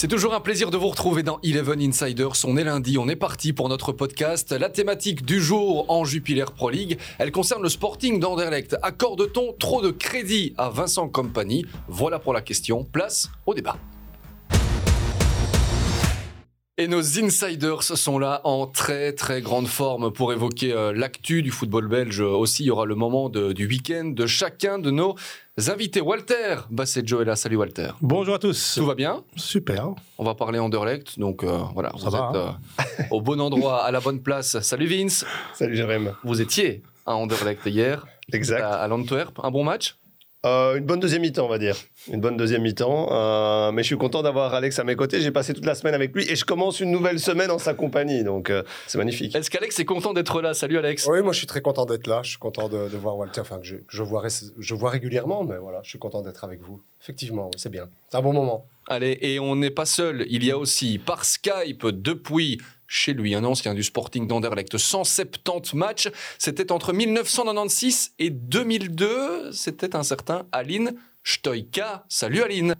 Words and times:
C'est 0.00 0.08
toujours 0.08 0.32
un 0.32 0.40
plaisir 0.40 0.70
de 0.70 0.78
vous 0.78 0.88
retrouver 0.88 1.22
dans 1.22 1.40
Eleven 1.42 1.78
Insiders. 1.78 2.32
On 2.44 2.56
est 2.56 2.64
lundi, 2.64 2.96
on 2.96 3.06
est 3.06 3.16
parti 3.16 3.52
pour 3.52 3.68
notre 3.68 3.92
podcast. 3.92 4.50
La 4.50 4.70
thématique 4.70 5.26
du 5.26 5.42
jour 5.42 5.84
en 5.90 6.06
Jupiler 6.06 6.46
Pro 6.56 6.70
League, 6.70 6.98
elle 7.18 7.30
concerne 7.30 7.62
le 7.62 7.68
Sporting 7.68 8.18
d'Anderlecht. 8.18 8.78
Accorde-t-on 8.80 9.52
trop 9.58 9.82
de 9.82 9.90
crédit 9.90 10.54
à 10.56 10.70
Vincent 10.70 11.10
Company 11.10 11.66
Voilà 11.86 12.18
pour 12.18 12.32
la 12.32 12.40
question. 12.40 12.82
Place 12.82 13.30
au 13.44 13.52
débat. 13.52 13.76
Et 16.80 16.88
nos 16.88 17.18
insiders 17.22 17.82
sont 17.82 18.18
là 18.18 18.40
en 18.44 18.66
très 18.66 19.12
très 19.12 19.42
grande 19.42 19.66
forme 19.66 20.10
pour 20.10 20.32
évoquer 20.32 20.72
euh, 20.72 20.94
l'actu 20.94 21.42
du 21.42 21.50
football 21.50 21.88
belge. 21.88 22.20
Aussi, 22.22 22.62
il 22.62 22.66
y 22.68 22.70
aura 22.70 22.86
le 22.86 22.94
moment 22.94 23.28
du 23.28 23.66
week-end 23.66 24.06
de 24.06 24.26
chacun 24.26 24.78
de 24.78 24.90
nos 24.90 25.14
invités. 25.68 26.00
Walter 26.00 26.56
Basset-Joe 26.70 27.20
est 27.20 27.24
là. 27.26 27.36
Salut 27.36 27.56
Walter. 27.56 27.90
Bonjour 28.00 28.36
à 28.36 28.38
tous. 28.38 28.76
Tout 28.78 28.86
va 28.86 28.94
bien? 28.94 29.22
Super. 29.36 29.90
On 30.16 30.24
va 30.24 30.34
parler 30.34 30.58
Anderlecht. 30.58 31.18
Donc 31.18 31.44
euh, 31.44 31.58
voilà, 31.74 31.90
Ça 31.98 32.04
vous 32.06 32.10
va, 32.12 32.30
êtes 32.30 32.36
euh, 32.36 33.02
au 33.10 33.20
bon 33.20 33.42
endroit, 33.42 33.84
à 33.84 33.90
la 33.90 34.00
bonne 34.00 34.22
place. 34.22 34.58
Salut 34.60 34.86
Vince. 34.86 35.26
Salut 35.52 35.76
Jérém. 35.76 36.14
Vous 36.24 36.40
étiez 36.40 36.82
à 37.04 37.14
Anderlecht 37.14 37.66
hier, 37.66 38.06
Exact. 38.32 38.62
à, 38.62 38.76
à 38.80 38.88
l'Antwerp. 38.88 39.38
Un 39.42 39.50
bon 39.50 39.64
match? 39.64 39.96
Euh, 40.46 40.76
une 40.76 40.84
bonne 40.84 41.00
deuxième 41.00 41.20
mi-temps, 41.20 41.44
on 41.44 41.48
va 41.48 41.58
dire. 41.58 41.76
Une 42.10 42.20
bonne 42.20 42.38
deuxième 42.38 42.62
mi-temps. 42.62 43.08
Euh, 43.12 43.72
mais 43.72 43.82
je 43.82 43.88
suis 43.88 43.98
content 43.98 44.22
d'avoir 44.22 44.54
Alex 44.54 44.78
à 44.78 44.84
mes 44.84 44.96
côtés. 44.96 45.20
J'ai 45.20 45.30
passé 45.30 45.52
toute 45.52 45.66
la 45.66 45.74
semaine 45.74 45.92
avec 45.94 46.14
lui 46.14 46.24
et 46.30 46.34
je 46.34 46.46
commence 46.46 46.80
une 46.80 46.90
nouvelle 46.90 47.20
semaine 47.20 47.50
en 47.50 47.58
sa 47.58 47.74
compagnie. 47.74 48.24
Donc 48.24 48.48
euh, 48.48 48.62
c'est 48.86 48.96
magnifique. 48.96 49.34
Est-ce 49.34 49.50
qu'Alex 49.50 49.78
est 49.78 49.84
content 49.84 50.14
d'être 50.14 50.40
là? 50.40 50.54
Salut 50.54 50.78
Alex. 50.78 51.06
Oui, 51.10 51.20
moi 51.20 51.32
je 51.32 51.38
suis 51.38 51.46
très 51.46 51.60
content 51.60 51.84
d'être 51.84 52.06
là. 52.06 52.20
Je 52.22 52.30
suis 52.30 52.38
content 52.38 52.70
de, 52.70 52.88
de 52.88 52.96
voir 52.96 53.18
Walter, 53.18 53.42
enfin 53.42 53.58
que 53.58 53.66
je, 53.66 53.76
je, 53.88 54.02
vois, 54.02 54.26
je 54.58 54.74
vois 54.74 54.90
régulièrement, 54.90 55.44
mais 55.44 55.58
voilà, 55.58 55.80
je 55.82 55.90
suis 55.90 55.98
content 55.98 56.22
d'être 56.22 56.42
avec 56.42 56.62
vous. 56.62 56.80
Effectivement, 57.02 57.46
oui, 57.46 57.58
c'est 57.58 57.70
bien. 57.70 57.90
C'est 58.08 58.16
un 58.16 58.22
bon 58.22 58.32
moment. 58.32 58.64
Allez, 58.88 59.18
et 59.20 59.38
on 59.38 59.56
n'est 59.56 59.70
pas 59.70 59.84
seul. 59.84 60.26
Il 60.30 60.42
y 60.42 60.50
a 60.50 60.58
aussi 60.58 60.98
par 60.98 61.24
Skype 61.24 61.86
depuis 61.86 62.58
chez 62.92 63.12
lui 63.14 63.36
un 63.36 63.44
ancien 63.44 63.72
du 63.72 63.84
Sporting 63.84 64.26
d'Anderlecht. 64.26 64.76
170 64.76 65.74
matchs. 65.74 66.08
C'était 66.38 66.72
entre 66.72 66.92
1996 66.92 68.14
et 68.18 68.30
2002. 68.30 69.52
C'était 69.52 69.94
un 69.94 70.02
certain 70.02 70.44
Aline 70.50 70.94
Stoïka. 71.22 72.04
Salut 72.08 72.42
Aline. 72.42 72.74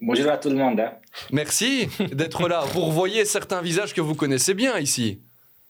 Bonjour 0.00 0.30
à 0.30 0.38
tout 0.38 0.48
le 0.48 0.54
monde. 0.54 0.78
hein. 0.78 0.92
Merci 1.32 1.88
d'être 2.12 2.48
là. 2.48 2.60
Vous 2.72 2.82
revoyez 2.82 3.24
certains 3.24 3.60
visages 3.60 3.92
que 3.92 4.00
vous 4.00 4.14
connaissez 4.14 4.54
bien 4.54 4.78
ici. 4.78 5.20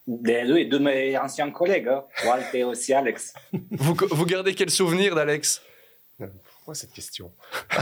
Des 0.06 0.45
deux, 0.47 0.67
de 0.67 0.78
mes 0.78 1.17
anciens 1.19 1.50
collègues, 1.50 1.89
hein. 1.89 2.05
Walter 2.27 2.58
et 2.58 2.64
aussi 2.64 2.92
Alex. 2.92 3.33
Vous, 3.70 3.97
vous 4.11 4.27
gardez 4.27 4.55
quel 4.55 4.69
souvenir 4.70 5.14
d'Alex? 5.14 5.62
Pourquoi 6.19 6.75
cette 6.75 6.92
question? 6.92 7.33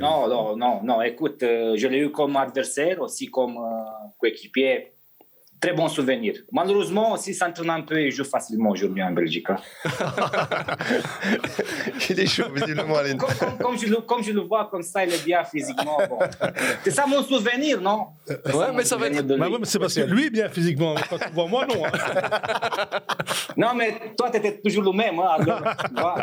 Non, 0.00 0.56
non, 0.56 0.82
non, 0.82 1.02
écoute, 1.02 1.42
euh, 1.42 1.76
je 1.76 1.86
l'ai 1.86 1.98
eu 1.98 2.10
comme 2.10 2.36
adversaire, 2.36 3.00
aussi 3.00 3.26
comme 3.26 3.56
euh, 3.58 4.08
coéquipier. 4.18 4.92
Très 5.60 5.72
bon 5.72 5.88
souvenir. 5.88 6.34
Malheureusement, 6.52 7.12
aussi, 7.12 7.32
s'entraîne 7.34 7.70
un 7.70 7.80
peu 7.80 7.98
et 7.98 8.10
joue 8.10 8.24
facilement 8.24 8.70
aujourd'hui 8.70 9.02
en 9.02 9.10
Belgique. 9.12 9.46
hein. 9.48 9.56
Il 12.10 12.20
est 12.20 12.26
chaud, 12.26 12.44
visiblement, 12.54 12.96
Aline. 12.96 13.16
Comme, 13.16 13.34
comme- 13.34 13.58
comme 13.58 13.78
je 13.78 13.86
le, 13.86 13.96
comme 13.96 14.22
je 14.22 14.32
le 14.32 14.42
vois 14.42 14.68
comme 14.70 14.82
ça, 14.82 15.04
il 15.04 15.12
est 15.14 15.24
bien 15.24 15.42
physiquement. 15.44 15.98
bon. 16.08 16.18
C'est 16.84 16.90
ça 16.90 17.06
mon 17.06 17.22
souvenir, 17.22 17.80
non? 17.80 18.08
Ouais, 18.28 18.36
mon 18.68 18.74
mais 18.74 18.84
ça 18.84 18.96
va 18.96 19.06
être- 19.08 19.22
Bah 19.26 19.48
ouais, 19.48 19.56
mais 19.58 19.64
c'est 19.66 19.78
parce 19.78 19.94
que 19.94 20.00
lui 20.02 20.26
est 20.26 20.30
bien 20.30 20.48
physiquement. 20.48 20.94
Quand 21.08 21.18
tu 21.18 21.30
vois 21.32 21.46
moi, 21.48 21.66
non. 21.66 21.84
hein. 21.86 21.90
Non, 23.56 23.68
mais 23.74 24.12
toi, 24.18 24.28
tu 24.30 24.36
étais 24.36 24.58
toujours 24.60 24.82
le 24.84 24.92
même. 24.92 25.18
Hein, 25.18 25.28
alors. 25.38 25.58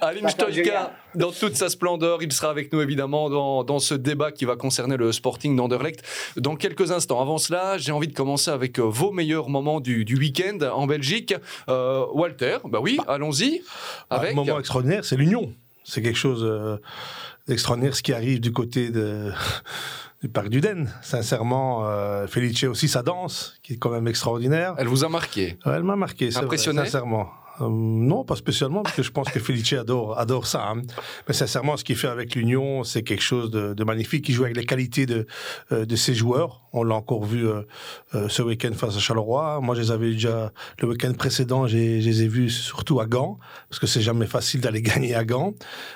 Aline 0.00 0.28
Stoïka, 0.30 0.92
dans 1.14 1.30
toute 1.30 1.56
sa 1.56 1.68
splendeur, 1.68 2.22
il 2.22 2.32
sera 2.32 2.48
avec 2.50 2.72
nous 2.72 2.80
évidemment 2.80 3.28
dans, 3.28 3.64
dans 3.64 3.78
ce 3.78 3.92
débat 3.94 4.32
qui 4.32 4.46
va 4.46 4.56
concerner 4.56 4.96
le 4.96 5.12
Sporting 5.12 5.54
d'Anderlecht 5.56 6.02
dans 6.36 6.56
quelques 6.56 6.90
instants. 6.90 7.20
Avant 7.20 7.36
cela, 7.36 7.76
j'ai 7.76 7.92
envie 7.92 8.08
de 8.08 8.14
commencer 8.14 8.37
avec 8.46 8.78
euh, 8.78 8.82
vos 8.82 9.10
meilleurs 9.10 9.48
moments 9.48 9.80
du, 9.80 10.04
du 10.04 10.16
week-end 10.16 10.58
en 10.72 10.86
Belgique. 10.86 11.34
Euh, 11.68 12.04
Walter, 12.12 12.58
bah 12.64 12.78
oui, 12.80 12.98
allons-y. 13.08 13.62
Avec 14.10 14.32
Un 14.32 14.34
moment 14.36 14.58
extraordinaire, 14.60 15.04
c'est 15.04 15.16
l'union. 15.16 15.52
C'est 15.82 16.02
quelque 16.02 16.18
chose 16.18 16.44
euh, 16.44 16.76
d'extraordinaire 17.48 17.96
ce 17.96 18.02
qui 18.02 18.12
arrive 18.12 18.40
du 18.40 18.52
côté 18.52 18.90
de, 18.90 19.32
du 20.22 20.28
parc 20.28 20.50
du 20.50 20.60
Den. 20.60 20.90
Sincèrement, 21.02 21.86
euh, 21.88 22.26
Felice 22.26 22.62
aussi 22.64 22.88
sa 22.88 23.02
danse, 23.02 23.54
qui 23.62 23.72
est 23.72 23.76
quand 23.78 23.90
même 23.90 24.06
extraordinaire. 24.06 24.74
Elle 24.78 24.86
vous 24.88 25.04
a 25.04 25.08
marqué. 25.08 25.56
Ouais, 25.64 25.72
elle 25.76 25.84
m'a 25.84 25.96
marqué, 25.96 26.30
c'est 26.30 26.36
vrai, 26.36 26.44
Impressionné? 26.44 26.84
sincèrement. 26.84 27.30
Euh, 27.60 27.68
non, 27.70 28.24
pas 28.24 28.36
spécialement, 28.36 28.82
parce 28.82 28.94
que 28.96 29.02
je 29.02 29.10
pense 29.10 29.28
que 29.30 29.40
Felice 29.40 29.72
adore, 29.72 30.18
adore 30.18 30.46
ça. 30.46 30.68
hein. 30.68 30.82
Mais 31.26 31.34
sincèrement, 31.34 31.76
ce 31.76 31.84
qu'il 31.84 31.96
fait 31.96 32.08
avec 32.08 32.34
l'Union, 32.34 32.84
c'est 32.84 33.02
quelque 33.02 33.22
chose 33.22 33.50
de, 33.50 33.74
de 33.74 33.84
magnifique. 33.84 34.28
Il 34.28 34.34
joue 34.34 34.44
avec 34.44 34.56
les 34.56 34.64
qualités 34.66 35.06
de, 35.06 35.26
euh, 35.72 35.84
de 35.84 35.96
ses 35.96 36.14
joueurs. 36.14 36.62
On 36.72 36.84
l'a 36.84 36.94
encore 36.94 37.24
vu 37.24 37.46
euh, 37.48 37.62
ce 38.28 38.42
week-end 38.42 38.72
face 38.74 38.96
à 38.96 38.98
Charleroi. 39.00 39.60
Moi, 39.62 39.74
je 39.74 39.80
les 39.80 39.90
avais 39.90 40.10
déjà 40.10 40.52
le 40.80 40.88
week-end 40.88 41.12
précédent, 41.14 41.66
j'ai- 41.66 42.00
je 42.00 42.08
les 42.08 42.22
ai 42.22 42.28
vus 42.28 42.50
surtout 42.50 43.00
à 43.00 43.06
Gand, 43.06 43.38
parce 43.70 43.80
que 43.80 43.86
c'est 43.86 44.02
jamais 44.02 44.26
facile 44.26 44.60
d'aller 44.60 44.82
gagner 44.90 45.14
à 45.14 45.24
Gand. 45.24 45.54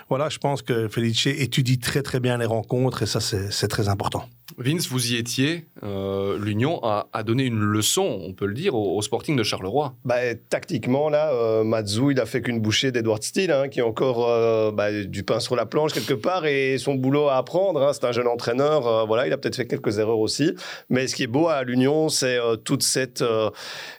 Voilà, 0.09 0.29
je 0.31 0.39
pense 0.39 0.63
que 0.63 0.89
Felice 0.89 1.27
étudie 1.27 1.79
très 1.79 2.03
très 2.03 2.21
bien 2.21 2.39
les 2.39 2.47
rencontres, 2.47 3.03
et 3.03 3.07
ça, 3.07 3.21
c'est 3.21 3.53
c'est 3.53 3.69
très 3.69 3.89
important. 3.89 4.25
Vince, 4.59 4.87
vous 4.89 5.13
y 5.13 5.17
étiez. 5.17 5.67
Euh, 5.83 6.39
L'Union 6.39 6.83
a, 6.85 7.09
a 7.13 7.23
donné 7.23 7.45
une 7.45 7.61
leçon, 7.61 8.19
on 8.23 8.33
peut 8.35 8.45
le 8.47 8.53
dire, 8.55 8.75
au, 8.75 8.97
au 8.99 9.03
Sporting 9.03 9.35
de 9.37 9.43
Charleroi. 9.43 9.95
Bah, 10.05 10.35
tactiquement, 10.51 11.09
là, 11.09 11.33
euh, 11.61 12.11
il 12.11 12.21
a 12.21 12.27
fait 12.27 12.43
qu'une 12.43 12.61
bouchée 12.61 12.93
d'Edward 12.93 13.23
Steele, 13.23 13.51
hein, 13.51 13.69
qui 13.69 13.81
est 13.81 13.83
encore 13.83 14.29
euh, 14.29 14.71
bah, 14.71 14.93
du 14.93 15.23
pain 15.23 15.41
sur 15.41 15.57
la 15.57 15.67
planche 15.67 15.93
quelque 15.93 16.15
part, 16.15 16.47
et 16.47 16.79
son 16.79 16.95
boulot 16.95 17.29
à 17.29 17.37
apprendre. 17.37 17.83
hein. 17.83 17.93
c'est 17.93 18.05
un 18.05 18.13
jeune 18.13 18.27
entraîneur, 18.27 18.87
euh, 18.87 19.05
voilà, 19.05 19.27
il 19.27 19.33
a 19.33 19.39
peut-être 19.39 19.57
fait 19.57 19.67
quelques 19.67 19.99
erreurs 19.99 20.19
aussi. 20.19 20.53
Mais 20.91 21.07
ce 21.07 21.15
qui 21.15 21.25
est 21.25 21.29
beau 21.29 21.49
à 21.49 21.63
l'Union, 21.63 22.09
c'est 22.09 22.39
euh, 22.39 22.57
toute 22.57 22.83
cette, 22.83 23.25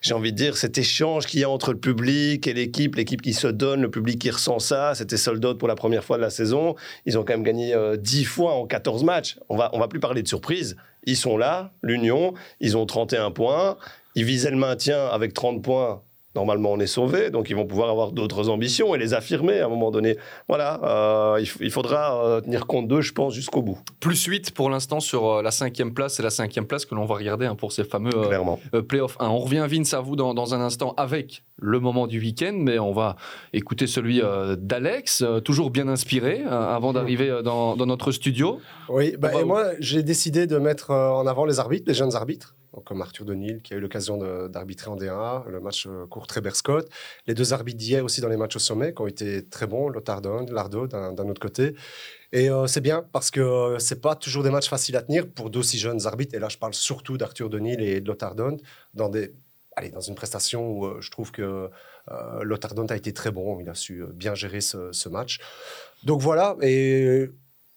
j'ai 0.01 0.13
envie 0.13 0.31
de 0.31 0.37
dire, 0.37 0.57
cet 0.57 0.77
échange 0.77 1.25
qu'il 1.25 1.39
y 1.39 1.43
a 1.43 1.49
entre 1.49 1.71
le 1.71 1.79
public 1.79 2.47
et 2.47 2.53
l'équipe, 2.53 2.95
l'équipe 2.95 3.21
qui 3.21 3.33
se 3.33 3.47
donne, 3.47 3.81
le 3.81 3.91
public 3.91 4.19
qui 4.19 4.29
ressent 4.29 4.59
ça. 4.59 4.95
C'était 4.95 5.17
sold 5.17 5.43
out 5.45 5.57
pour 5.57 5.67
la 5.67 5.75
première 5.75 6.03
fois 6.03 6.17
de 6.17 6.21
la 6.21 6.29
saison. 6.29 6.75
Ils 7.05 7.17
ont 7.17 7.23
quand 7.23 7.33
même 7.33 7.43
gagné 7.43 7.73
euh, 7.73 7.97
10 7.97 8.25
fois 8.25 8.53
en 8.53 8.65
14 8.65 9.03
matchs. 9.03 9.37
On 9.49 9.57
va, 9.57 9.69
on 9.73 9.79
va 9.79 9.87
plus 9.87 9.99
parler 9.99 10.23
de 10.23 10.27
surprise. 10.27 10.75
Ils 11.05 11.17
sont 11.17 11.37
là, 11.37 11.71
l'Union, 11.81 12.33
ils 12.59 12.77
ont 12.77 12.85
31 12.85 13.31
points. 13.31 13.77
Ils 14.15 14.25
visaient 14.25 14.51
le 14.51 14.57
maintien 14.57 15.07
avec 15.07 15.33
30 15.33 15.61
points. 15.61 16.01
Normalement, 16.35 16.71
on 16.71 16.79
est 16.79 16.87
sauvé, 16.87 17.29
donc 17.29 17.49
ils 17.49 17.55
vont 17.55 17.65
pouvoir 17.67 17.89
avoir 17.89 18.11
d'autres 18.11 18.49
ambitions 18.49 18.95
et 18.95 18.97
les 18.97 19.13
affirmer 19.13 19.59
à 19.59 19.65
un 19.65 19.69
moment 19.69 19.91
donné. 19.91 20.17
Voilà, 20.47 20.79
euh, 20.83 21.43
il, 21.59 21.71
faudra 21.71 22.25
euh, 22.25 22.41
tenir 22.41 22.65
compte 22.65 22.87
d'eux, 22.87 23.01
je 23.01 23.13
pense, 23.13 23.33
jusqu'au 23.35 23.61
bout, 23.61 23.77
Plus 23.99 24.23
8 24.25 24.51
pour 24.51 24.69
l'instant 24.71 24.99
sur 24.99 25.27
euh, 25.27 25.41
la 25.43 25.51
cinquième 25.51 25.93
place. 25.93 26.15
C'est 26.15 26.23
la 26.23 26.31
cinquième 26.31 26.65
place 26.65 26.85
que 26.85 26.95
l'on 26.95 27.05
va 27.05 27.15
regarder 27.15 27.45
hein, 27.45 27.55
pour 27.55 27.71
ces 27.71 27.83
fameux 27.83 28.15
euh, 28.15 28.27
clairement. 28.27 28.59
euh, 28.73 28.81
playoff 28.81 29.15
1. 29.19 29.27
On 29.29 29.37
revient, 29.39 29.65
Vince, 29.69 29.93
à 29.93 29.99
vous 30.01 30.15
dans, 30.15 30.33
dans 30.33 30.53
un 30.55 30.61
instant 30.61 30.93
avec 30.97 31.43
le 31.57 31.79
moment 31.79 32.07
du 32.07 32.19
week-end, 32.19 32.53
mais 32.55 32.79
on 32.79 32.93
va 32.93 33.15
écouter 33.53 33.85
celui 33.85 34.21
euh, 34.21 34.55
d'Alex, 34.57 35.21
euh, 35.21 35.39
toujours 35.39 35.69
bien 35.69 35.87
inspiré, 35.87 36.41
euh, 36.45 36.49
avant 36.75 36.93
d'arriver 36.93 37.29
euh, 37.29 37.41
dans, 37.43 37.75
dans 37.75 37.85
notre 37.85 38.11
studio. 38.11 38.59
Oui, 38.89 39.15
bah, 39.19 39.31
et 39.33 39.43
où 39.43 39.45
moi 39.47 39.65
j'ai 39.79 40.01
décidé 40.03 40.47
de 40.47 40.57
mettre 40.57 40.89
euh, 40.91 41.09
en 41.09 41.27
avant 41.27 41.45
les 41.45 41.59
arbitres, 41.59 41.85
les 41.87 41.93
jeunes 41.93 42.15
arbitres, 42.15 42.55
comme 42.85 43.01
Arthur 43.01 43.25
Denil 43.25 43.61
qui 43.61 43.73
a 43.73 43.77
eu 43.77 43.79
l'occasion 43.79 44.17
d'arbitrer 44.47 44.89
en 44.89 44.95
D1, 44.95 45.47
le 45.49 45.59
match 45.59 45.87
euh, 45.87 46.05
court 46.07 46.27
Scott, 46.53 46.89
les 47.27 47.33
deux 47.33 47.53
arbitres 47.53 47.77
d'hier 47.77 48.03
aussi 48.03 48.21
dans 48.21 48.29
les 48.29 48.37
matchs 48.37 48.55
au 48.55 48.59
sommet 48.59 48.93
qui 48.93 49.01
ont 49.01 49.07
été 49.07 49.45
très 49.45 49.67
bons, 49.67 49.89
Lotardon, 49.89 50.45
Lardo 50.49 50.87
d'un 50.87 51.29
autre 51.29 51.41
côté. 51.41 51.75
Et 52.31 52.49
euh, 52.49 52.65
c'est 52.65 52.81
bien 52.81 53.05
parce 53.11 53.29
que 53.29 53.39
euh, 53.39 53.79
c'est 53.79 54.01
pas 54.01 54.15
toujours 54.15 54.43
des 54.43 54.49
matchs 54.49 54.69
faciles 54.69 54.97
à 54.97 55.03
tenir 55.03 55.29
pour 55.29 55.49
d'aussi 55.49 55.77
jeunes 55.77 56.07
arbitres. 56.07 56.33
Et 56.33 56.39
là, 56.39 56.49
je 56.49 56.57
parle 56.57 56.73
surtout 56.73 57.17
d'Arthur 57.17 57.49
Denil 57.49 57.81
et 57.81 58.01
de 58.01 58.07
Lotardon 58.07 58.57
dans 58.93 59.09
des 59.09 59.33
dans 59.91 60.01
une 60.01 60.15
prestation 60.15 60.69
où 60.69 60.85
euh, 60.85 61.01
je 61.01 61.09
trouve 61.09 61.31
que 61.31 61.69
euh, 62.11 62.87
a 62.89 62.95
été 62.95 63.13
très 63.13 63.31
bon. 63.31 63.59
Il 63.59 63.69
a 63.69 63.75
su 63.75 64.03
bien 64.13 64.35
gérer 64.35 64.61
ce, 64.61 64.91
ce 64.91 65.09
match. 65.09 65.39
Donc 66.03 66.21
voilà. 66.21 66.55
Et 66.61 67.29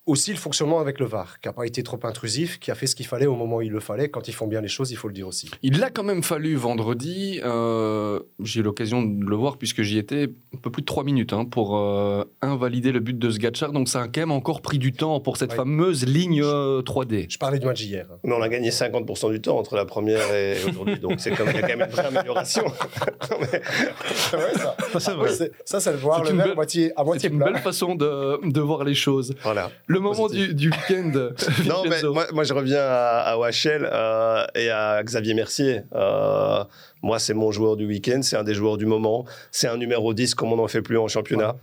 aussi 0.07 0.31
le 0.31 0.37
fonctionnement 0.39 0.79
avec 0.81 1.01
le 1.01 1.07
VAR, 1.07 1.41
qui 1.41 1.49
n'a 1.49 1.53
pas 1.53 1.67
été 1.67 1.83
trop 1.83 1.99
intrusif, 2.05 2.59
qui 2.61 2.71
a 2.71 2.75
fait 2.75 2.87
ce 2.87 2.95
qu'il 2.95 3.07
fallait 3.07 3.27
au 3.27 3.35
moment 3.35 3.57
où 3.57 3.63
il 3.63 3.73
le 3.73 3.81
fallait. 3.81 4.09
Quand 4.09 4.29
ils 4.29 4.33
font 4.35 4.47
bien 4.47 4.61
les 4.61 4.69
choses, 4.69 4.91
il 4.93 4.97
faut 4.97 5.09
le 5.09 5.15
dire 5.15 5.27
aussi. 5.27 5.51
Il 5.63 5.79
l'a 5.81 5.91
quand 5.91 6.05
même 6.05 6.23
fallu 6.23 6.55
vendredi. 6.55 7.41
euh, 7.45 8.21
J'ai 8.41 8.61
eu 8.61 8.63
l'occasion 8.63 9.03
de 9.03 9.25
le 9.29 9.37
voir 9.37 9.59
puisque 9.59 9.83
j'y 9.83 9.99
étais 9.99 10.29
un 10.55 10.59
peu 10.59 10.71
plus 10.71 10.83
de 10.83 10.87
3 10.87 11.03
minutes 11.05 11.33
hein, 11.33 11.45
pour 11.45 11.77
euh, 11.77 12.25
invalider 12.41 12.93
le 12.93 13.01
but 13.01 13.19
de 13.19 13.31
Sgatchar. 13.31 13.73
Donc 13.73 13.89
ça 13.89 14.03
a 14.03 14.05
quand 14.09 14.21
même 14.21 14.31
encore 14.33 14.63
pris 14.63 14.79
du 14.79 14.93
temps 14.93 15.19
pour 15.21 15.37
cette 15.37 15.51
Ouais. 15.51 15.57
fameuse 15.57 16.05
ligne 16.07 16.43
euh, 16.43 16.83
3D. 16.83 17.27
Je 17.29 17.39
parlais 17.39 17.59
du 17.59 17.67
match 17.67 17.83
hein. 17.95 18.03
Mais 18.25 18.33
on 18.33 18.43
a 18.43 18.49
gagné 18.49 18.71
50% 18.71 19.31
du 19.33 19.41
temps 19.41 19.59
entre 19.59 19.75
la 19.77 19.85
première 19.85 20.33
et 20.35 20.57
aujourd'hui, 20.69 20.99
donc 20.99 21.15
c'est 21.19 21.31
quand 21.31 21.45
même, 21.47 21.61
quand 21.61 21.69
une 21.69 21.85
vraie 21.91 22.07
amélioration. 22.07 22.65
Mais- 23.41 23.61
Ouais, 24.37 24.53
ça, 24.57 24.77
Ça, 24.93 25.01
c'est 25.01 25.15
vrai. 25.15 25.33
c'est- 25.33 25.53
ça, 25.65 25.81
c'est 25.81 25.93
le 25.93 25.99
voir 25.99 26.23
le 26.25 26.31
une 26.31 26.37
belle- 26.39 26.51
à 26.51 26.55
moitié, 26.55 26.93
à 26.93 26.95
C'est 26.99 27.05
moitié 27.05 27.31
une 27.31 27.39
belle 27.39 27.59
façon 27.59 27.95
de, 27.95 28.49
de 28.49 28.61
voir 28.61 28.85
les 28.85 28.95
choses. 28.95 29.35
voilà. 29.43 29.71
Le 29.87 29.96
moment 29.99 30.15
Positif. 30.29 30.49
du, 30.49 30.55
du 30.55 30.71
week-end. 30.71 31.13
Non, 31.67 31.83
mais 31.89 32.03
moi, 32.03 32.27
moi, 32.33 32.45
je 32.45 32.53
reviens 32.55 32.81
à, 32.81 33.33
à 33.33 33.37
OHL 33.39 33.89
euh, 33.91 34.45
et 34.55 34.71
à 34.71 35.03
Xavier 35.03 35.35
Mercier. 35.35 35.83
Euh, 35.95 36.65
moi, 37.03 37.19
c'est 37.19 37.35
mon 37.35 37.51
joueur 37.51 37.77
du 37.77 37.87
week-end, 37.87 38.21
c'est 38.23 38.37
un 38.37 38.45
des 38.45 38.55
joueurs 38.55 38.77
du 38.77 38.87
moment. 38.87 39.25
C'est 39.51 39.69
un 39.69 39.77
numéro 39.77 40.15
10 40.15 40.35
comme 40.35 40.53
on 40.53 40.57
n'en 40.57 40.69
fait 40.69 40.83
plus 40.83 40.99
en 40.99 41.09
championnat. 41.09 41.57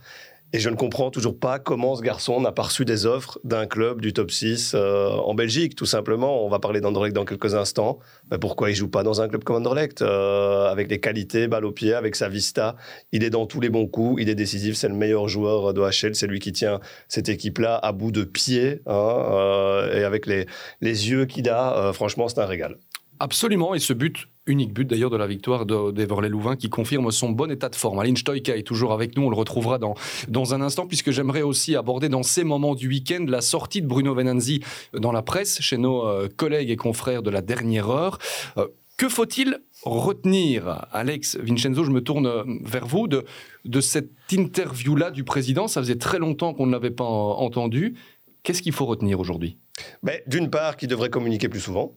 Et 0.54 0.60
je 0.60 0.70
ne 0.70 0.76
comprends 0.76 1.10
toujours 1.10 1.36
pas 1.36 1.58
comment 1.58 1.96
ce 1.96 2.02
garçon 2.02 2.40
n'a 2.40 2.52
pas 2.52 2.62
reçu 2.62 2.84
des 2.84 3.06
offres 3.06 3.40
d'un 3.42 3.66
club 3.66 4.00
du 4.00 4.12
top 4.12 4.30
6 4.30 4.74
euh, 4.76 5.08
en 5.08 5.34
Belgique, 5.34 5.74
tout 5.74 5.84
simplement. 5.84 6.46
On 6.46 6.48
va 6.48 6.60
parler 6.60 6.80
d'Anderlecht 6.80 7.12
dans 7.12 7.24
quelques 7.24 7.56
instants. 7.56 7.98
Mais 8.30 8.38
pourquoi 8.38 8.70
il 8.70 8.76
joue 8.76 8.88
pas 8.88 9.02
dans 9.02 9.20
un 9.20 9.26
club 9.26 9.42
comme 9.42 9.56
Anderlecht 9.56 10.00
euh, 10.00 10.70
Avec 10.70 10.86
des 10.86 11.00
qualités, 11.00 11.48
balle 11.48 11.64
au 11.64 11.72
pied, 11.72 11.92
avec 11.92 12.14
sa 12.14 12.28
vista? 12.28 12.76
Il 13.10 13.24
est 13.24 13.30
dans 13.30 13.46
tous 13.46 13.58
les 13.58 13.68
bons 13.68 13.88
coups, 13.88 14.22
il 14.22 14.28
est 14.28 14.36
décisif, 14.36 14.76
c'est 14.76 14.86
le 14.86 14.94
meilleur 14.94 15.26
joueur 15.26 15.74
de 15.74 15.80
HL, 15.80 16.14
c'est 16.14 16.28
lui 16.28 16.38
qui 16.38 16.52
tient 16.52 16.78
cette 17.08 17.28
équipe-là 17.28 17.76
à 17.82 17.90
bout 17.90 18.12
de 18.12 18.22
pied. 18.22 18.80
Hein, 18.86 19.26
euh, 19.32 20.02
et 20.02 20.04
avec 20.04 20.24
les, 20.26 20.46
les 20.80 21.10
yeux 21.10 21.24
qu'il 21.26 21.50
a, 21.50 21.92
franchement, 21.92 22.28
c'est 22.28 22.38
un 22.38 22.46
régal. 22.46 22.78
Absolument, 23.18 23.74
et 23.74 23.78
ce 23.78 23.92
but 23.92 24.28
unique 24.46 24.74
but 24.74 24.84
d'ailleurs 24.84 25.10
de 25.10 25.16
la 25.16 25.26
victoire 25.26 25.64
d'Everley 25.64 26.28
Louvain 26.28 26.56
qui 26.56 26.68
confirme 26.68 27.10
son 27.10 27.30
bon 27.30 27.50
état 27.50 27.68
de 27.68 27.76
forme. 27.76 27.98
Aline 27.98 28.16
Stoïka 28.16 28.56
est 28.56 28.62
toujours 28.62 28.92
avec 28.92 29.16
nous, 29.16 29.24
on 29.24 29.30
le 29.30 29.36
retrouvera 29.36 29.78
dans, 29.78 29.94
dans 30.28 30.54
un 30.54 30.60
instant 30.60 30.86
puisque 30.86 31.10
j'aimerais 31.10 31.42
aussi 31.42 31.76
aborder 31.76 32.08
dans 32.08 32.22
ces 32.22 32.44
moments 32.44 32.74
du 32.74 32.88
week-end 32.88 33.24
la 33.26 33.40
sortie 33.40 33.80
de 33.80 33.86
Bruno 33.86 34.14
Venanzi 34.14 34.60
dans 34.92 35.12
la 35.12 35.22
presse 35.22 35.60
chez 35.60 35.78
nos 35.78 36.06
euh, 36.06 36.28
collègues 36.36 36.70
et 36.70 36.76
confrères 36.76 37.22
de 37.22 37.30
la 37.30 37.40
dernière 37.40 37.88
heure. 37.88 38.18
Euh, 38.58 38.66
que 38.96 39.08
faut-il 39.08 39.58
retenir, 39.82 40.86
Alex 40.92 41.36
Vincenzo, 41.36 41.84
je 41.84 41.90
me 41.90 42.00
tourne 42.00 42.30
vers 42.64 42.86
vous, 42.86 43.08
de, 43.08 43.24
de 43.64 43.80
cette 43.80 44.10
interview-là 44.30 45.10
du 45.10 45.24
président 45.24 45.66
Ça 45.66 45.80
faisait 45.80 45.96
très 45.96 46.18
longtemps 46.18 46.54
qu'on 46.54 46.66
ne 46.66 46.72
l'avait 46.72 46.92
pas 46.92 47.04
entendu. 47.04 47.96
Qu'est-ce 48.44 48.62
qu'il 48.62 48.72
faut 48.72 48.86
retenir 48.86 49.18
aujourd'hui? 49.18 49.58
Ben, 50.04 50.20
D'une 50.28 50.48
part, 50.48 50.76
qu'il 50.76 50.88
devrait 50.88 51.10
communiquer 51.10 51.48
plus 51.48 51.60
souvent. 51.60 51.96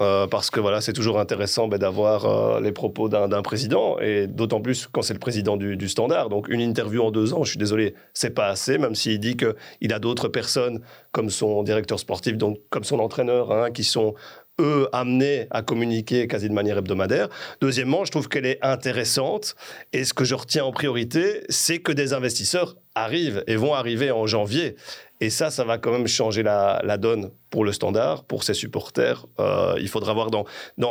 Euh, 0.00 0.28
parce 0.28 0.50
que 0.50 0.60
voilà, 0.60 0.80
c'est 0.80 0.92
toujours 0.92 1.18
intéressant 1.18 1.66
ben, 1.66 1.78
d'avoir 1.78 2.24
euh, 2.24 2.60
les 2.60 2.70
propos 2.70 3.08
d'un 3.08 3.42
président, 3.42 3.98
et 3.98 4.28
d'autant 4.28 4.60
plus 4.60 4.86
quand 4.86 5.02
c'est 5.02 5.12
le 5.12 5.18
président 5.18 5.56
du, 5.56 5.88
Standard. 5.88 6.28
Donc 6.28 6.48
une 6.48 6.60
interview 6.60 7.02
en 7.02 7.10
deux 7.10 7.34
ans, 7.34 7.42
je 7.42 7.50
suis 7.50 7.58
désolé, 7.58 7.94
c'est 8.14 8.30
pas 8.30 8.46
assez, 8.46 8.78
même 8.78 8.94
s'il 8.94 9.18
dit 9.18 9.36
qu'il 9.36 9.92
a 9.92 9.98
d'autres 9.98 10.28
personnes 10.28 10.80
comme 11.10 11.30
son 11.30 11.62
directeur 11.62 11.98
sportif, 11.98 12.36
donc 12.36 12.58
comme 12.70 12.84
son 12.84 13.00
entraîneur, 13.00 13.50
hein, 13.50 13.70
qui 13.72 13.82
sont 13.84 14.14
eux 14.60 14.88
amenés 14.92 15.46
à 15.50 15.62
communiquer 15.62 16.26
quasi 16.26 16.48
de 16.48 16.54
manière 16.54 16.78
hebdomadaire. 16.78 17.28
Deuxièmement, 17.60 18.04
je 18.04 18.10
trouve 18.10 18.28
qu'elle 18.28 18.46
est 18.46 18.58
intéressante 18.62 19.54
et 19.92 20.04
ce 20.04 20.14
que 20.14 20.24
je 20.24 20.34
retiens 20.34 20.64
en 20.64 20.72
priorité, 20.72 21.42
c'est 21.48 21.78
que 21.78 21.92
des 21.92 22.12
investisseurs 22.12 22.76
arrivent 22.94 23.44
et 23.46 23.56
vont 23.56 23.74
arriver 23.74 24.10
en 24.10 24.26
janvier. 24.26 24.76
Et 25.20 25.30
ça, 25.30 25.50
ça 25.50 25.64
va 25.64 25.78
quand 25.78 25.90
même 25.90 26.06
changer 26.06 26.42
la, 26.42 26.96
donne 26.98 27.30
pour 27.50 27.64
le 27.64 27.72
standard, 27.72 28.24
pour 28.24 28.44
ses 28.44 28.54
supporters. 28.54 29.26
Euh, 29.40 29.74
il 29.80 29.88
faudra 29.88 30.12
voir 30.12 30.30
dans, 30.30 30.44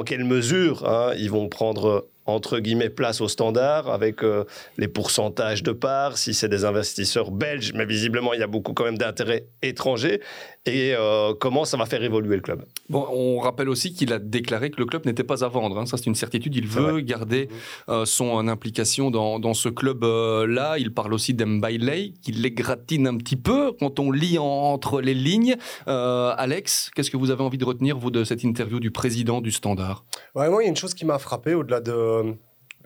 quelle 0.03 0.25
mesure 0.25 0.88
hein, 0.88 1.13
ils 1.18 1.31
vont 1.31 1.47
prendre 1.47 2.07
entre 2.27 2.59
guillemets 2.59 2.89
place 2.89 3.21
au 3.21 3.27
standard 3.27 3.89
avec 3.89 4.24
euh, 4.24 4.44
les 4.77 4.88
pourcentages 4.88 5.63
de 5.63 5.71
parts, 5.71 6.18
si 6.18 6.33
c'est 6.33 6.50
des 6.50 6.65
investisseurs 6.65 7.31
belges, 7.31 7.74
mais 7.74 7.85
visiblement 7.85 8.33
il 8.33 8.39
y 8.39 8.44
a 8.44 8.47
beaucoup 8.47 8.74
quand 8.74 8.83
même 8.83 8.97
d'intérêts 8.97 9.47
étrangers, 9.62 10.21
et 10.65 10.94
euh, 10.94 11.33
comment 11.39 11.63
ça 11.65 11.77
va 11.77 11.85
faire 11.85 12.03
évoluer 12.03 12.35
le 12.35 12.41
club? 12.41 12.65
Bon, 12.89 13.07
on 13.09 13.39
rappelle 13.39 13.69
aussi 13.69 13.94
qu'il 13.94 14.12
a 14.13 14.19
déclaré 14.19 14.69
que 14.69 14.77
le 14.77 14.85
club 14.85 15.06
n'était 15.06 15.24
pas 15.24 15.44
à 15.44 15.47
vendre, 15.47 15.79
hein. 15.79 15.85
ça 15.85 15.97
c'est 15.97 16.06
une 16.06 16.15
certitude, 16.15 16.56
il 16.56 16.68
veut 16.68 17.00
garder 17.00 17.47
euh, 17.89 18.06
son 18.06 18.47
implication 18.47 19.09
dans, 19.09 19.39
dans 19.39 19.53
ce 19.53 19.69
club-là, 19.69 20.77
il 20.77 20.94
parle 20.94 21.13
aussi 21.13 21.33
d'Mbailey, 21.33 22.13
qui 22.21 22.33
l'égratine 22.33 23.07
un 23.07 23.18
petit 23.18 23.38
peu 23.38 23.71
quand 23.79 24.00
on 24.00 24.12
lit 24.12 24.38
entre 24.38 25.01
les 25.01 25.13
lignes. 25.13 25.56
Alex, 25.85 26.91
qu'est-ce 26.94 27.09
que 27.09 27.18
vous 27.18 27.31
avez 27.31 27.44
envie 27.44 27.57
de 27.57 27.65
retenir, 27.65 27.97
vous, 27.97 28.12
de 28.12 28.24
cette 28.24 28.44
interview 28.44 28.79
du 28.79 28.91
président 28.91 29.39
du 29.39 29.51
Standard? 29.51 30.03
Ouais, 30.35 30.50
moi 30.50 30.62
il 30.62 30.65
y 30.65 30.68
a 30.68 30.69
une 30.69 30.75
chose 30.75 30.94
qui 30.94 31.06
m'a 31.06 31.19
frappé 31.19 31.53
au-delà 31.53 31.79
de 31.79 32.16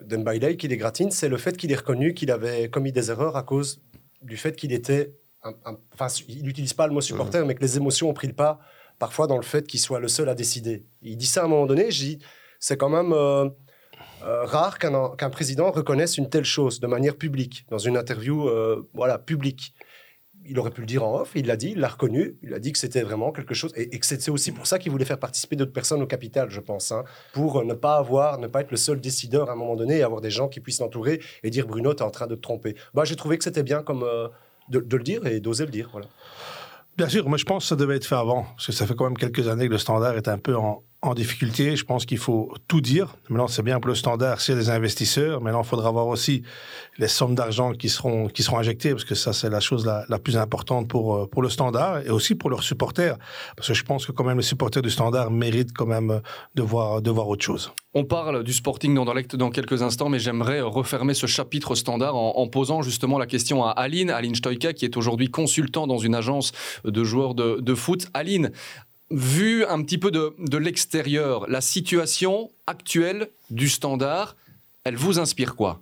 d'Mbailey 0.01 0.57
qui 0.57 0.67
les 0.67 0.77
gratine, 0.77 1.11
c'est 1.11 1.29
le 1.29 1.37
fait 1.37 1.57
qu'il 1.57 1.71
ait 1.71 1.75
reconnu 1.75 2.13
qu'il 2.13 2.31
avait 2.31 2.69
commis 2.69 2.91
des 2.91 3.11
erreurs 3.11 3.35
à 3.37 3.43
cause 3.43 3.81
du 4.21 4.37
fait 4.37 4.55
qu'il 4.55 4.73
était. 4.73 5.13
enfin, 5.93 6.07
il 6.27 6.43
n'utilise 6.43 6.73
pas 6.73 6.87
le 6.87 6.93
mot 6.93 7.01
supporter, 7.01 7.45
mais 7.45 7.55
que 7.55 7.61
les 7.61 7.77
émotions 7.77 8.09
ont 8.09 8.13
pris 8.13 8.27
le 8.27 8.33
pas 8.33 8.59
parfois 9.01 9.25
dans 9.25 9.37
le 9.37 9.43
fait 9.43 9.65
qu'il 9.65 9.79
soit 9.79 9.99
le 9.99 10.07
seul 10.07 10.29
à 10.29 10.35
décider. 10.35 10.85
Il 11.01 11.17
dit 11.17 11.25
ça 11.25 11.41
à 11.41 11.45
un 11.45 11.47
moment 11.47 11.65
donné, 11.65 11.89
je 11.89 12.03
dis, 12.03 12.19
c'est 12.59 12.77
quand 12.77 12.87
même 12.87 13.13
euh, 13.13 13.49
euh, 14.23 14.45
rare 14.45 14.77
qu'un 14.77 15.29
président 15.31 15.71
reconnaisse 15.71 16.19
une 16.19 16.29
telle 16.29 16.45
chose 16.45 16.79
de 16.79 16.85
manière 16.85 17.15
publique, 17.15 17.65
dans 17.71 17.79
une 17.79 17.97
interview 17.97 18.47
euh, 18.47 18.87
voilà, 18.93 19.17
publique 19.17 19.73
il 20.45 20.59
aurait 20.59 20.71
pu 20.71 20.81
le 20.81 20.87
dire 20.87 21.03
en 21.03 21.21
off, 21.21 21.31
il 21.35 21.47
l'a 21.47 21.55
dit, 21.55 21.71
il 21.71 21.79
l'a 21.79 21.87
reconnu, 21.87 22.37
il 22.41 22.53
a 22.53 22.59
dit 22.59 22.71
que 22.71 22.77
c'était 22.77 23.01
vraiment 23.01 23.31
quelque 23.31 23.53
chose, 23.53 23.71
et, 23.75 23.99
que 23.99 24.05
c'est 24.05 24.29
aussi 24.29 24.51
pour 24.51 24.67
ça 24.67 24.79
qu'il 24.79 24.91
voulait 24.91 25.05
faire 25.05 25.19
participer 25.19 25.55
d'autres 25.55 25.73
personnes 25.73 26.01
au 26.01 26.07
capital, 26.07 26.49
je 26.49 26.59
pense, 26.59 26.91
hein, 26.91 27.03
pour 27.33 27.63
ne 27.63 27.73
pas 27.73 27.97
avoir, 27.97 28.39
ne 28.39 28.47
pas 28.47 28.61
être 28.61 28.71
le 28.71 28.77
seul 28.77 28.99
décideur 28.99 29.49
à 29.49 29.53
un 29.53 29.55
moment 29.55 29.75
donné, 29.75 29.97
et 29.97 30.03
avoir 30.03 30.21
des 30.21 30.31
gens 30.31 30.47
qui 30.47 30.59
puissent 30.59 30.79
l'entourer 30.79 31.21
et 31.43 31.49
dire 31.49 31.67
Bruno, 31.67 31.93
tu 31.93 32.01
es 32.01 32.05
en 32.05 32.11
train 32.11 32.27
de 32.27 32.35
te 32.35 32.41
tromper. 32.41 32.75
Bah, 32.93 33.03
j'ai 33.05 33.15
trouvé 33.15 33.37
que 33.37 33.43
c'était 33.43 33.63
bien 33.63 33.83
comme 33.83 34.03
euh, 34.03 34.27
de, 34.69 34.79
de, 34.79 34.97
le 34.97 35.03
dire 35.03 35.25
et 35.25 35.39
d'oser 35.39 35.65
le 35.65 35.71
dire. 35.71 35.89
Voilà. 35.91 36.07
Bien 36.97 37.07
sûr, 37.07 37.27
moi 37.29 37.37
je 37.37 37.45
pense 37.45 37.63
que 37.63 37.69
ça 37.69 37.75
devait 37.75 37.95
être 37.95 38.05
fait 38.05 38.15
avant, 38.15 38.43
parce 38.43 38.67
que 38.67 38.71
ça 38.71 38.85
fait 38.85 38.95
quand 38.95 39.05
même 39.05 39.17
quelques 39.17 39.47
années 39.47 39.67
que 39.67 39.73
le 39.73 39.77
standard 39.77 40.17
est 40.17 40.27
un 40.27 40.37
peu 40.37 40.55
en, 40.55 40.83
en 41.01 41.15
difficulté. 41.15 41.75
Je 41.75 41.83
pense 41.83 42.05
qu'il 42.05 42.19
faut 42.19 42.53
tout 42.67 42.81
dire. 42.81 43.15
Maintenant, 43.29 43.47
c'est 43.47 43.63
bien 43.63 43.79
pour 43.79 43.89
le 43.89 43.95
standard, 43.95 44.39
c'est 44.39 44.55
des 44.55 44.69
investisseurs. 44.69 45.41
Maintenant, 45.41 45.63
il 45.63 45.67
faudra 45.67 45.89
voir 45.91 46.07
aussi 46.07 46.43
les 46.97 47.07
sommes 47.07 47.33
d'argent 47.33 47.73
qui 47.73 47.89
seront, 47.89 48.27
qui 48.27 48.43
seront 48.43 48.59
injectées, 48.59 48.91
parce 48.91 49.05
que 49.05 49.15
ça, 49.15 49.33
c'est 49.33 49.49
la 49.49 49.59
chose 49.59 49.85
la, 49.85 50.05
la, 50.09 50.19
plus 50.19 50.37
importante 50.37 50.87
pour, 50.87 51.15
euh, 51.15 51.27
pour 51.27 51.41
le 51.41 51.49
standard 51.49 52.05
et 52.05 52.09
aussi 52.09 52.35
pour 52.35 52.49
leurs 52.49 52.63
supporters. 52.63 53.17
Parce 53.55 53.67
que 53.69 53.73
je 53.73 53.83
pense 53.83 54.05
que 54.05 54.11
quand 54.11 54.23
même 54.23 54.37
les 54.37 54.43
supporters 54.43 54.83
du 54.83 54.91
standard 54.91 55.31
méritent 55.31 55.73
quand 55.73 55.87
même 55.87 56.21
de 56.53 56.61
voir, 56.61 57.01
de 57.01 57.09
voir 57.09 57.27
autre 57.27 57.43
chose. 57.43 57.71
On 57.93 58.05
parle 58.05 58.43
du 58.43 58.53
Sporting 58.53 58.95
d'Anderlecht 58.95 59.35
dans 59.35 59.49
quelques 59.49 59.81
instants, 59.81 60.07
mais 60.07 60.19
j'aimerais 60.19 60.61
refermer 60.61 61.13
ce 61.13 61.27
chapitre 61.27 61.75
standard 61.75 62.15
en, 62.15 62.47
posant 62.47 62.81
justement 62.81 63.17
la 63.17 63.25
question 63.25 63.65
à 63.65 63.71
Aline, 63.71 64.09
Aline 64.09 64.35
Stoïka, 64.35 64.71
qui 64.71 64.85
est 64.85 64.95
aujourd'hui 64.95 65.29
consultant 65.29 65.87
dans 65.87 65.97
une 65.97 66.15
agence 66.15 66.53
de 66.85 67.03
joueurs 67.03 67.35
de, 67.35 67.59
de 67.59 67.75
foot. 67.75 68.07
Aline, 68.13 68.51
vu 69.11 69.65
un 69.65 69.83
petit 69.83 69.97
peu 69.97 70.11
de, 70.11 70.33
de 70.39 70.57
l'extérieur, 70.57 71.47
la 71.49 71.61
situation 71.61 72.51
actuelle 72.65 73.27
du 73.49 73.69
Standard, 73.69 74.35
elle 74.83 74.95
vous 74.95 75.19
inspire 75.19 75.55
quoi? 75.55 75.81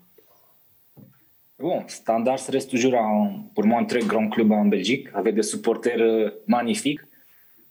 Bon, 1.60 1.84
Standard 1.88 2.40
reste 2.50 2.70
toujours 2.72 2.96
un, 2.96 3.44
pour 3.54 3.66
moi 3.66 3.80
un 3.80 3.86
très 3.86 4.00
grand 4.00 4.30
club 4.30 4.52
en 4.52 4.66
Belgique, 4.66 5.08
avec 5.14 5.36
des 5.36 5.44
supporters 5.44 6.00
euh, 6.00 6.30
magnifiques. 6.48 7.02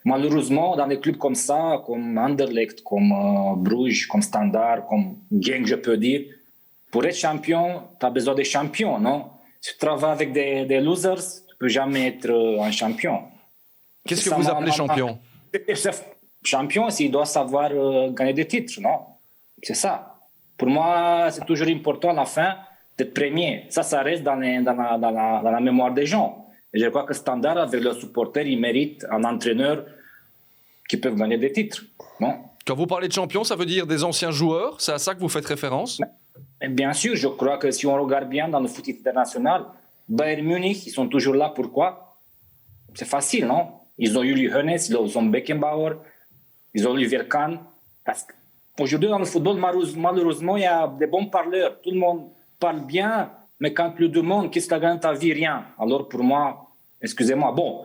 Malheureusement, 0.04 0.76
dans 0.76 0.86
des 0.86 1.00
clubs 1.00 1.16
comme 1.16 1.34
ça, 1.34 1.82
comme 1.86 2.16
Anderlecht, 2.18 2.82
comme 2.84 3.12
euh, 3.12 3.54
Bruges, 3.56 4.06
comme 4.06 4.22
Standard, 4.22 4.86
comme 4.86 5.16
Genk, 5.32 5.66
je 5.66 5.74
peux 5.74 5.96
dire, 5.96 6.22
pour 6.90 7.04
être 7.04 7.16
champion, 7.16 7.82
tu 7.98 8.06
as 8.06 8.10
besoin 8.10 8.34
de 8.34 8.42
champions, 8.42 8.98
non? 8.98 9.30
Si 9.60 9.72
tu 9.72 9.78
travailles 9.78 10.12
avec 10.12 10.32
des, 10.32 10.64
des 10.66 10.80
losers, 10.80 11.16
tu 11.48 11.56
peux 11.58 11.68
jamais 11.68 12.08
être 12.08 12.30
euh, 12.30 12.62
un 12.62 12.70
champion. 12.70 13.22
Qu'est-ce 14.06 14.28
que 14.28 14.34
vous 14.34 14.48
appelez 14.48 14.72
champion? 14.72 15.18
Champion, 16.42 16.90
s'il 16.90 17.10
doit 17.10 17.24
savoir 17.24 17.70
euh, 17.72 18.10
gagner 18.10 18.32
des 18.32 18.46
titres, 18.46 18.80
non? 18.80 18.98
C'est 19.62 19.74
ça. 19.74 20.14
Pour 20.56 20.68
moi, 20.68 21.28
c'est 21.30 21.44
toujours 21.44 21.68
important 21.68 22.10
à 22.10 22.14
la 22.14 22.24
fin 22.24 22.56
d'être 22.96 23.14
premier. 23.14 23.66
Ça, 23.70 23.82
ça 23.82 24.02
reste 24.02 24.22
dans, 24.22 24.36
dans, 24.36 24.74
la, 24.74 24.98
dans, 24.98 25.10
la, 25.10 25.40
dans, 25.42 25.50
la, 25.50 25.60
mémoire 25.60 25.92
des 25.92 26.06
gens. 26.06 26.46
Et 26.74 26.80
je 26.80 26.88
crois 26.88 27.04
que 27.04 27.14
Standard, 27.14 27.58
avec 27.58 27.80
leurs 27.82 27.96
supporters, 27.96 28.46
ils 28.46 28.60
méritent 28.60 29.06
un 29.10 29.22
entraîneur 29.24 29.84
qui 30.88 30.96
peut 30.96 31.10
gagner 31.10 31.38
des 31.38 31.52
titres. 31.52 31.84
Non? 32.20 32.38
Quand 32.66 32.74
vous 32.74 32.86
parlez 32.86 33.08
de 33.08 33.12
champion, 33.12 33.44
ça 33.44 33.56
veut 33.56 33.66
dire 33.66 33.86
des 33.86 34.04
anciens 34.04 34.30
joueurs? 34.30 34.80
C'est 34.80 34.92
à 34.92 34.98
ça 34.98 35.14
que 35.14 35.20
vous 35.20 35.28
faites 35.28 35.46
référence? 35.46 36.00
Bien 36.68 36.92
sûr, 36.92 37.14
je 37.14 37.28
crois 37.28 37.58
que 37.58 37.70
si 37.70 37.86
on 37.86 37.94
regarde 37.94 38.28
bien 38.28 38.48
dans 38.48 38.60
le 38.60 38.68
foot 38.68 38.88
international, 38.88 39.64
Bayern 40.08 40.44
Munich, 40.44 40.86
ils 40.86 40.90
sont 40.90 41.08
toujours 41.08 41.34
là. 41.34 41.52
Pourquoi? 41.54 42.18
C'est 42.94 43.06
facile, 43.06 43.46
non? 43.46 43.77
Ils 43.98 44.16
ont 44.16 44.22
eu 44.22 44.48
Johannes, 44.48 44.78
ils 44.88 44.96
ont 44.96 45.22
Beckenbauer, 45.22 45.96
ils 46.74 46.86
ont 46.86 46.96
eu 46.96 47.06
Verkan. 47.06 47.58
Aujourd'hui, 48.80 49.08
dans 49.08 49.18
le 49.18 49.24
football, 49.24 49.58
malheureusement, 49.58 50.56
il 50.56 50.62
y 50.62 50.66
a 50.66 50.86
des 50.86 51.06
bons 51.06 51.26
parleurs. 51.26 51.80
Tout 51.82 51.90
le 51.90 51.98
monde 51.98 52.30
parle 52.60 52.86
bien, 52.86 53.30
mais 53.58 53.74
quand 53.74 53.92
le 53.98 54.08
demande, 54.08 54.50
qu'est-ce 54.50 54.68
que 54.68 54.74
tu 54.74 54.80
gagné 54.80 55.00
ta 55.00 55.12
vie? 55.12 55.32
Rien. 55.32 55.64
Alors 55.78 56.08
pour 56.08 56.22
moi, 56.22 56.68
excusez-moi, 57.02 57.52
bon, 57.52 57.84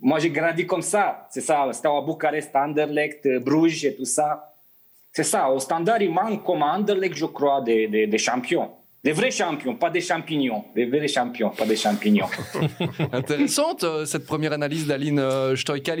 moi 0.00 0.18
j'ai 0.18 0.30
grandi 0.30 0.66
comme 0.66 0.82
ça. 0.82 1.26
C'est 1.30 1.42
ça, 1.42 1.68
c'était 1.72 1.88
à 1.88 2.00
Bucarest, 2.00 2.54
Anderlecht, 2.56 3.28
Bruges 3.44 3.84
et 3.84 3.94
tout 3.94 4.06
ça. 4.06 4.54
C'est 5.12 5.24
ça, 5.24 5.50
au 5.50 5.58
standard, 5.58 6.00
il 6.00 6.10
manque 6.10 6.42
comme 6.42 6.62
à 6.62 6.74
Anderlecht, 6.74 7.14
je 7.14 7.26
crois, 7.26 7.60
des, 7.60 7.86
des 8.06 8.18
champions. 8.18 8.70
Des 9.04 9.10
vrais 9.10 9.32
champions, 9.32 9.74
pas 9.74 9.90
des 9.90 10.00
champignons. 10.00 10.64
Des 10.76 10.86
vrais 10.86 11.08
champions, 11.08 11.50
pas 11.50 11.66
des 11.66 11.74
champignons. 11.74 12.28
Intéressante 13.12 13.82
euh, 13.82 14.04
cette 14.04 14.24
première 14.24 14.52
analyse 14.52 14.86
d'Aline 14.86 15.18
euh. 15.18 15.56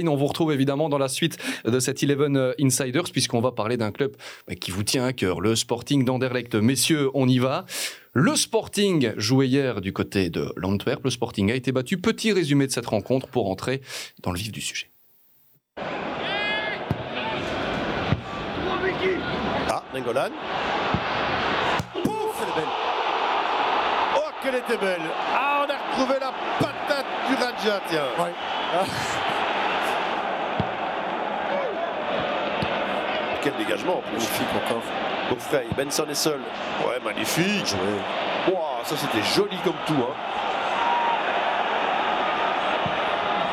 On 0.06 0.14
vous 0.16 0.26
retrouve 0.26 0.52
évidemment 0.52 0.88
dans 0.88 0.98
la 0.98 1.08
suite 1.08 1.36
de 1.64 1.80
cette 1.80 2.00
Eleven 2.04 2.36
euh, 2.36 2.52
Insiders, 2.60 3.10
puisqu'on 3.10 3.40
va 3.40 3.50
parler 3.50 3.76
d'un 3.76 3.90
club 3.90 4.14
bah, 4.46 4.54
qui 4.54 4.70
vous 4.70 4.84
tient 4.84 5.04
à 5.04 5.12
cœur, 5.12 5.40
le 5.40 5.56
Sporting 5.56 6.04
d'Anderlecht. 6.04 6.54
Messieurs, 6.54 7.10
on 7.14 7.26
y 7.26 7.40
va. 7.40 7.66
Le 8.12 8.36
Sporting 8.36 9.14
jouait 9.16 9.48
hier 9.48 9.80
du 9.80 9.92
côté 9.92 10.30
de 10.30 10.52
l'Antwerp. 10.54 11.02
Le 11.02 11.10
Sporting 11.10 11.50
a 11.50 11.56
été 11.56 11.72
battu. 11.72 11.98
Petit 11.98 12.30
résumé 12.30 12.68
de 12.68 12.72
cette 12.72 12.86
rencontre 12.86 13.26
pour 13.26 13.50
entrer 13.50 13.80
dans 14.22 14.30
le 14.30 14.38
vif 14.38 14.52
du 14.52 14.60
sujet. 14.60 14.86
Ah, 19.68 19.82
Nengolan 19.92 20.30
qu'elle 24.42 24.56
était 24.56 24.76
belle. 24.76 25.00
Ah, 25.34 25.64
on 25.64 25.70
a 25.70 25.94
trouvé 25.94 26.18
la 26.20 26.32
patate 26.58 27.06
du 27.28 27.34
Raja, 27.34 27.80
tiens. 27.88 28.02
Quel 33.42 33.54
dégagement. 33.56 34.02
Magnifique 34.12 34.48
encore. 34.64 34.82
Frey, 35.38 35.66
Benson 35.76 36.06
est 36.10 36.14
seul. 36.14 36.40
Ouais, 36.86 36.98
magnifique. 37.02 37.74
Ça 38.84 38.96
c'était 38.96 39.22
joli 39.22 39.56
comme 39.58 39.76
tout. 39.86 39.94
Hein. 39.94 40.14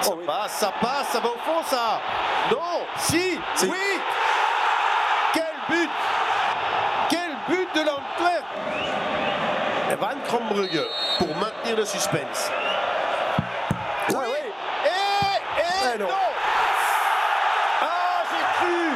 Ça 0.01 0.11
passe, 0.25 0.51
ça 0.53 0.73
passe, 0.81 1.07
ça 1.09 1.19
va 1.19 1.29
au 1.29 1.37
fond 1.45 1.61
ça 1.65 2.01
Non 2.49 2.85
Si 2.97 3.39
Oui 3.63 3.99
Quel 5.33 5.43
but 5.69 5.89
Quel 7.09 7.31
but 7.47 7.67
de 7.75 7.81
l'Antwerp 7.81 7.98
Van 9.99 10.15
Krombrugge 10.27 10.81
pour 11.17 11.27
maintenir 11.35 11.75
le 11.77 11.85
suspense. 11.85 12.51
Oui, 14.09 14.15
oui. 14.15 14.51
Et, 14.85 15.95
et 15.95 15.97
non. 15.99 16.05
non. 16.05 16.13
Ah, 17.81 18.23
j'ai 18.31 18.43
cru 18.57 18.91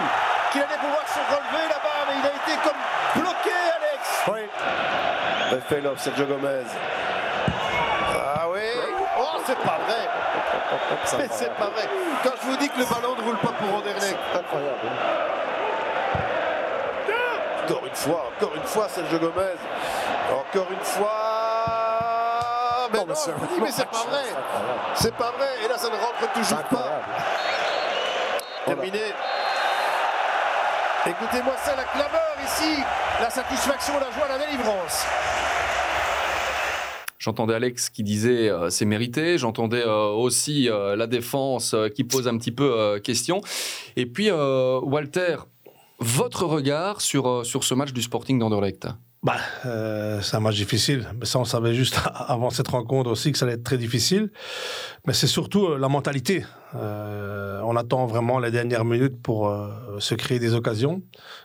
qu'il 0.51 0.61
allait 0.61 0.77
pouvoir 0.79 1.07
se 1.07 1.19
relever 1.19 1.67
là-bas, 1.67 2.05
mais 2.07 2.15
il 2.19 2.25
a 2.25 2.29
été 2.29 2.61
comme 2.63 3.21
bloqué, 3.21 3.51
Alex. 3.75 4.23
Oui. 4.27 5.59
Fait 5.69 5.81
l'off, 5.81 5.99
Sergio 5.99 6.25
Gomez. 6.25 6.63
Ah 8.15 8.45
oui 8.49 8.61
Oh, 9.17 9.37
c'est 9.45 9.57
pas 9.59 9.77
vrai 9.85 10.09
Mais 11.19 11.27
c'est 11.29 11.53
pas 11.53 11.69
vrai 11.69 11.87
Quand 12.23 12.31
je 12.41 12.47
vous 12.47 12.57
dis 12.57 12.69
que 12.69 12.79
le 12.79 12.85
ballon 12.85 13.15
ne 13.15 13.21
roule 13.21 13.37
pas 13.37 13.51
pour 13.51 13.75
Anderlecht. 13.77 14.17
Incroyable. 14.33 14.77
Encore 17.63 17.85
une 17.85 17.95
fois, 17.95 18.25
encore 18.35 18.55
une 18.55 18.63
fois, 18.63 18.89
Sergio 18.89 19.19
Gomez. 19.19 19.55
Encore 20.31 20.71
une 20.71 20.83
fois. 20.83 21.09
Mais 22.91 22.99
Non, 22.99 23.05
non, 23.05 23.13
mais 23.61 23.71
c'est 23.71 23.85
pas 23.85 24.03
vrai. 24.09 24.23
C'est 24.95 25.15
pas 25.15 25.31
vrai. 25.31 25.47
Et 25.65 25.67
là, 25.67 25.77
ça 25.77 25.89
ne 25.89 25.95
rentre 25.95 26.33
toujours 26.33 26.63
pas. 26.63 27.01
Terminé. 28.65 28.99
Écoutez-moi 31.05 31.53
ça, 31.57 31.75
la 31.75 31.83
clameur 31.83 32.35
ici. 32.45 32.81
La 33.19 33.29
satisfaction, 33.29 33.93
la 33.99 34.11
joie, 34.11 34.27
la 34.29 34.37
délivrance. 34.45 35.05
J'entendais 37.19 37.55
Alex 37.55 37.89
qui 37.89 38.03
disait 38.03 38.49
euh, 38.49 38.69
c'est 38.69 38.85
mérité. 38.85 39.37
J'entendais 39.37 39.83
euh, 39.85 40.09
aussi 40.09 40.69
euh, 40.69 40.95
la 40.95 41.07
défense 41.07 41.73
euh, 41.73 41.87
qui 41.89 42.03
pose 42.03 42.27
un 42.27 42.37
petit 42.37 42.51
peu 42.51 42.69
euh, 42.77 42.99
question. 42.99 43.41
Et 43.95 44.05
puis, 44.05 44.29
euh, 44.29 44.79
Walter, 44.81 45.37
votre 45.99 46.45
regard 46.45 47.01
sur, 47.01 47.27
euh, 47.29 47.43
sur 47.43 47.63
ce 47.63 47.73
match 47.73 47.93
du 47.93 48.01
Sporting 48.01 48.39
d'Anderlecht? 48.39 48.87
Bah, 49.23 49.37
euh, 49.65 50.19
c'est 50.21 50.35
un 50.35 50.41
match 50.41 50.55
difficile. 50.55 51.07
Mais 51.17 51.25
ça, 51.25 51.39
on 51.39 51.45
savait 51.45 51.73
juste 51.73 51.97
avant 52.13 52.49
cette 52.49 52.67
rencontre 52.67 53.09
aussi 53.09 53.31
que 53.31 53.37
ça 53.37 53.45
allait 53.45 53.55
être 53.55 53.63
très 53.63 53.77
difficile. 53.77 54.31
Mais 55.07 55.13
c'est 55.13 55.27
surtout 55.27 55.65
euh, 55.65 55.77
la 55.77 55.87
mentalité. 55.87 56.45
Euh, 56.75 57.61
on 57.63 57.75
attend 57.77 58.05
vraiment 58.05 58.39
les 58.39 58.51
dernières 58.51 58.83
minutes 58.83 59.21
pour 59.21 59.47
euh, 59.47 59.69
se 59.99 60.15
créer 60.15 60.39
des 60.39 60.53
occasions. 60.53 61.01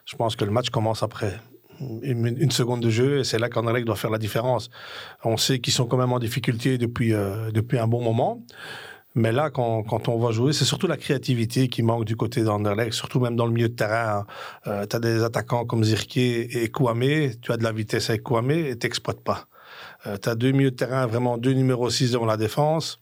Je 0.07 0.17
pense 0.17 0.35
que 0.35 0.45
le 0.45 0.51
match 0.51 0.71
commence 0.71 1.05
après 1.05 1.39
une, 1.81 2.51
seconde 2.51 2.83
de 2.83 2.91
jeu 2.91 3.21
et 3.21 3.25
c'est 3.25 3.39
là 3.39 3.49
qu'Anderlecht 3.49 3.87
doit 3.87 3.97
faire 3.97 4.11
la 4.11 4.19
différence. 4.19 4.71
On 5.25 5.37
sait 5.37 5.61
qu'ils 5.61 5.73
sont 5.73 5.87
quand 5.87 5.97
même 5.97 6.13
en 6.13 6.19
difficulté 6.19 6.79
depuis, 6.79 7.15
euh, 7.15 7.51
depuis 7.53 7.79
un 7.79 7.87
bon 7.87 8.03
moment. 8.03 8.43
Mais 9.15 9.33
là, 9.33 9.51
quand, 9.51 9.83
quand 9.83 10.09
on 10.09 10.19
va 10.19 10.31
jouer, 10.31 10.53
c'est 10.53 10.65
surtout 10.65 10.87
la 10.87 10.97
créativité 10.97 11.69
qui 11.69 11.83
manque 11.83 12.05
du 12.05 12.15
côté 12.15 12.43
d'Anderlecht, 12.43 12.93
surtout 12.93 13.21
même 13.21 13.37
dans 13.37 13.47
le 13.47 13.53
milieu 13.53 13.69
de 13.69 13.75
terrain. 13.75 14.27
Euh, 14.67 14.87
tu 14.87 14.97
as 14.97 15.01
des 15.01 15.23
attaquants 15.23 15.65
comme 15.65 15.83
Zirke 15.83 16.17
et 16.19 16.71
Kouamé, 16.71 17.33
tu 17.41 17.53
as 17.53 17.57
de 17.57 17.65
la 17.65 17.73
vitesse 17.73 18.11
avec 18.11 18.23
Kouamé 18.23 18.69
et 18.69 18.77
t'exploites 18.77 19.23
pas. 19.23 19.47
Euh, 20.07 20.17
tu 20.23 20.29
as 20.29 20.35
deux 20.35 20.53
milieux 20.53 20.71
de 20.71 20.77
terrain, 20.77 21.07
vraiment 21.07 21.39
deux 21.39 21.53
numéros 21.53 21.91
6 21.91 22.13
devant 22.13 22.27
la 22.27 22.37
défense. 22.37 23.01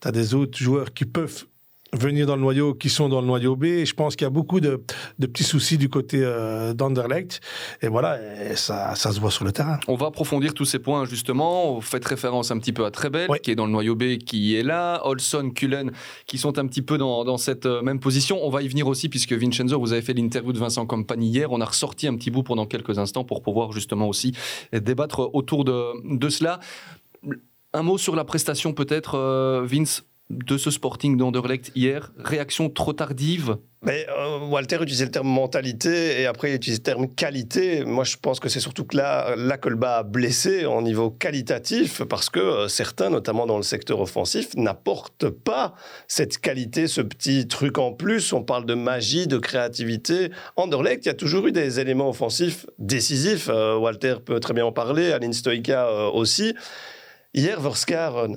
Tu 0.00 0.08
as 0.08 0.12
des 0.12 0.34
autres 0.34 0.58
joueurs 0.58 0.92
qui 0.92 1.04
peuvent 1.04 1.44
venir 1.92 2.26
dans 2.26 2.36
le 2.36 2.42
noyau, 2.42 2.74
qui 2.74 2.88
sont 2.88 3.08
dans 3.08 3.20
le 3.20 3.26
noyau 3.26 3.56
B. 3.56 3.64
Et 3.64 3.86
je 3.86 3.94
pense 3.94 4.16
qu'il 4.16 4.24
y 4.24 4.26
a 4.26 4.30
beaucoup 4.30 4.60
de, 4.60 4.82
de 5.18 5.26
petits 5.26 5.44
soucis 5.44 5.78
du 5.78 5.88
côté 5.88 6.20
euh, 6.22 6.72
d'Anderlecht. 6.72 7.40
Et 7.82 7.88
voilà, 7.88 8.18
et 8.42 8.56
ça, 8.56 8.94
ça 8.94 9.12
se 9.12 9.20
voit 9.20 9.30
sur 9.30 9.44
le 9.44 9.52
terrain. 9.52 9.78
On 9.88 9.94
va 9.94 10.06
approfondir 10.06 10.54
tous 10.54 10.64
ces 10.64 10.78
points 10.78 11.04
justement. 11.04 11.74
Vous 11.74 11.80
faites 11.80 12.04
référence 12.04 12.50
un 12.50 12.58
petit 12.58 12.72
peu 12.72 12.84
à 12.84 12.90
Trebel, 12.90 13.28
qui 13.42 13.50
est 13.50 13.54
dans 13.54 13.66
le 13.66 13.72
noyau 13.72 13.94
B, 13.94 14.18
qui 14.18 14.56
est 14.56 14.62
là. 14.62 15.00
Olson, 15.04 15.50
Cullen, 15.54 15.92
qui 16.26 16.38
sont 16.38 16.58
un 16.58 16.66
petit 16.66 16.82
peu 16.82 16.98
dans, 16.98 17.24
dans 17.24 17.36
cette 17.36 17.66
euh, 17.66 17.82
même 17.82 18.00
position. 18.00 18.38
On 18.42 18.50
va 18.50 18.62
y 18.62 18.68
venir 18.68 18.86
aussi, 18.86 19.08
puisque 19.08 19.32
Vincenzo, 19.32 19.78
vous 19.78 19.92
avez 19.92 20.02
fait 20.02 20.14
l'interview 20.14 20.52
de 20.52 20.58
Vincent 20.58 20.86
Compagnie 20.86 21.28
hier. 21.28 21.52
On 21.52 21.60
a 21.60 21.66
ressorti 21.66 22.06
un 22.06 22.16
petit 22.16 22.30
bout 22.30 22.42
pendant 22.42 22.66
quelques 22.66 22.98
instants 22.98 23.24
pour 23.24 23.42
pouvoir 23.42 23.72
justement 23.72 24.08
aussi 24.08 24.32
débattre 24.72 25.30
autour 25.34 25.64
de, 25.64 26.16
de 26.16 26.28
cela. 26.28 26.60
Un 27.74 27.82
mot 27.82 27.96
sur 27.96 28.16
la 28.16 28.24
prestation 28.24 28.72
peut-être, 28.74 29.16
euh, 29.16 29.62
Vince, 29.64 30.04
de 30.30 30.56
ce 30.56 30.70
Sporting 30.70 31.16
d'Anderlecht 31.16 31.72
hier. 31.74 32.10
Réaction 32.16 32.70
trop 32.70 32.92
tardive 32.92 33.56
Mais 33.82 34.06
euh, 34.08 34.38
Walter 34.46 34.76
utilisait 34.76 35.04
le 35.04 35.10
terme 35.10 35.28
mentalité 35.28 36.20
et 36.20 36.26
après 36.26 36.50
il 36.50 36.54
utilisait 36.54 36.78
le 36.78 36.82
terme 36.82 37.08
qualité. 37.08 37.84
Moi 37.84 38.04
je 38.04 38.16
pense 38.16 38.40
que 38.40 38.48
c'est 38.48 38.60
surtout 38.60 38.84
que 38.84 38.96
là, 38.96 39.36
là 39.36 39.58
que 39.58 39.68
le 39.68 39.76
bas 39.76 39.98
a 39.98 40.02
blessé 40.02 40.64
en 40.64 40.80
niveau 40.82 41.10
qualitatif 41.10 42.02
parce 42.04 42.30
que 42.30 42.40
euh, 42.40 42.68
certains, 42.68 43.10
notamment 43.10 43.46
dans 43.46 43.58
le 43.58 43.62
secteur 43.62 44.00
offensif, 44.00 44.54
n'apportent 44.56 45.28
pas 45.28 45.74
cette 46.08 46.38
qualité, 46.38 46.86
ce 46.86 47.02
petit 47.02 47.46
truc 47.46 47.78
en 47.78 47.92
plus. 47.92 48.32
On 48.32 48.42
parle 48.42 48.64
de 48.64 48.74
magie, 48.74 49.26
de 49.26 49.38
créativité. 49.38 50.30
Anderlecht, 50.56 51.04
il 51.04 51.08
y 51.08 51.12
a 51.12 51.14
toujours 51.14 51.46
eu 51.46 51.52
des 51.52 51.78
éléments 51.78 52.08
offensifs 52.08 52.66
décisifs. 52.78 53.48
Euh, 53.50 53.76
Walter 53.76 54.16
peut 54.24 54.40
très 54.40 54.54
bien 54.54 54.64
en 54.64 54.72
parler, 54.72 55.12
Aline 55.12 55.32
Stoïka 55.34 56.10
aussi. 56.12 56.54
Hier, 57.34 57.60
Verskaren, 57.60 58.36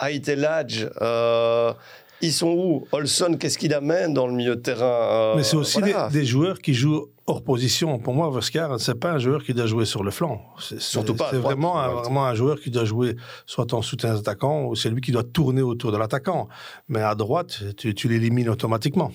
Aitelaj, 0.00 0.88
euh, 1.00 1.72
ils 2.20 2.32
sont 2.32 2.50
où? 2.50 2.86
Olson, 2.92 3.36
qu'est-ce 3.38 3.58
qu'il 3.58 3.72
amène 3.74 4.12
dans 4.14 4.26
le 4.26 4.32
milieu 4.32 4.56
de 4.56 4.60
terrain 4.60 4.84
Euh, 4.84 5.34
Mais 5.36 5.42
c'est 5.44 5.56
aussi 5.56 5.78
voilà. 5.80 6.08
des, 6.08 6.20
des 6.20 6.24
joueurs 6.26 6.58
qui 6.58 6.74
jouent 6.74 7.06
hors 7.26 7.42
position. 7.42 7.98
Pour 7.98 8.14
moi, 8.14 8.28
Voskar, 8.30 8.80
c'est 8.80 8.94
pas 8.98 9.12
un 9.12 9.18
joueur 9.18 9.44
qui 9.44 9.52
doit 9.54 9.66
jouer 9.66 9.84
sur 9.84 10.02
le 10.02 10.10
flanc. 10.10 10.40
C'est- 10.58 10.80
Surtout 10.80 11.12
c'est- 11.12 11.18
pas 11.18 11.28
C'est 11.30 11.36
vraiment, 11.36 11.78
un, 11.78 11.88
ouais. 11.94 12.00
vraiment 12.02 12.24
un 12.26 12.34
joueur 12.34 12.58
qui 12.60 12.70
doit 12.70 12.84
jouer 12.86 13.16
soit 13.46 13.72
en 13.74 13.82
soutien 13.82 14.14
d'attaquant 14.14 14.64
ou 14.64 14.74
c'est 14.74 14.88
lui 14.90 15.00
qui 15.00 15.12
doit 15.12 15.24
tourner 15.24 15.62
autour 15.62 15.92
de 15.92 15.98
l'attaquant. 15.98 16.48
Mais 16.88 17.02
à 17.02 17.14
droite, 17.14 17.62
tu, 17.76 17.94
tu 17.94 18.08
l'élimines 18.08 18.48
automatiquement. 18.48 19.12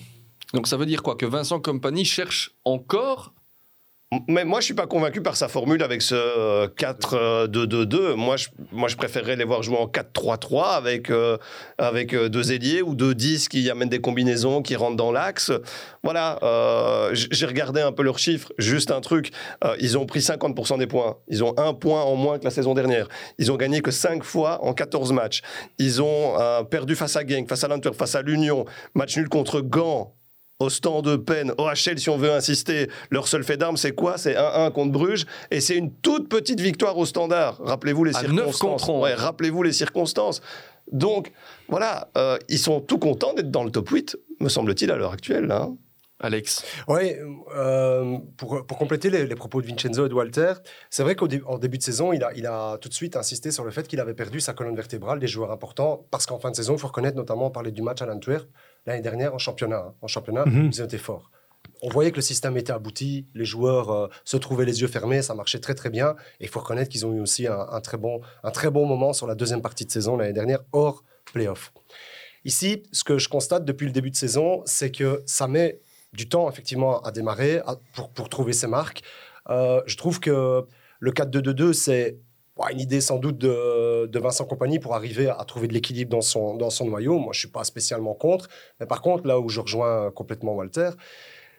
Donc 0.52 0.68
ça 0.68 0.76
veut 0.76 0.86
dire 0.86 1.02
quoi? 1.02 1.16
Que 1.16 1.26
Vincent 1.26 1.58
Compagnie 1.60 2.04
cherche 2.04 2.52
encore 2.64 3.34
Mais 4.28 4.44
moi, 4.44 4.60
je 4.60 4.66
suis 4.66 4.74
pas 4.74 4.86
convaincu 4.86 5.22
par 5.22 5.36
sa 5.36 5.48
formule 5.48 5.82
avec 5.82 6.00
ce 6.00 6.14
euh, 6.14 6.68
4-2-2-2. 6.68 8.14
Moi, 8.14 8.36
je, 8.36 8.48
moi, 8.70 8.88
je 8.88 8.96
préférerais 8.96 9.36
les 9.36 9.44
voir 9.44 9.62
jouer 9.62 9.76
en 9.76 9.86
4-3-3 9.86 10.74
avec, 10.74 11.10
euh, 11.10 11.36
avec 11.78 12.14
euh, 12.14 12.28
deux 12.28 12.52
ailiers 12.52 12.82
ou 12.82 12.94
deux 12.94 13.14
10 13.14 13.48
qui 13.48 13.68
amènent 13.70 13.88
des 13.88 14.00
combinaisons, 14.00 14.62
qui 14.62 14.76
rentrent 14.76 14.96
dans 14.96 15.10
l'axe. 15.10 15.52
Voilà, 16.02 16.38
euh, 16.42 17.10
j'ai 17.12 17.46
regardé 17.46 17.80
un 17.80 17.92
peu 17.92 18.02
leurs 18.02 18.18
chiffres. 18.18 18.52
Juste 18.58 18.90
un 18.90 19.00
truc, 19.00 19.32
euh, 19.64 19.76
ils 19.80 19.98
ont 19.98 20.06
pris 20.06 20.20
50% 20.20 20.78
des 20.78 20.86
points. 20.86 21.16
Ils 21.28 21.42
ont 21.42 21.54
un 21.58 21.74
point 21.74 22.02
en 22.02 22.14
moins 22.14 22.38
que 22.38 22.44
la 22.44 22.50
saison 22.50 22.74
dernière. 22.74 23.08
Ils 23.38 23.50
ont 23.50 23.56
gagné 23.56 23.80
que 23.80 23.90
5 23.90 24.22
fois 24.22 24.64
en 24.64 24.74
14 24.74 25.12
matchs. 25.12 25.42
Ils 25.78 26.02
ont 26.02 26.38
euh, 26.38 26.62
perdu 26.62 26.94
face 26.94 27.16
à 27.16 27.26
Genk, 27.26 27.48
face 27.48 27.64
à 27.64 27.68
l'Antwerp, 27.68 27.96
face 27.96 28.14
à 28.14 28.22
l'Union. 28.22 28.64
Match 28.94 29.16
nul 29.16 29.28
contre 29.28 29.60
Gand. 29.60 30.14
Au 30.60 30.70
stand 30.70 31.04
de 31.04 31.16
peine, 31.16 31.52
OHL, 31.58 31.98
si 31.98 32.08
on 32.08 32.16
veut 32.16 32.30
insister, 32.32 32.88
leur 33.10 33.26
seul 33.26 33.42
fait 33.42 33.56
d'armes, 33.56 33.76
c'est 33.76 33.92
quoi? 33.92 34.18
C'est 34.18 34.34
1-1 34.36 34.70
contre 34.70 34.92
Bruges, 34.92 35.26
et 35.50 35.60
c'est 35.60 35.76
une 35.76 35.92
toute 35.92 36.28
petite 36.28 36.60
victoire 36.60 36.96
au 36.96 37.06
standard. 37.06 37.58
Rappelez-vous 37.58 38.04
les 38.04 38.16
À 38.16 38.20
circonstances. 38.20 38.88
Ouais, 38.88 39.14
rappelez-vous 39.14 39.64
les 39.64 39.72
circonstances. 39.72 40.40
Donc, 40.92 41.32
voilà, 41.68 42.08
euh, 42.16 42.38
ils 42.48 42.58
sont 42.58 42.80
tout 42.80 42.98
contents 42.98 43.32
d'être 43.34 43.50
dans 43.50 43.64
le 43.64 43.70
top 43.72 43.88
8, 43.88 44.16
me 44.40 44.48
semble-t-il, 44.48 44.90
à 44.92 44.96
l'heure 44.96 45.12
actuelle. 45.12 45.50
hein. 45.50 45.74
Alex 46.24 46.64
Oui, 46.88 47.12
euh, 47.54 48.18
pour, 48.36 48.66
pour 48.66 48.78
compléter 48.78 49.10
les, 49.10 49.26
les 49.26 49.34
propos 49.34 49.60
de 49.62 49.66
Vincenzo 49.66 50.06
et 50.06 50.08
de 50.08 50.14
Walter, 50.14 50.54
c'est 50.90 51.02
vrai 51.02 51.14
qu'en 51.14 51.58
début 51.58 51.78
de 51.78 51.82
saison, 51.82 52.12
il 52.12 52.22
a, 52.24 52.32
il 52.34 52.46
a 52.46 52.78
tout 52.78 52.88
de 52.88 52.94
suite 52.94 53.16
insisté 53.16 53.50
sur 53.50 53.64
le 53.64 53.70
fait 53.70 53.86
qu'il 53.86 54.00
avait 54.00 54.14
perdu 54.14 54.40
sa 54.40 54.52
colonne 54.54 54.76
vertébrale 54.76 55.18
des 55.20 55.28
joueurs 55.28 55.52
importants, 55.52 56.06
parce 56.10 56.26
qu'en 56.26 56.38
fin 56.38 56.50
de 56.50 56.56
saison, 56.56 56.74
il 56.74 56.78
faut 56.78 56.88
reconnaître, 56.88 57.16
notamment, 57.16 57.46
on 57.46 57.50
parlait 57.50 57.70
du 57.72 57.82
match 57.82 58.02
à 58.02 58.06
l'Antwerp 58.06 58.46
l'année 58.86 59.02
dernière 59.02 59.34
en 59.34 59.38
championnat. 59.38 59.84
hein. 59.88 59.94
En 60.02 60.06
championnat, 60.08 60.44
Mhm. 60.46 60.70
ils 60.72 60.80
étaient 60.80 60.98
forts. 60.98 61.30
On 61.82 61.88
voyait 61.88 62.10
que 62.10 62.16
le 62.16 62.22
système 62.22 62.56
était 62.56 62.72
abouti, 62.72 63.26
les 63.34 63.44
joueurs 63.44 63.90
euh, 63.90 64.08
se 64.24 64.36
trouvaient 64.38 64.64
les 64.64 64.80
yeux 64.80 64.86
fermés, 64.88 65.20
ça 65.22 65.34
marchait 65.34 65.58
très 65.60 65.74
très 65.74 65.90
bien. 65.90 66.10
Et 66.40 66.44
il 66.44 66.48
faut 66.48 66.60
reconnaître 66.60 66.90
qu'ils 66.90 67.04
ont 67.04 67.12
eu 67.12 67.20
aussi 67.20 67.46
un, 67.46 67.58
un 67.70 67.80
très 67.80 67.98
bon, 67.98 68.20
un 68.42 68.50
très 68.50 68.70
bon 68.70 68.86
moment 68.86 69.12
sur 69.12 69.26
la 69.26 69.34
deuxième 69.34 69.60
partie 69.62 69.84
de 69.84 69.90
saison 69.90 70.16
l'année 70.16 70.32
dernière, 70.32 70.60
hors 70.72 71.04
playoff. 71.32 71.72
Ici, 72.44 72.82
ce 72.92 73.04
que 73.04 73.16
je 73.18 73.28
constate 73.28 73.64
depuis 73.64 73.86
le 73.86 73.92
début 73.92 74.10
de 74.10 74.16
saison, 74.16 74.62
c'est 74.66 74.90
que 74.90 75.22
ça 75.26 75.48
met 75.48 75.80
du 76.14 76.28
temps 76.28 76.48
effectivement 76.48 77.00
à 77.02 77.10
démarrer, 77.10 77.58
à- 77.66 77.76
pour, 77.94 78.08
pour 78.10 78.28
trouver 78.28 78.52
ses 78.52 78.66
marques. 78.66 79.02
Euh, 79.50 79.82
je 79.86 79.96
trouve 79.96 80.20
que 80.20 80.64
le 81.00 81.10
4-2-2-2, 81.12 81.72
c'est 81.72 82.18
une 82.70 82.80
idée 82.80 83.00
sans 83.00 83.18
doute 83.18 83.36
de, 83.38 84.06
de 84.06 84.18
Vincent 84.18 84.44
Compagnie 84.44 84.78
pour 84.78 84.94
arriver 84.94 85.28
à 85.28 85.44
trouver 85.44 85.66
de 85.68 85.72
l'équilibre 85.74 86.10
dans 86.10 86.20
son, 86.20 86.56
dans 86.56 86.70
son 86.70 86.86
noyau. 86.86 87.14
Moi, 87.18 87.32
je 87.32 87.38
ne 87.38 87.40
suis 87.40 87.48
pas 87.48 87.64
spécialement 87.64 88.14
contre. 88.14 88.48
Mais 88.80 88.86
par 88.86 89.02
contre, 89.02 89.26
là 89.26 89.40
où 89.40 89.48
je 89.48 89.60
rejoins 89.60 90.10
complètement 90.12 90.54
Walter, 90.54 90.90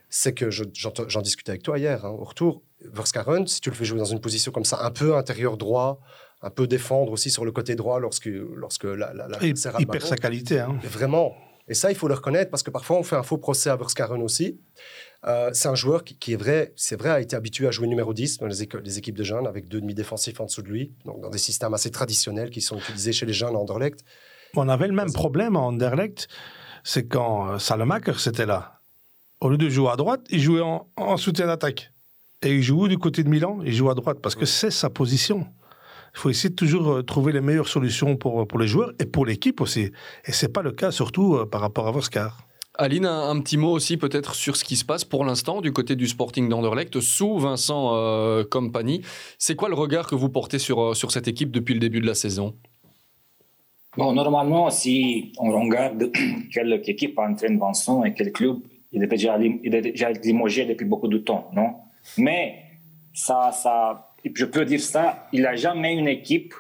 c'est 0.09 0.33
que 0.33 0.49
je- 0.49 0.63
j'en 0.73 1.21
discutais 1.21 1.49
avec 1.51 1.63
toi 1.63 1.77
hier, 1.77 2.05
hein, 2.05 2.09
au 2.09 2.23
retour, 2.23 2.61
Verskaren, 2.81 3.45
si 3.47 3.59
tu 3.59 3.69
le 3.69 3.75
fais 3.75 3.83
jouer 3.85 3.99
dans 3.99 4.05
une 4.05 4.21
position 4.21 4.51
comme 4.51 4.63
ça, 4.65 4.79
un 4.83 4.91
peu 4.91 5.15
intérieur 5.17 5.57
droit, 5.57 5.99
un 6.41 6.49
peu 6.49 6.67
défendre 6.67 7.11
aussi 7.11 7.29
sur 7.31 7.43
le 7.43 7.51
côté 7.51 7.75
droit 7.75 7.99
lorsque, 7.99 8.27
lorsque 8.55 8.83
la, 8.85 9.13
la, 9.13 9.27
la 9.27 9.37
Il, 9.81 9.87
perd 9.87 10.03
sa 10.05 10.15
qualité. 10.17 10.59
Hein. 10.59 10.77
Vraiment. 10.83 11.33
Et 11.67 11.73
ça, 11.73 11.89
il 11.91 11.97
faut 11.97 12.07
le 12.07 12.13
reconnaître 12.13 12.51
parce 12.51 12.61
que 12.61 12.69
parfois 12.69 12.97
on 12.97 13.03
fait 13.03 13.15
un 13.15 13.23
faux 13.23 13.37
procès 13.37 13.69
à 13.69 13.75
Verskaren 13.75 14.21
aussi. 14.21 14.59
Euh, 15.25 15.49
c'est 15.53 15.67
un 15.67 15.75
joueur 15.75 16.03
qui, 16.03 16.15
qui 16.15 16.33
est 16.33 16.37
vrai, 16.37 16.73
c'est 16.75 16.95
vrai, 16.95 17.09
a 17.09 17.19
été 17.19 17.35
habitué 17.35 17.67
à 17.67 17.71
jouer 17.71 17.87
numéro 17.87 18.13
10 18.13 18.37
dans 18.37 18.45
les, 18.45 18.61
équipes 18.61 19.17
de 19.17 19.23
jeunes 19.23 19.47
avec 19.47 19.67
deux 19.67 19.81
demi-défensifs 19.81 20.39
en 20.39 20.45
dessous 20.45 20.61
de 20.61 20.67
lui, 20.67 20.93
donc 21.05 21.21
dans 21.21 21.29
des 21.29 21.39
systèmes 21.39 21.73
assez 21.73 21.89
traditionnels 21.89 22.51
qui 22.51 22.61
sont 22.61 22.77
utilisés 22.77 23.13
chez 23.13 23.25
les 23.25 23.33
jeunes 23.33 23.55
à 23.55 23.59
Anderlecht. 23.59 24.05
On 24.55 24.69
avait 24.69 24.87
le 24.87 24.93
même 24.93 25.11
problème 25.11 25.55
à 25.55 25.59
Anderlecht, 25.59 26.27
c'est 26.83 27.07
quand 27.07 27.49
euh, 27.49 27.57
Salamaker 27.57 28.19
c'était 28.19 28.45
là. 28.45 28.81
Au 29.41 29.49
lieu 29.49 29.57
de 29.57 29.67
jouer 29.67 29.89
à 29.89 29.95
droite, 29.95 30.21
il 30.29 30.39
jouait 30.39 30.61
en, 30.61 30.87
en 30.95 31.17
soutien 31.17 31.47
d'attaque. 31.47 31.91
Et 32.43 32.53
il 32.53 32.61
joue 32.61 32.87
du 32.87 32.99
côté 32.99 33.23
de 33.23 33.29
Milan 33.29 33.59
Il 33.63 33.73
joue 33.73 33.89
à 33.89 33.95
droite 33.95 34.19
parce 34.21 34.35
que 34.35 34.45
c'est 34.45 34.69
sa 34.69 34.91
position. 34.91 35.47
Il 36.15 36.19
faut 36.19 36.29
essayer 36.29 36.49
de 36.49 36.55
toujours 36.55 36.91
euh, 36.91 37.03
trouver 37.03 37.33
les 37.33 37.41
meilleures 37.41 37.67
solutions 37.67 38.15
pour, 38.15 38.47
pour 38.47 38.57
les 38.57 38.67
joueurs 38.67 38.93
et 38.99 39.05
pour 39.05 39.25
l'équipe 39.25 39.61
aussi. 39.61 39.91
Et 40.25 40.31
c'est 40.31 40.51
pas 40.51 40.61
le 40.61 40.71
cas 40.71 40.91
surtout 40.91 41.35
euh, 41.35 41.45
par 41.45 41.61
rapport 41.61 41.87
à 41.87 41.91
Voskar. 41.91 42.45
Aline, 42.77 43.05
un, 43.05 43.29
un 43.29 43.39
petit 43.39 43.57
mot 43.57 43.71
aussi 43.71 43.97
peut-être 43.97 44.35
sur 44.35 44.55
ce 44.55 44.63
qui 44.63 44.75
se 44.75 44.83
passe 44.83 45.05
pour 45.05 45.23
l'instant 45.23 45.61
du 45.61 45.71
côté 45.71 45.95
du 45.95 46.07
Sporting 46.07 46.49
d'Anderlecht 46.49 46.99
sous 46.99 47.37
Vincent 47.37 47.95
euh, 47.95 48.43
Compagnie. 48.49 49.01
C'est 49.37 49.55
quoi 49.55 49.69
le 49.69 49.75
regard 49.75 50.07
que 50.07 50.15
vous 50.15 50.29
portez 50.29 50.59
sur, 50.59 50.81
euh, 50.81 50.93
sur 50.93 51.11
cette 51.11 51.27
équipe 51.27 51.51
depuis 51.51 51.73
le 51.73 51.79
début 51.79 52.01
de 52.01 52.07
la 52.07 52.15
saison? 52.15 52.55
Bon, 53.97 54.11
normalement, 54.11 54.69
si 54.69 55.31
on 55.39 55.51
regarde 55.51 56.11
quelle 56.53 56.81
équipe 56.85 57.17
entraîne 57.17 57.57
Vincent 57.57 58.03
et 58.03 58.13
quel 58.13 58.31
club, 58.31 58.57
il 58.91 59.03
est 59.03 59.07
déjà, 59.07 59.37
il 59.39 59.73
est 59.73 59.81
déjà 59.81 60.11
limogé 60.11 60.65
depuis 60.65 60.85
beaucoup 60.85 61.07
de 61.07 61.17
temps, 61.17 61.49
non? 61.53 61.75
Mais 62.17 62.55
ça, 63.13 63.51
ça, 63.53 64.14
je 64.33 64.45
peux 64.45 64.65
dire 64.65 64.81
ça, 64.81 65.27
il 65.31 65.41
n'a 65.41 65.55
jamais 65.55 65.93
une 65.93 66.07
équipe 66.07 66.53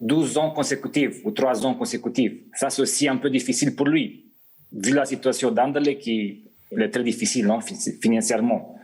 12 0.00 0.38
ans 0.38 0.50
consécutifs 0.50 1.20
ou 1.24 1.30
3 1.30 1.66
ans 1.66 1.74
consécutifs. 1.74 2.32
Ça, 2.54 2.70
c'est 2.70 2.82
aussi 2.82 3.08
un 3.08 3.16
peu 3.16 3.30
difficile 3.30 3.74
pour 3.74 3.86
lui. 3.86 4.24
Vu 4.72 4.92
la 4.94 5.04
situation 5.04 5.50
d'Anderlecht, 5.50 6.00
qui 6.00 6.44
est 6.76 6.88
très 6.90 7.02
difficile 7.02 7.48
fi- 7.64 7.98
financièrement. 8.00 8.76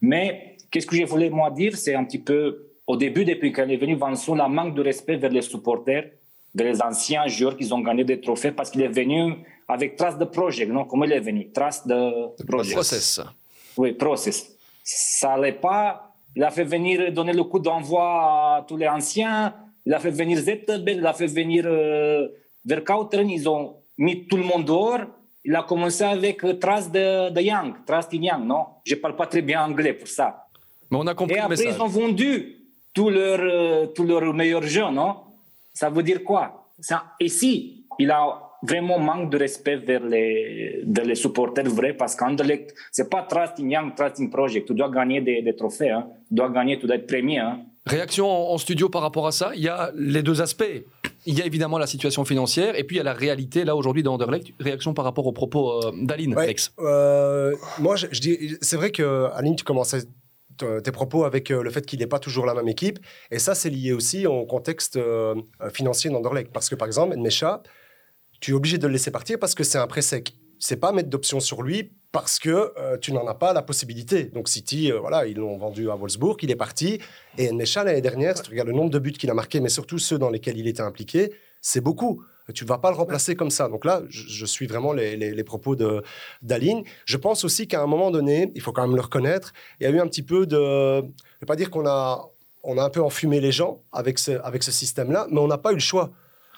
Mais 0.00 0.56
qu'est-ce 0.70 0.86
que 0.86 0.96
je 0.96 1.04
voulais 1.04 1.30
moi 1.30 1.50
dire, 1.50 1.76
c'est 1.76 1.94
un 1.94 2.04
petit 2.04 2.18
peu, 2.18 2.66
au 2.86 2.96
début, 2.96 3.24
depuis 3.24 3.52
qu'elle 3.52 3.70
est 3.70 3.76
venue, 3.76 3.96
Vincent, 3.96 4.34
la 4.34 4.48
manque 4.48 4.74
de 4.74 4.82
respect 4.82 5.16
vers 5.16 5.30
les 5.30 5.42
supporters, 5.42 6.10
vers 6.54 6.72
les 6.72 6.80
anciens 6.82 7.26
joueurs 7.26 7.56
qui 7.56 7.70
ont 7.72 7.80
gagné 7.80 8.04
des 8.04 8.20
trophées, 8.20 8.52
parce 8.52 8.70
qu'il 8.70 8.82
est 8.82 8.88
venu 8.88 9.34
avec 9.68 9.96
trace 9.96 10.16
de 10.18 10.24
projet, 10.24 10.66
non 10.66 10.84
Comment 10.84 11.04
il 11.04 11.12
est 11.12 11.20
venu? 11.20 11.50
Trace 11.52 11.86
de 11.86 12.44
projet. 12.46 12.72
Process. 12.72 13.20
Oui, 13.76 13.92
process. 13.92 14.56
Ça 14.82 15.34
allait 15.34 15.52
pas. 15.52 16.05
Il 16.36 16.44
a 16.44 16.50
fait 16.50 16.64
venir 16.64 17.12
donner 17.12 17.32
le 17.32 17.44
coup 17.44 17.58
d'envoi 17.58 18.04
à 18.58 18.64
tous 18.68 18.76
les 18.76 18.86
anciens. 18.88 19.54
Il 19.86 19.94
a 19.94 19.98
fait 19.98 20.10
venir 20.10 20.38
Zetterberg, 20.38 20.98
il 20.98 21.06
a 21.06 21.12
fait 21.14 21.26
venir 21.26 21.64
euh, 21.66 22.28
Verkauteren. 22.64 23.28
Ils 23.30 23.48
ont 23.48 23.76
mis 23.98 24.26
tout 24.28 24.36
le 24.36 24.42
monde 24.44 24.64
dehors. 24.66 25.00
Il 25.44 25.54
a 25.56 25.62
commencé 25.62 26.04
avec 26.04 26.44
euh, 26.44 26.54
Trace 26.58 26.90
de, 26.90 27.30
de 27.30 27.40
Young, 27.40 27.74
Trace 27.86 28.08
de 28.10 28.16
Young, 28.16 28.44
non? 28.44 28.66
Je 28.84 28.96
parle 28.96 29.16
pas 29.16 29.26
très 29.26 29.42
bien 29.42 29.64
anglais 29.64 29.94
pour 29.94 30.08
ça. 30.08 30.46
Mais 30.90 30.98
on 30.98 31.06
a 31.06 31.14
compris 31.14 31.36
Et 31.36 31.38
après, 31.38 31.64
ils 31.64 31.80
ont 31.80 31.86
vendu 31.86 32.56
tous 32.92 33.08
leurs 33.10 33.40
euh, 33.40 33.86
tous 33.86 34.04
leurs 34.04 34.32
meilleurs 34.34 34.62
jeux, 34.62 34.90
non? 34.90 35.16
Ça 35.72 35.88
veut 35.88 36.02
dire 36.02 36.22
quoi? 36.24 36.68
Ça- 36.80 37.04
Ici, 37.20 37.84
il 37.98 38.10
a 38.10 38.45
vraiment 38.62 38.98
manque 38.98 39.30
de 39.30 39.38
respect 39.38 39.76
vers 39.76 40.04
les, 40.04 40.82
les 40.84 41.14
supporters 41.14 41.68
vrais 41.68 41.94
parce 41.94 42.14
qu'Anderlecht, 42.16 42.74
c'est 42.92 43.10
pas 43.10 43.22
Trusting 43.22 43.70
Young, 43.70 43.94
Trusting 43.94 44.30
Project. 44.30 44.66
Tu 44.68 44.74
dois 44.74 44.90
gagner 44.90 45.20
des, 45.20 45.42
des 45.42 45.54
trophées, 45.56 45.90
hein. 45.90 46.06
tu 46.28 46.34
dois 46.34 46.48
gagner, 46.50 46.78
tu 46.78 46.86
dois 46.86 46.96
être 46.96 47.06
premier. 47.06 47.38
Hein. 47.38 47.60
Réaction 47.86 48.26
en, 48.28 48.52
en 48.54 48.58
studio 48.58 48.88
par 48.88 49.02
rapport 49.02 49.26
à 49.26 49.32
ça? 49.32 49.52
Il 49.54 49.62
y 49.62 49.68
a 49.68 49.92
les 49.94 50.22
deux 50.22 50.40
aspects. 50.42 50.64
Il 51.24 51.38
y 51.38 51.42
a 51.42 51.46
évidemment 51.46 51.78
la 51.78 51.86
situation 51.86 52.24
financière 52.24 52.78
et 52.78 52.84
puis 52.84 52.96
il 52.96 52.98
y 52.98 53.00
a 53.00 53.04
la 53.04 53.12
réalité 53.12 53.64
là 53.64 53.74
aujourd'hui 53.76 54.02
d'Anderlecht. 54.02 54.48
Réaction 54.60 54.94
par 54.94 55.04
rapport 55.04 55.26
aux 55.26 55.32
propos 55.32 55.84
euh, 55.84 55.92
d'Aline, 56.02 56.34
Ouais, 56.36 56.44
Alex. 56.44 56.72
euh, 56.78 57.54
moi, 57.78 57.96
je, 57.96 58.06
je 58.10 58.20
dis, 58.20 58.56
c'est 58.60 58.76
vrai 58.76 58.90
que 58.90 59.28
Aline, 59.34 59.56
tu 59.56 59.64
commençais 59.64 59.98
tes 60.82 60.90
propos 60.90 61.24
avec 61.24 61.50
euh, 61.50 61.62
le 61.62 61.68
fait 61.68 61.84
qu'il 61.84 61.98
n'est 61.98 62.06
pas 62.06 62.18
toujours 62.18 62.46
la 62.46 62.54
même 62.54 62.66
équipe, 62.68 62.98
et 63.30 63.38
ça, 63.38 63.54
c'est 63.54 63.68
lié 63.68 63.92
aussi 63.92 64.26
au 64.26 64.46
contexte 64.46 64.96
euh, 64.96 65.34
euh, 65.60 65.68
financier 65.68 66.08
d'Anderlecht. 66.10 66.50
Parce 66.50 66.70
que 66.70 66.74
par 66.74 66.86
exemple, 66.86 67.14
Nmecha, 67.14 67.62
tu 68.40 68.52
es 68.52 68.54
obligé 68.54 68.78
de 68.78 68.86
le 68.86 68.92
laisser 68.92 69.10
partir 69.10 69.38
parce 69.38 69.54
que 69.54 69.64
c'est 69.64 69.78
un 69.78 69.86
prêt 69.86 70.02
sec. 70.02 70.34
C'est 70.58 70.76
pas 70.76 70.92
mettre 70.92 71.10
d'option 71.10 71.40
sur 71.40 71.62
lui 71.62 71.92
parce 72.12 72.38
que 72.38 72.72
euh, 72.78 72.96
tu 72.96 73.12
n'en 73.12 73.26
as 73.26 73.34
pas 73.34 73.52
la 73.52 73.62
possibilité. 73.62 74.24
Donc 74.24 74.48
City, 74.48 74.90
euh, 74.90 75.00
voilà, 75.00 75.26
ils 75.26 75.36
l'ont 75.36 75.58
vendu 75.58 75.90
à 75.90 75.96
Wolfsburg, 75.96 76.36
il 76.42 76.50
est 76.50 76.56
parti. 76.56 76.98
Et 77.36 77.50
Nmecha, 77.50 77.84
l'année 77.84 78.00
dernière, 78.00 78.36
si 78.36 78.42
tu 78.42 78.50
regardes 78.50 78.68
le 78.68 78.74
nombre 78.74 78.90
de 78.90 78.98
buts 78.98 79.12
qu'il 79.12 79.30
a 79.30 79.34
marqué, 79.34 79.60
mais 79.60 79.68
surtout 79.68 79.98
ceux 79.98 80.18
dans 80.18 80.30
lesquels 80.30 80.56
il 80.56 80.66
était 80.66 80.80
impliqué, 80.80 81.32
c'est 81.60 81.82
beaucoup. 81.82 82.22
Tu 82.54 82.64
ne 82.64 82.68
vas 82.68 82.78
pas 82.78 82.90
le 82.90 82.96
remplacer 82.96 83.34
comme 83.34 83.50
ça. 83.50 83.68
Donc 83.68 83.84
là, 83.84 84.02
je, 84.08 84.46
suis 84.46 84.66
vraiment 84.66 84.92
les, 84.92 85.44
propos 85.44 85.74
de, 85.74 86.02
d'Aline. 86.42 86.84
Je 87.04 87.16
pense 87.16 87.44
aussi 87.44 87.66
qu'à 87.66 87.82
un 87.82 87.86
moment 87.86 88.10
donné, 88.10 88.52
il 88.54 88.62
faut 88.62 88.72
quand 88.72 88.86
même 88.86 88.94
le 88.94 89.02
reconnaître, 89.02 89.52
il 89.80 89.84
y 89.84 89.86
a 89.86 89.90
eu 89.90 89.98
un 89.98 90.06
petit 90.06 90.22
peu 90.22 90.46
de... 90.46 90.56
Je 90.56 91.00
ne 91.02 91.40
vais 91.40 91.46
pas 91.46 91.56
dire 91.56 91.70
qu'on 91.70 91.86
a, 91.86 92.30
on 92.62 92.78
a 92.78 92.84
un 92.84 92.90
peu 92.90 93.02
enfumé 93.02 93.40
les 93.40 93.50
gens 93.50 93.82
avec 93.92 94.18
ce 94.20 94.40
système-là, 94.70 95.26
mais 95.30 95.40
on 95.40 95.48
n'a 95.48 95.58
pas 95.58 95.72
eu 95.72 95.74
le 95.74 95.80
choix. 95.80 96.12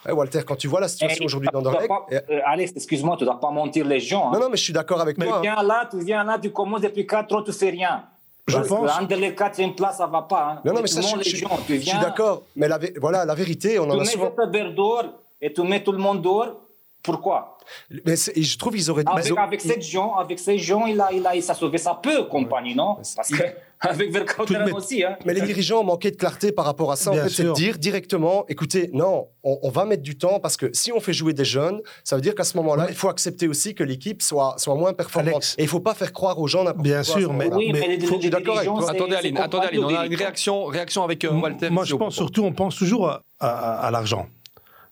Ouais, 0.08 0.14
Walter, 0.14 0.40
quand 0.46 0.56
tu 0.56 0.68
vois 0.68 0.80
la 0.80 0.88
situation 0.88 1.24
aujourd'hui 1.24 1.48
tu 1.48 1.52
dois 1.52 1.62
d'Anderlecht... 1.62 1.88
pas- 1.88 2.06
euh, 2.12 2.40
Alex, 2.46 2.72
excuse-moi, 2.76 3.16
tu 3.18 3.24
ne 3.24 3.28
dois 3.30 3.38
pas 3.40 3.50
mentir 3.50 3.84
les 3.86 4.00
gens. 4.00 4.28
hein. 4.28 4.30
Non, 4.34 4.40
non, 4.40 4.48
mais 4.50 4.56
je 4.56 4.64
suis 4.64 4.72
d'accord 4.72 5.00
avec 5.00 5.18
tu 5.18 5.24
toi. 5.26 5.36
hein. 5.38 5.40
viens 5.42 5.62
là, 5.62 5.88
tu 5.90 6.00
viens 6.00 6.24
là, 6.24 6.38
tu 6.40 6.50
commences 6.50 6.80
depuis 6.80 7.06
4 7.06 7.34
ans, 7.36 7.42
tu 7.42 7.52
fais 7.52 7.70
rien. 7.70 8.04
Je 8.46 8.56
Parce 8.56 8.68
pense- 8.68 8.98
Anderlecht 8.98 9.36
4 9.38 9.76
place, 9.76 9.98
ça 9.98 10.06
va 10.06 10.22
pas. 10.22 10.42
Hein. 10.52 10.60
Non, 10.64 10.72
non, 10.72 10.80
mais 10.80 10.88
tu 10.88 10.94
ça, 10.94 11.02
je, 11.02 11.08
je- 11.08 11.16
les 11.18 11.24
je- 11.24 11.36
gens, 11.36 11.48
tu 11.66 11.74
je 11.74 11.80
suis 11.80 11.90
viens, 11.90 12.00
d'accord. 12.00 12.42
Mais 12.56 12.66
la, 12.68 12.78
voilà, 12.98 13.24
la 13.26 13.34
vérité, 13.34 13.78
on 13.78 13.84
Tu 13.84 13.90
en 13.90 13.94
a 13.94 13.98
mets 13.98 14.04
souvent... 14.06 14.30
Zetterberg 14.30 14.74
dehors 14.74 15.04
et 15.42 15.52
tu 15.52 15.60
mets 15.62 15.82
tout 15.82 15.92
le 15.92 15.98
monde 15.98 16.22
dehors. 16.22 16.56
Pourquoi? 17.02 17.56
Mais 18.04 18.16
je 18.16 18.58
trouve 18.58 18.74
qu'ils 18.74 18.90
auraient... 18.90 19.04
Avec, 19.06 19.26
ils 19.26 19.38
avec 19.38 19.60
ces 19.60 19.80
gens, 19.80 20.14
avec 20.16 20.38
ces 20.38 20.58
gens, 20.58 20.86
il 20.86 21.00
a, 21.00 21.12
il 21.12 21.26
a, 21.26 21.36
il 21.36 21.42
s'est 21.42 21.54
sauvé 21.54 21.78
sa 21.78 21.94
peu, 21.94 22.24
compagnie, 22.24 22.74
non? 22.74 22.96
Parce 23.16 23.28
que 23.30 23.42
avec 23.80 24.10
de 24.12 24.72
aussi, 24.72 25.04
hein. 25.04 25.16
Mais 25.24 25.32
les 25.34 25.40
dirigeants 25.42 25.80
ont 25.80 25.84
manqué 25.84 26.10
de 26.10 26.16
clarté 26.16 26.50
par 26.50 26.64
rapport 26.64 26.90
à 26.90 26.96
ça. 26.96 27.10
En 27.10 27.14
Bien 27.14 27.24
fait, 27.24 27.28
c'est 27.30 27.44
de 27.44 27.52
dire 27.52 27.78
directement, 27.78 28.44
écoutez, 28.48 28.90
non, 28.92 29.28
on, 29.44 29.58
on 29.62 29.70
va 29.70 29.84
mettre 29.84 30.02
du 30.02 30.18
temps 30.18 30.40
parce 30.40 30.56
que 30.56 30.70
si 30.72 30.90
on 30.92 30.98
fait 31.00 31.12
jouer 31.12 31.32
des 31.34 31.44
jeunes, 31.44 31.80
ça 32.04 32.16
veut 32.16 32.22
dire 32.22 32.34
qu'à 32.34 32.44
ce 32.44 32.56
moment-là, 32.56 32.86
il 32.88 32.96
faut 32.96 33.08
accepter 33.08 33.46
aussi 33.48 33.74
que 33.74 33.84
l'équipe 33.84 34.20
soit, 34.20 34.54
soit 34.58 34.74
moins 34.74 34.92
performante. 34.92 35.34
Alex. 35.34 35.54
Et 35.58 35.62
il 35.62 35.68
faut 35.68 35.80
pas 35.80 35.94
faire 35.94 36.12
croire 36.12 36.38
aux 36.40 36.48
gens 36.48 36.64
n'importe 36.64 36.82
Bien 36.84 37.02
quoi. 37.04 37.20
sûr, 37.20 37.32
mais-. 37.32 37.48
Oui, 37.52 37.70
mais, 37.72 37.86
les, 37.96 38.06
faut- 38.06 38.16
les 38.18 38.30
c'est- 38.30 38.90
Attendez 38.90 39.14
Aline, 39.14 39.38
attendez 39.38 39.66
Aline, 39.68 39.84
on 39.84 39.94
a 39.96 40.06
une 40.06 40.14
réaction, 40.16 40.64
réaction 40.64 41.04
avec 41.04 41.24
euh, 41.24 41.30
Walter. 41.30 41.70
Moi, 41.70 41.84
je 41.84 41.94
pense 41.94 42.14
surtout, 42.14 42.42
on 42.44 42.52
pense 42.52 42.76
toujours 42.76 43.08
à, 43.08 43.22
à- 43.38 43.86
à 43.86 43.90
l'argent. 43.90 44.26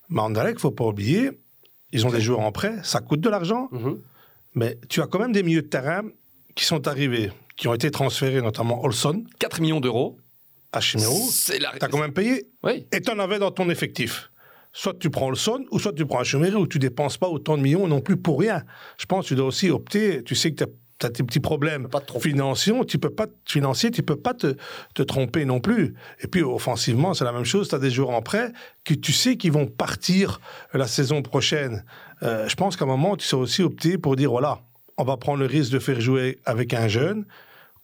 Mais 0.08 0.22
il 0.50 0.58
faut 0.58 0.70
pas 0.70 0.84
oublier, 0.84 1.32
ils 1.92 2.06
ont 2.06 2.10
des 2.10 2.20
joueurs 2.20 2.40
en 2.40 2.52
prêt, 2.52 2.76
ça 2.82 3.00
coûte 3.00 3.20
de 3.20 3.28
l'argent, 3.28 3.68
Mhm. 3.72 3.98
mais 4.54 4.78
tu 4.88 5.00
as 5.02 5.06
quand 5.06 5.18
même 5.18 5.32
des 5.32 5.42
milieux 5.42 5.62
de 5.62 5.68
terrain 5.68 6.02
qui 6.54 6.64
sont 6.64 6.88
arrivés, 6.88 7.32
qui 7.56 7.68
ont 7.68 7.74
été 7.74 7.90
transférés, 7.90 8.40
notamment 8.42 8.82
Olson 8.84 9.24
4 9.38 9.60
millions 9.60 9.80
d'euros. 9.80 10.18
à 10.72 10.80
Chimero. 10.80 11.16
C'est 11.30 11.58
la... 11.58 11.70
Tu 11.78 11.82
as 11.84 11.88
quand 11.88 11.98
même 12.00 12.12
payé 12.12 12.50
Oui. 12.62 12.86
et 12.92 13.00
tu 13.00 13.10
en 13.10 13.18
avais 13.18 13.38
dans 13.38 13.50
ton 13.50 13.70
effectif. 13.70 14.30
Soit 14.74 14.98
tu 14.98 15.08
prends 15.08 15.28
Olson 15.28 15.64
ou 15.70 15.78
soit 15.78 15.94
tu 15.94 16.04
prends 16.04 16.22
Chimero 16.22 16.58
où 16.58 16.66
tu 16.66 16.78
dépenses 16.78 17.16
pas 17.16 17.28
autant 17.28 17.56
de 17.56 17.62
millions 17.62 17.86
non 17.88 18.02
plus 18.02 18.18
pour 18.18 18.38
rien. 18.40 18.62
Je 18.98 19.06
pense 19.06 19.24
que 19.24 19.28
tu 19.28 19.34
dois 19.36 19.46
aussi 19.46 19.70
opter, 19.70 20.22
tu 20.22 20.34
sais 20.34 20.50
que 20.52 20.64
tu 20.64 20.70
as 21.04 21.10
tes 21.10 21.22
petits 21.22 21.40
problèmes 21.40 21.88
financiers, 22.20 22.72
tu 22.86 22.98
peux 22.98 23.10
pas 23.10 23.26
financier, 23.44 23.90
tu 23.90 24.02
peux 24.02 24.16
pas 24.16 24.34
te, 24.34 24.56
te 24.94 25.02
tromper 25.02 25.44
non 25.44 25.60
plus. 25.60 25.94
Et 26.20 26.26
puis 26.26 26.42
offensivement, 26.42 27.12
c'est 27.12 27.24
la 27.24 27.32
même 27.32 27.44
chose, 27.44 27.68
tu 27.68 27.74
as 27.74 27.78
des 27.78 27.90
joueurs 27.90 28.10
en 28.10 28.22
prêt 28.22 28.52
que 28.84 28.94
tu 28.94 29.12
sais 29.12 29.36
qu'ils 29.36 29.52
vont 29.52 29.66
partir 29.66 30.40
la 30.72 30.86
saison 30.86 31.22
prochaine. 31.22 31.84
Euh, 32.22 32.48
je 32.48 32.54
pense 32.54 32.76
qu'à 32.76 32.84
un 32.84 32.88
moment, 32.88 33.16
tu 33.16 33.26
sais 33.26 33.36
aussi 33.36 33.62
opter 33.62 33.98
pour 33.98 34.16
dire 34.16 34.30
voilà, 34.30 34.60
on 34.96 35.04
va 35.04 35.16
prendre 35.16 35.40
le 35.40 35.46
risque 35.46 35.72
de 35.72 35.78
faire 35.78 36.00
jouer 36.00 36.38
avec 36.44 36.72
un 36.72 36.88
jeune 36.88 37.26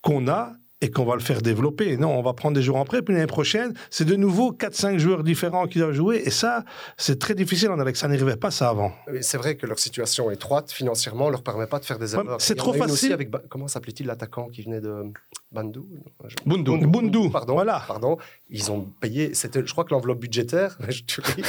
qu'on 0.01 0.27
a 0.27 0.53
et 0.83 0.91
qu'on 0.91 1.05
va 1.05 1.13
le 1.15 1.21
faire 1.21 1.41
développer. 1.41 1.95
Non, 1.95 2.11
on 2.19 2.21
va 2.21 2.33
prendre 2.33 2.55
des 2.55 2.61
joueurs 2.61 2.77
en 2.81 2.83
prêt, 2.83 3.01
puis 3.01 3.13
l'année 3.15 3.25
prochaine, 3.25 3.73
c'est 3.89 4.03
de 4.03 4.15
nouveau 4.15 4.51
4-5 4.51 4.97
joueurs 4.97 5.23
différents 5.23 5.65
qui 5.65 5.79
doivent 5.79 5.93
jouer. 5.93 6.21
Et 6.25 6.29
ça, 6.29 6.65
c'est 6.97 7.17
très 7.19 7.35
difficile 7.35 7.69
en 7.69 7.79
Alex. 7.79 7.99
Ça 8.01 8.09
n'arrivait 8.09 8.35
pas 8.35 8.51
ça 8.51 8.67
avant. 8.69 8.91
C'est 9.21 9.37
vrai 9.37 9.55
que 9.55 9.65
leur 9.65 9.79
situation 9.79 10.29
étroite 10.29 10.71
financièrement 10.73 11.29
leur 11.29 11.41
permet 11.41 11.67
pas 11.67 11.79
de 11.79 11.85
faire 11.85 11.99
des 11.99 12.15
Ouais, 12.15 12.23
erreurs. 12.25 12.41
c'est 12.41 12.55
trop 12.55 12.73
une 12.73 12.81
aussi 12.83 12.91
facile. 12.91 13.13
avec 13.13 13.29
comment 13.49 13.69
s'appelait-il 13.69 14.07
l'attaquant 14.07 14.49
qui 14.49 14.61
venait 14.63 14.81
de 14.81 15.05
Bandou 15.53 15.87
Je- 16.27 16.35
Bundu. 16.45 16.85
Bundu, 16.85 17.29
pardon. 17.31 17.53
voilà. 17.53 17.81
Pardon. 17.87 18.17
Ils 18.49 18.69
ont 18.71 18.81
payé. 18.99 19.33
C'était, 19.33 19.65
je 19.65 19.71
crois 19.71 19.85
que 19.85 19.93
l'enveloppe 19.93 20.19
budgétaire. 20.19 20.77
Je 20.89 21.03
te 21.03 21.21
ris. 21.21 21.43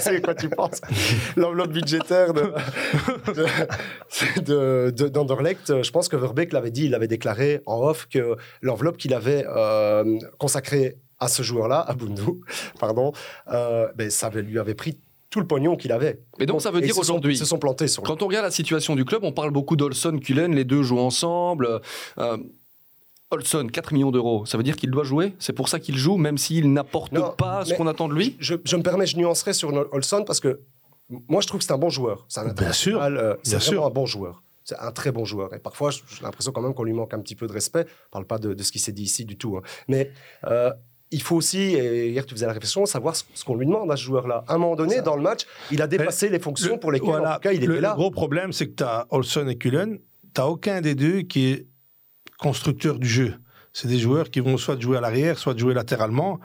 C'est 0.00 0.20
quoi 0.20 0.34
tu 0.34 0.48
penses 0.48 0.80
L'enveloppe 1.36 1.70
budgétaire 1.72 2.32
de, 2.34 2.52
de, 3.34 4.40
de- 4.40 4.90
de- 4.90 5.08
d'Anderlecht. 5.08 5.82
Je 5.82 5.90
pense 5.90 6.08
que 6.08 6.16
Verbeek 6.16 6.52
l'avait 6.52 6.70
dit. 6.70 6.86
Il 6.86 6.94
avait 6.94 7.06
déclaré 7.08 7.60
en 7.66 7.80
off 7.82 8.08
que 8.10 8.36
l'enveloppe 8.62 8.79
qu'il 8.96 9.14
avait 9.14 9.44
euh, 9.46 10.18
consacrée 10.38 10.96
à 11.18 11.28
ce 11.28 11.42
joueur-là, 11.42 11.80
à 11.80 11.94
Bundu, 11.94 12.22
pardon, 12.80 13.12
euh, 13.52 13.88
ben, 13.96 14.10
ça 14.10 14.30
lui 14.30 14.58
avait 14.58 14.74
pris 14.74 14.98
tout 15.28 15.38
le 15.40 15.46
pognon 15.46 15.76
qu'il 15.76 15.92
avait. 15.92 16.20
Mais 16.38 16.46
donc, 16.46 16.60
ça 16.62 16.70
veut 16.70 16.80
dire 16.80 16.98
aujourd'hui- 16.98 17.34
Ils 17.34 17.38
se 17.38 17.44
sont 17.44 17.58
plantés 17.58 17.86
sur. 17.88 18.02
Quand 18.02 18.22
on 18.22 18.26
regarde 18.26 18.44
la 18.46 18.50
situation 18.50 18.96
du 18.96 19.04
club, 19.04 19.22
on 19.22 19.32
parle 19.32 19.50
beaucoup 19.52 19.76
d'Olson, 19.76 20.18
Cullen, 20.18 20.54
les 20.54 20.64
deux 20.64 20.82
jouent 20.82 20.98
ensemble. 20.98 21.80
Euh, 22.18 22.36
Olson, 23.30 23.68
4 23.72 23.92
millions 23.92 24.10
d'euros, 24.10 24.44
ça 24.44 24.56
veut 24.56 24.64
dire 24.64 24.74
qu'il 24.76 24.90
doit 24.90 25.04
jouer? 25.04 25.34
C'est 25.38 25.52
pour 25.52 25.68
ça 25.68 25.78
qu'il 25.78 25.96
joue, 25.96 26.16
même 26.16 26.36
s'il 26.36 26.72
n'apporte 26.72 27.12
Non, 27.12 27.30
pas 27.36 27.64
ce 27.64 27.74
qu'on 27.74 27.86
attend 27.86 28.08
de 28.08 28.14
lui? 28.14 28.36
je, 28.40 28.56
je 28.64 28.76
me 28.76 28.82
permets, 28.82 29.06
je 29.06 29.16
nuancerai 29.18 29.52
sur 29.52 29.72
Olson 29.92 30.24
parce 30.26 30.40
que 30.40 30.60
moi, 31.28 31.40
je 31.40 31.46
trouve 31.46 31.58
que 31.60 31.64
c'est 31.64 31.72
un 31.72 31.78
bon 31.78 31.90
joueur. 31.90 32.24
C'est 32.28 32.40
un 32.40 32.52
Bien 32.52 32.72
sûr, 32.72 33.00
euh, 33.00 33.34
c'est 33.44 33.50
bien 33.50 33.58
vraiment 33.58 33.70
sûr. 33.70 33.86
un 33.86 33.90
bon 33.90 34.06
joueur. 34.06 34.42
C'est 34.64 34.78
un 34.78 34.92
très 34.92 35.10
bon 35.12 35.24
joueur. 35.24 35.52
Et 35.54 35.58
parfois, 35.58 35.90
j'ai 35.90 36.02
l'impression 36.22 36.52
quand 36.52 36.60
même 36.62 36.74
qu'on 36.74 36.84
lui 36.84 36.92
manque 36.92 37.14
un 37.14 37.20
petit 37.20 37.34
peu 37.34 37.46
de 37.46 37.52
respect. 37.52 37.84
Je 37.86 37.92
ne 37.92 38.10
parle 38.10 38.26
pas 38.26 38.38
de, 38.38 38.54
de 38.54 38.62
ce 38.62 38.70
qui 38.72 38.78
s'est 38.78 38.92
dit 38.92 39.02
ici 39.04 39.24
du 39.24 39.36
tout. 39.36 39.56
hein. 39.56 39.62
Mais 39.88 40.10
euh, 40.44 40.70
il 41.10 41.22
faut 41.22 41.34
aussi, 41.34 41.58
et 41.58 42.10
hier 42.10 42.24
tu 42.24 42.34
faisais 42.34 42.46
la 42.46 42.52
réflexion, 42.52 42.86
savoir 42.86 43.16
ce, 43.16 43.24
ce 43.34 43.44
qu'on 43.44 43.56
lui 43.56 43.66
demande 43.66 43.90
à 43.90 43.96
ce 43.96 44.02
joueur-là. 44.04 44.44
À 44.46 44.54
un 44.54 44.58
moment 44.58 44.76
donné, 44.76 45.00
dans 45.02 45.16
le 45.16 45.22
match, 45.22 45.44
il 45.72 45.82
a 45.82 45.86
dépassé 45.88 46.28
les 46.28 46.38
fonctions 46.38 46.78
pour 46.78 46.92
lesquelles, 46.92 47.08
Voilà. 47.08 47.32
en 47.32 47.34
tout 47.36 47.40
cas, 47.40 47.52
il 47.52 47.64
le, 47.66 47.72
était 47.74 47.80
là. 47.80 47.90
le 47.90 47.96
gros 47.96 48.10
problème, 48.12 48.52
c'est 48.52 48.68
que 48.68 48.74
tu 48.76 48.84
as 48.84 49.06
Olson 49.10 49.48
et 49.48 49.56
Cullen, 49.56 49.98
tu 50.34 50.40
aucun 50.40 50.80
des 50.80 50.94
deux 50.94 51.22
qui 51.22 51.48
est 51.48 51.66
constructeur 52.38 52.98
du 52.98 53.08
jeu. 53.08 53.34
C'est 53.72 53.88
des 53.88 53.98
joueurs 53.98 54.30
qui 54.30 54.40
vont 54.40 54.56
soit 54.56 54.78
jouer 54.80 54.98
à 54.98 55.00
l'arrière, 55.00 55.38
soit 55.38 55.56
jouer 55.56 55.74
latéralement. 55.74 56.38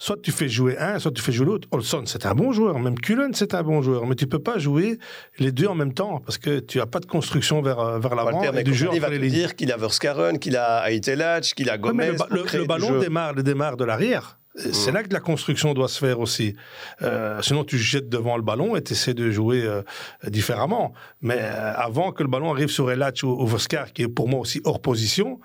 Soit 0.00 0.16
tu 0.22 0.30
fais 0.30 0.48
jouer 0.48 0.78
un, 0.78 0.98
soit 1.00 1.10
tu 1.10 1.20
fais 1.20 1.32
jouer 1.32 1.46
l'autre. 1.46 1.66
Olson, 1.72 2.02
c'est 2.06 2.24
un 2.24 2.34
bon 2.34 2.52
joueur. 2.52 2.78
Même 2.78 2.98
Cullen, 2.98 3.34
c'est 3.34 3.52
un 3.54 3.62
bon 3.64 3.82
joueur. 3.82 4.06
Mais 4.06 4.14
tu 4.14 4.28
peux 4.28 4.38
pas 4.38 4.56
jouer 4.58 4.98
les 5.40 5.50
deux 5.50 5.66
en 5.66 5.74
même 5.74 5.92
temps 5.92 6.20
parce 6.24 6.38
que 6.38 6.60
tu 6.60 6.78
n'as 6.78 6.86
pas 6.86 7.00
de 7.00 7.06
construction 7.06 7.60
vers, 7.62 7.80
euh, 7.80 7.98
vers 7.98 8.14
l'avant 8.14 8.38
Walter, 8.40 8.60
et 8.60 8.62
du 8.62 8.74
jeu 8.74 8.88
il 8.92 9.00
va 9.00 9.08
te 9.08 9.14
les 9.14 9.28
dire 9.28 9.56
qu'il 9.56 9.72
a 9.72 9.76
Verskaren, 9.76 10.38
qu'il 10.38 10.56
a 10.56 10.88
Aitelach, 10.90 11.52
qu'il 11.56 11.68
a 11.68 11.78
Gomez. 11.78 12.12
le, 12.12 12.12
ba- 12.12 12.26
pour 12.26 12.36
le- 12.58 12.64
ballon 12.64 13.00
démarre, 13.00 13.34
démarre 13.34 13.76
de 13.76 13.84
l'arrière. 13.84 14.38
C'est 14.72 14.90
là 14.90 15.04
que 15.04 15.12
la 15.12 15.20
construction 15.20 15.72
doit 15.72 15.86
se 15.86 16.00
faire 16.00 16.18
aussi. 16.18 16.56
Euh, 17.02 17.40
sinon, 17.42 17.62
tu 17.62 17.78
jettes 17.78 18.08
devant 18.08 18.36
le 18.36 18.42
ballon 18.42 18.74
et 18.74 18.82
tu 18.82 18.92
essaies 18.92 19.14
de 19.14 19.30
jouer 19.30 19.62
euh, 19.64 19.82
différemment. 20.26 20.94
Mais 21.22 21.38
euh, 21.38 21.72
avant 21.76 22.10
que 22.10 22.24
le 22.24 22.28
ballon 22.28 22.50
arrive 22.52 22.68
sur 22.68 22.90
Elach 22.90 23.22
ou, 23.22 23.28
ou 23.28 23.46
Voskar, 23.46 23.92
qui 23.92 24.02
est 24.02 24.08
pour 24.08 24.28
moi 24.28 24.40
aussi 24.40 24.60
hors 24.64 24.80
position, 24.80 25.38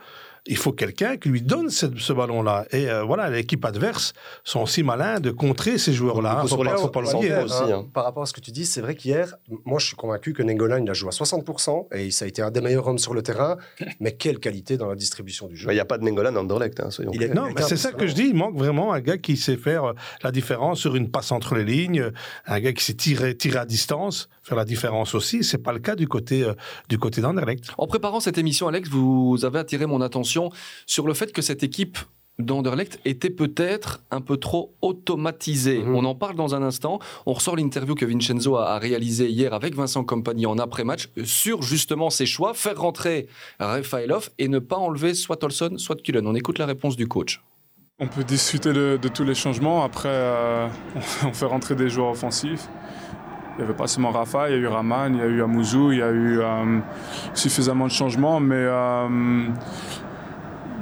il 0.46 0.58
faut 0.58 0.74
quelqu'un 0.74 1.16
qui 1.18 1.30
lui 1.30 1.42
donne 1.42 1.70
ce, 1.70 1.86
ce 1.98 2.12
ballon-là. 2.12 2.66
Et 2.72 2.90
euh, 2.90 3.04
voilà, 3.04 3.30
l'équipe 3.30 3.64
adverse 3.64 4.14
sont 4.44 4.62
aussi 4.62 4.84
malins 4.84 5.20
de 5.22 5.32
contrer 5.32 5.78
ces 5.78 5.94
joueurs-là. 5.94 6.36
Pas- 6.36 6.88
pas 6.90 7.02
le 7.02 7.08
centres 7.08 7.44
aussi, 7.46 7.72
hein. 7.72 7.86
Par 7.94 8.04
rapport 8.04 8.24
à 8.24 8.26
ce 8.26 8.34
que 8.34 8.42
tu 8.42 8.52
dis, 8.52 8.66
c'est 8.66 8.82
vrai 8.82 8.96
qu'hier, 8.96 9.36
moi 9.66 9.80
je 9.80 9.88
suis 9.88 9.96
convaincu 9.96 10.34
que 10.34 10.44
Nengolan 10.44 10.84
il 10.84 10.90
a 10.90 10.94
joué 10.94 11.08
à 11.10 11.12
60% 11.12 11.88
et 11.96 12.12
ça 12.12 12.26
a 12.26 12.28
été 12.28 12.42
un 12.42 12.52
des 12.52 12.60
meilleurs 12.62 12.88
hommes 12.88 12.98
sur 12.98 13.14
le 13.14 13.22
terrain. 13.24 13.58
Mais 14.02 14.12
quelle 14.14 14.40
qualité 14.40 14.76
dans 14.78 14.88
la 14.90 14.96
distribution 14.96 15.48
du 15.48 15.56
jeu. 15.56 15.70
Il 15.72 15.76
n'y 15.76 15.80
a 15.80 15.86
pas 15.86 15.98
de 15.98 16.04
Nengolan 16.04 16.36
en 16.36 16.40
Anderlecht, 16.42 16.80
hein, 16.82 16.90
soyons 16.90 17.12
Il 17.14 17.24
est- 17.24 17.30
clairs. 17.30 17.42
Non, 17.44 17.50
mais 17.56 17.62
c'est 17.62 17.78
ça 17.78 17.92
que 17.94 18.06
je 18.08 18.14
dis. 18.14 18.24
Il 18.28 18.36
manque 18.36 18.58
vraiment 18.58 18.92
un 18.94 19.00
gars 19.00 19.18
qui 19.18 19.38
sait 19.38 19.56
faire 19.58 19.86
euh, 19.86 19.94
la 20.24 20.32
différence 20.32 20.80
sur 20.80 20.96
une 20.96 21.10
passe 21.10 21.32
entre 21.32 21.56
les 21.56 21.64
lignes, 21.64 22.12
un 22.48 22.60
gars 22.60 22.74
qui 22.74 22.84
sait 22.84 22.94
tirer, 22.96 23.36
tirer 23.38 23.60
à 23.60 23.66
distance, 23.66 24.28
faire 24.42 24.58
la 24.58 24.66
différence 24.66 25.16
aussi. 25.16 25.44
C'est 25.44 25.58
pas 25.58 25.72
le 25.72 25.80
cas 25.80 25.96
du 25.96 26.08
côté 26.08 26.44
euh, 26.44 26.54
du 26.90 26.98
côté 27.00 27.22
d'Anderlecht. 27.22 27.70
En 27.78 27.88
préparant 27.88 28.20
cette 28.20 28.38
émission, 28.38 28.68
Alex, 28.68 28.90
vous 28.90 29.38
avez 29.46 29.60
attiré 29.60 29.86
mon 29.86 30.02
attention 30.02 30.33
sur 30.86 31.08
le 31.08 31.13
fait 31.13 31.32
que 31.32 31.41
cette 31.41 31.63
équipe 31.63 31.98
d'Anderlecht 32.39 33.00
était 33.06 33.30
peut-être 33.30 34.02
un 34.12 34.22
peu 34.22 34.38
trop 34.38 34.74
automatisée. 34.82 35.80
Mhm. 35.80 35.96
On 35.96 36.06
en 36.06 36.15
parle 36.15 36.36
dans 36.36 36.56
un 36.56 36.63
instant. 36.63 37.00
On 37.26 37.34
ressort 37.34 37.56
l'interview 37.56 37.96
que 37.96 38.06
Vincenzo 38.06 38.56
a, 38.56 38.72
a 38.72 38.80
réalisée 38.80 39.30
hier 39.30 39.54
avec 39.54 39.76
Vincent 39.76 40.04
Compagnie 40.04 40.46
en 40.46 40.58
après-match 40.58 41.10
sur 41.24 41.62
justement 41.62 42.10
ses 42.10 42.26
choix, 42.26 42.54
faire 42.54 42.80
rentrer 42.80 43.28
Rafaelov 43.60 44.30
et 44.39 44.48
ne 44.48 44.60
pas 44.60 44.78
enlever 44.78 45.13
soit 45.13 45.43
Olson, 45.43 45.76
soit 45.78 46.02
Cullen. 46.02 46.26
On 46.26 46.36
écoute 46.36 46.58
la 46.58 46.65
réponse 46.65 46.96
du 46.96 47.08
coach. 47.08 47.41
On 48.00 48.08
peut 48.08 48.24
discuter 48.24 48.74
de, 48.74 48.98
de 49.00 49.08
tous 49.08 49.24
les 49.24 49.36
changements. 49.36 49.84
Après, 49.84 50.10
euh, 50.10 50.67
on 51.24 51.34
fait 51.34 51.46
rentrer 51.46 51.76
des 51.76 51.89
joueurs 51.89 52.10
offensifs. 52.10 52.67
Il 53.56 53.58
n'y 53.60 53.65
avait 53.65 53.78
pas 53.78 53.86
seulement 53.86 54.10
Rafa, 54.10 54.50
il 54.50 54.54
y 54.54 54.56
a 54.56 54.60
eu 54.60 54.65
Raman, 54.65 55.13
il 55.13 55.19
y 55.19 55.22
a 55.22 55.28
eu 55.28 55.43
Amouzou, 55.43 55.91
il 55.91 56.00
y 56.00 56.02
a 56.02 56.10
eu 56.10 56.39
euh, 56.39 56.80
suffisamment 57.36 57.86
de 57.86 57.91
changements. 57.91 58.39
Mais, 58.39 58.56
euh, 58.58 59.48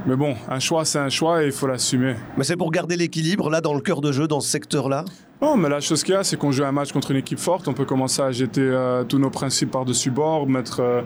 mais 0.06 0.16
bon, 0.16 0.34
un 0.48 0.58
choix, 0.58 0.84
c'est 0.84 0.98
un 0.98 1.08
choix 1.08 1.42
et 1.42 1.46
il 1.46 1.52
faut 1.52 1.66
l'assumer. 1.66 2.14
Mais 2.36 2.44
c'est 2.44 2.56
pour 2.56 2.70
garder 2.70 2.96
l'équilibre 2.96 3.50
là 3.50 3.60
dans 3.60 3.74
le 3.74 3.80
cœur 3.80 4.00
de 4.00 4.10
jeu, 4.10 4.26
dans 4.26 4.40
ce 4.40 4.50
secteur-là. 4.50 5.04
Non, 5.40 5.56
mais 5.56 5.68
la 5.68 5.80
chose 5.80 6.02
qu'il 6.02 6.14
y 6.14 6.16
a, 6.16 6.24
c'est 6.24 6.36
qu'on 6.36 6.52
joue 6.52 6.64
un 6.64 6.72
match 6.72 6.92
contre 6.92 7.10
une 7.10 7.16
équipe 7.16 7.38
forte. 7.38 7.66
On 7.68 7.72
peut 7.72 7.84
commencer 7.84 8.22
à 8.22 8.30
jeter 8.30 8.60
euh, 8.60 9.04
tous 9.04 9.18
nos 9.18 9.30
principes 9.30 9.70
par-dessus 9.70 10.10
bord, 10.10 10.48
mettre 10.48 10.80
euh, 10.80 11.02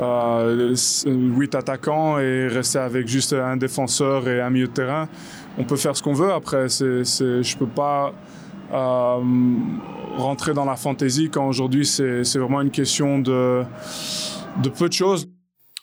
euh, 0.00 0.74
8 1.06 1.54
attaquants 1.54 2.18
et 2.18 2.46
rester 2.46 2.78
avec 2.78 3.08
juste 3.08 3.32
un 3.32 3.56
défenseur 3.56 4.28
et 4.28 4.40
un 4.40 4.50
milieu 4.50 4.68
de 4.68 4.72
terrain. 4.72 5.08
On 5.58 5.64
peut 5.64 5.76
faire 5.76 5.96
ce 5.96 6.02
qu'on 6.02 6.14
veut. 6.14 6.32
Après, 6.32 6.68
c'est, 6.68 7.04
c'est, 7.04 7.42
je 7.42 7.56
peux 7.56 7.66
pas 7.66 8.12
euh, 8.72 9.18
rentrer 10.16 10.54
dans 10.54 10.64
la 10.64 10.76
fantaisie 10.76 11.28
quand 11.28 11.48
aujourd'hui 11.48 11.84
c'est, 11.84 12.22
c'est 12.22 12.38
vraiment 12.38 12.60
une 12.60 12.70
question 12.70 13.18
de, 13.18 13.64
de 14.62 14.68
peu 14.68 14.88
de 14.88 14.92
choses. 14.92 15.28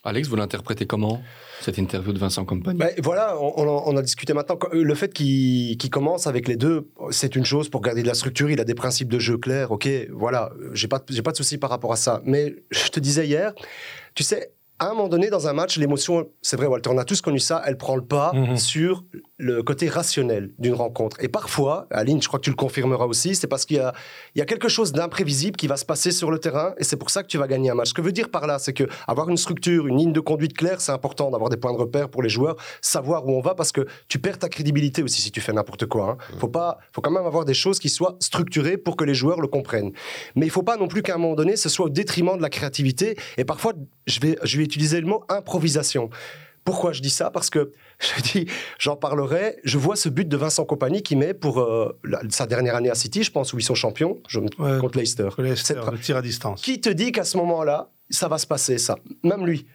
Alex, 0.06 0.30
vous 0.30 0.38
l'interprétez 0.38 0.86
comment? 0.86 1.20
Cette 1.62 1.78
interview 1.78 2.14
de 2.14 2.20
Vincent 2.20 2.46
Compagnie 2.46 2.78
Ben, 2.80 2.92
voilà, 3.04 3.38
on, 3.40 3.54
on 3.58 3.68
en- 3.68 3.84
on 3.86 3.98
a 3.98 4.02
discuté 4.02 4.34
maintenant. 4.34 4.56
Quand- 4.58 4.70
Le 4.74 4.96
fait 4.96 5.12
qu'il 5.14 5.78
commence 5.90 6.28
avec 6.28 6.48
les 6.48 6.56
deux, 6.58 6.90
c'est 7.12 7.36
une 7.36 7.46
chose 7.46 7.70
pour 7.70 7.82
garder 7.82 8.04
de 8.04 8.08
la 8.08 8.14
structure. 8.14 8.50
Il 8.50 8.60
a 8.60 8.64
des 8.64 8.76
principes 8.76 9.10
de 9.10 9.20
jeu 9.20 9.38
clairs. 9.38 9.72
Ok, 9.72 9.88
voilà, 10.12 10.52
j'ai 10.74 10.88
pas, 10.88 11.00
pas 11.00 11.32
de 11.32 11.38
souci 11.38 11.58
par 11.58 11.70
rapport 11.70 11.92
à 11.92 11.98
ça. 11.98 12.22
Mais 12.26 12.56
je 12.72 12.88
te 12.90 13.00
disais 13.00 13.26
hier, 13.26 13.54
tu 14.16 14.24
sais, 14.24 14.52
à 14.80 14.88
un 14.88 14.90
moment 14.94 15.08
donné 15.10 15.30
dans 15.30 15.48
un 15.48 15.54
match, 15.54 15.78
l'émotion, 15.78 16.30
c'est 16.42 16.56
vrai, 16.56 16.68
Walter, 16.68 16.92
on 16.94 16.98
a 17.00 17.04
tous 17.04 17.22
connu 17.22 17.40
ça. 17.40 17.64
Elle 17.66 17.78
prend 17.78 17.96
le 17.96 18.04
pas 18.06 18.32
Mhm. 18.34 18.58
sur 18.58 19.04
le 19.40 19.62
côté 19.62 19.88
rationnel 19.88 20.52
d'une 20.58 20.74
rencontre. 20.74 21.18
Et 21.24 21.28
parfois, 21.28 21.86
Aline, 21.92 22.22
je 22.22 22.28
crois 22.28 22.40
que 22.40 22.46
tu 22.46 22.50
le 22.50 22.56
confirmeras 22.56 23.06
aussi, 23.06 23.36
c'est 23.36 23.46
parce 23.46 23.66
qu'il 23.66 23.78
y 23.78 23.80
a, 23.80 23.94
il 24.34 24.40
y 24.40 24.42
a 24.42 24.46
quelque 24.46 24.68
chose 24.68 24.94
d'imprévisible 24.94 25.56
qui 25.56 25.68
va 25.68 25.78
se 25.78 25.86
passer 25.86 26.10
sur 26.12 26.32
le 26.32 26.40
terrain, 26.40 26.74
et 26.80 26.84
c'est 26.84 26.98
pour 26.98 27.12
ça 27.12 27.22
que 27.22 27.28
tu 27.28 27.38
vas 27.38 27.46
gagner 27.48 27.70
un 27.70 27.76
match. 27.76 27.90
Ce 27.90 27.94
que 27.94 28.02
veut 28.02 28.12
dire 28.12 28.30
par 28.30 28.48
là, 28.48 28.58
c'est 28.58 28.74
que 28.74 28.86
avoir 29.08 29.30
une 29.30 29.38
structure, 29.38 29.86
une 29.86 29.98
ligne 29.98 30.12
de 30.12 30.20
conduite 30.20 30.58
claire, 30.58 30.82
c'est 30.82 30.92
important 30.92 31.30
d'avoir 31.30 31.52
des 31.52 31.58
points 31.58 31.72
de 31.72 31.78
repère 31.78 32.10
pour 32.10 32.24
les 32.24 32.30
joueurs, 32.30 32.56
savoir 32.82 33.28
où 33.28 33.32
on 33.32 33.42
va, 33.42 33.54
parce 33.54 33.72
que 33.72 33.86
tu 34.08 34.18
perds 34.18 34.40
ta 34.40 34.50
crédibilité 34.50 35.04
aussi 35.04 35.22
si 35.22 35.32
tu 35.32 35.40
fais 35.40 35.54
n'importe 35.54 35.86
quoi. 35.86 36.18
hein. 36.20 36.38
Faut 36.40 36.48
pas, 36.48 36.80
faut 36.92 37.02
quand 37.02 37.12
même 37.12 37.26
avoir 37.28 37.46
des 37.46 37.54
choses 37.54 37.78
qui 37.78 37.90
soient 37.90 38.16
structurées 38.20 38.78
pour 38.78 38.96
que 38.96 39.04
les 39.04 39.14
joueurs 39.14 39.40
le 39.40 39.48
comprennent. 39.48 39.92
Mais 40.36 40.48
il 40.48 40.50
faut 40.50 40.64
pas 40.64 40.78
non 40.78 40.88
plus 40.88 41.04
qu'à 41.04 41.14
un 41.14 41.20
moment 41.20 41.36
donné, 41.36 41.58
ce 41.58 41.70
soit 41.70 41.86
au 41.86 41.90
détriment 41.90 42.38
de 42.38 42.42
la 42.42 42.50
créativité. 42.50 43.16
Et 43.38 43.46
parfois, 43.46 43.74
je 44.08 44.20
vais, 44.20 44.36
je 44.44 44.58
vais 44.58 44.64
utiliser 44.64 45.00
le 45.00 45.06
mot 45.06 45.24
improvisation. 45.30 46.10
Pourquoi 46.64 46.92
je 46.92 47.02
dis 47.02 47.10
ça? 47.10 47.30
Parce 47.32 47.50
que 47.50 47.72
je 48.00 48.22
dis, 48.22 48.48
j'en 48.80 48.96
parlerai. 48.96 49.58
Je 49.64 49.78
vois 49.78 49.96
ce 49.96 50.10
but 50.10 50.28
de 50.28 50.38
Vincent 50.38 50.66
Compagnie 50.66 51.02
qui 51.02 51.16
met 51.16 51.34
pour 51.34 51.60
euh, 51.60 51.98
la- 52.04 52.22
sa 52.30 52.46
dernière 52.46 52.76
année 52.76 52.90
à 52.90 52.96
City, 52.96 53.24
je 53.24 53.32
pense, 53.32 53.54
où 53.54 53.60
ils 53.60 53.64
sont 53.64 53.76
champions, 53.76 54.18
je, 54.28 54.40
Ouais. 54.40 54.80
contre 54.80 54.98
Leicester. 54.98 55.30
Leicester, 55.38 55.82
le 55.92 55.98
tir 56.00 56.18
à 56.18 56.22
distance. 56.22 56.62
Qui 56.62 56.80
te 56.82 56.90
dit 56.90 57.12
qu'à 57.12 57.24
ce 57.24 57.38
moment-là, 57.38 57.90
ça 58.10 58.28
va 58.28 58.38
se 58.38 58.48
passer, 58.48 58.78
ça? 58.78 58.98
Même 59.24 59.46
lui. 59.46 59.66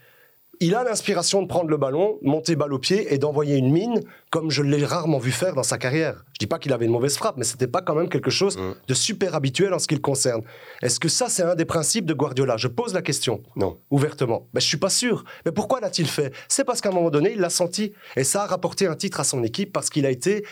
Il 0.65 0.77
a 0.77 0.85
l'inspiration 0.85 1.43
de 1.43 1.49
prendre 1.49 1.69
le 1.71 1.77
ballon, 1.77 2.19
monter 2.23 2.55
balle 2.55 2.73
au 2.73 2.79
pied 2.79 3.13
et 3.13 3.19
d'envoyer 3.19 3.57
une 3.57 3.73
mine 3.73 4.01
comme 4.31 4.49
je 4.51 4.63
l'ai 4.63 4.85
rarement 4.85 5.19
vu 5.19 5.33
faire 5.33 5.55
dans 5.55 5.65
sa 5.65 5.77
carrière. 5.77 6.25
Je 6.35 6.39
dis 6.39 6.47
pas 6.47 6.59
qu'il 6.61 6.73
avait 6.73 6.85
une 6.85 6.93
mauvaise 6.93 7.17
frappe, 7.17 7.37
mais 7.37 7.43
c'était 7.45 7.67
pas 7.67 7.83
quand 7.83 7.97
même 7.97 8.09
quelque 8.09 8.31
chose 8.31 8.57
Mm. 8.57 8.75
de 8.87 8.95
super 8.95 9.35
habituel 9.35 9.75
en 9.75 9.81
ce 9.81 9.89
qui 9.89 9.95
le 9.97 10.01
concerne. 10.01 10.43
Est-ce 10.81 11.01
que 11.01 11.09
ça, 11.09 11.29
c'est 11.29 11.43
un 11.43 11.57
des 11.57 11.65
principes 11.65 12.07
de 12.07 12.15
Guardiola? 12.15 12.57
Je 12.59 12.69
pose 12.69 12.95
la 12.95 13.03
question 13.03 13.43
Non. 13.57 13.79
ouvertement. 13.91 14.47
Ben, 14.55 14.61
je 14.61 14.67
suis 14.67 14.77
pas 14.77 14.89
sûr. 14.91 15.25
Mais 15.45 15.51
pourquoi 15.53 15.81
l'a-t-il 15.81 16.07
fait? 16.07 16.33
C'est 16.49 16.65
parce 16.65 16.81
qu'à 16.81 16.91
un 16.91 16.93
moment 16.93 17.11
donné, 17.11 17.33
il 17.33 17.41
l'a 17.41 17.51
senti. 17.51 17.93
Et 18.17 18.23
ça 18.25 18.45
a 18.45 18.47
rapporté 18.47 18.87
un 18.87 18.95
titre 18.95 19.19
à 19.19 19.25
son 19.25 19.43
équipe 19.43 19.73
parce 19.73 19.91
qu'il 19.91 20.07
a 20.07 20.11
été 20.11 20.45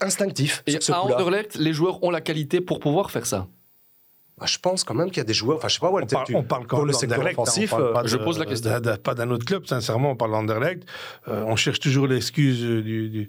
instinctif 0.00 0.62
Et 0.66 0.72
sur 0.72 0.82
ce 0.82 0.92
à. 0.92 1.00
Anderlecht, 1.02 1.56
les 1.56 1.72
joueurs 1.72 2.02
ont 2.04 2.10
la 2.10 2.20
qualité 2.20 2.60
pour 2.60 2.78
pouvoir 2.78 3.10
faire 3.10 3.26
ça. 3.26 3.48
Bah, 4.38 4.46
je 4.46 4.58
pense 4.58 4.84
quand 4.84 4.94
même 4.94 5.08
qu'il 5.08 5.18
y 5.18 5.20
a 5.20 5.24
des 5.24 5.34
joueurs. 5.34 5.56
Enfin, 5.58 5.68
je 5.68 5.74
sais 5.74 5.80
pas, 5.80 5.88
On 5.88 5.94
Walter, 5.94 6.14
parle, 6.14 6.26
tu- 6.26 6.34
on 6.36 6.42
parle 6.42 6.66
quand 6.66 6.76
pour 6.76 6.86
le 6.86 6.92
même 6.92 7.00
secteur 7.00 7.18
hein, 7.18 7.32
on 7.36 7.80
euh, 7.80 8.02
de- 8.02 8.08
je 8.08 8.16
pose 8.16 8.38
la 8.38 8.46
question. 8.46 8.70
de- 8.74 8.78
de- 8.92 8.96
pas 8.96 9.14
d'un 9.14 9.30
autre 9.30 9.44
club, 9.44 9.66
sincèrement, 9.66 10.12
on 10.12 10.16
parle 10.16 10.30
d'Anderlecht. 10.32 10.84
Euh, 11.28 11.42
on 11.46 11.56
cherche 11.56 11.80
toujours 11.80 12.06
l'excuse 12.06 12.62
euh, 12.64 12.82
du, 12.82 13.08
du, 13.08 13.28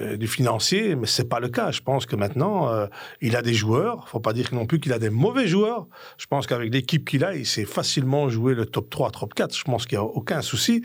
euh, 0.00 0.16
du 0.16 0.26
financier, 0.26 0.96
mais 0.96 1.06
c'est 1.06 1.28
pas 1.28 1.40
le 1.40 1.48
cas. 1.48 1.70
Je 1.70 1.80
pense 1.80 2.06
que 2.06 2.16
maintenant, 2.16 2.68
euh, 2.72 2.86
il 3.20 3.36
a 3.36 3.42
des 3.42 3.54
joueurs. 3.54 4.08
faut 4.08 4.20
pas 4.20 4.32
dire 4.32 4.48
non 4.52 4.66
plus 4.66 4.80
qu'il 4.80 4.92
a 4.92 4.98
des 4.98 5.10
mauvais 5.10 5.46
joueurs. 5.46 5.86
Je 6.18 6.26
pense 6.26 6.46
qu'avec 6.46 6.72
l'équipe 6.72 7.08
qu'il 7.08 7.24
a, 7.24 7.34
il 7.36 7.46
sait 7.46 7.64
facilement 7.64 8.28
jouer 8.28 8.54
le 8.54 8.66
top 8.66 8.90
3, 8.90 9.10
top 9.10 9.34
4. 9.34 9.54
Je 9.56 9.64
pense 9.64 9.86
qu'il 9.86 9.98
n'y 9.98 10.04
a 10.04 10.06
aucun 10.06 10.42
souci. 10.42 10.82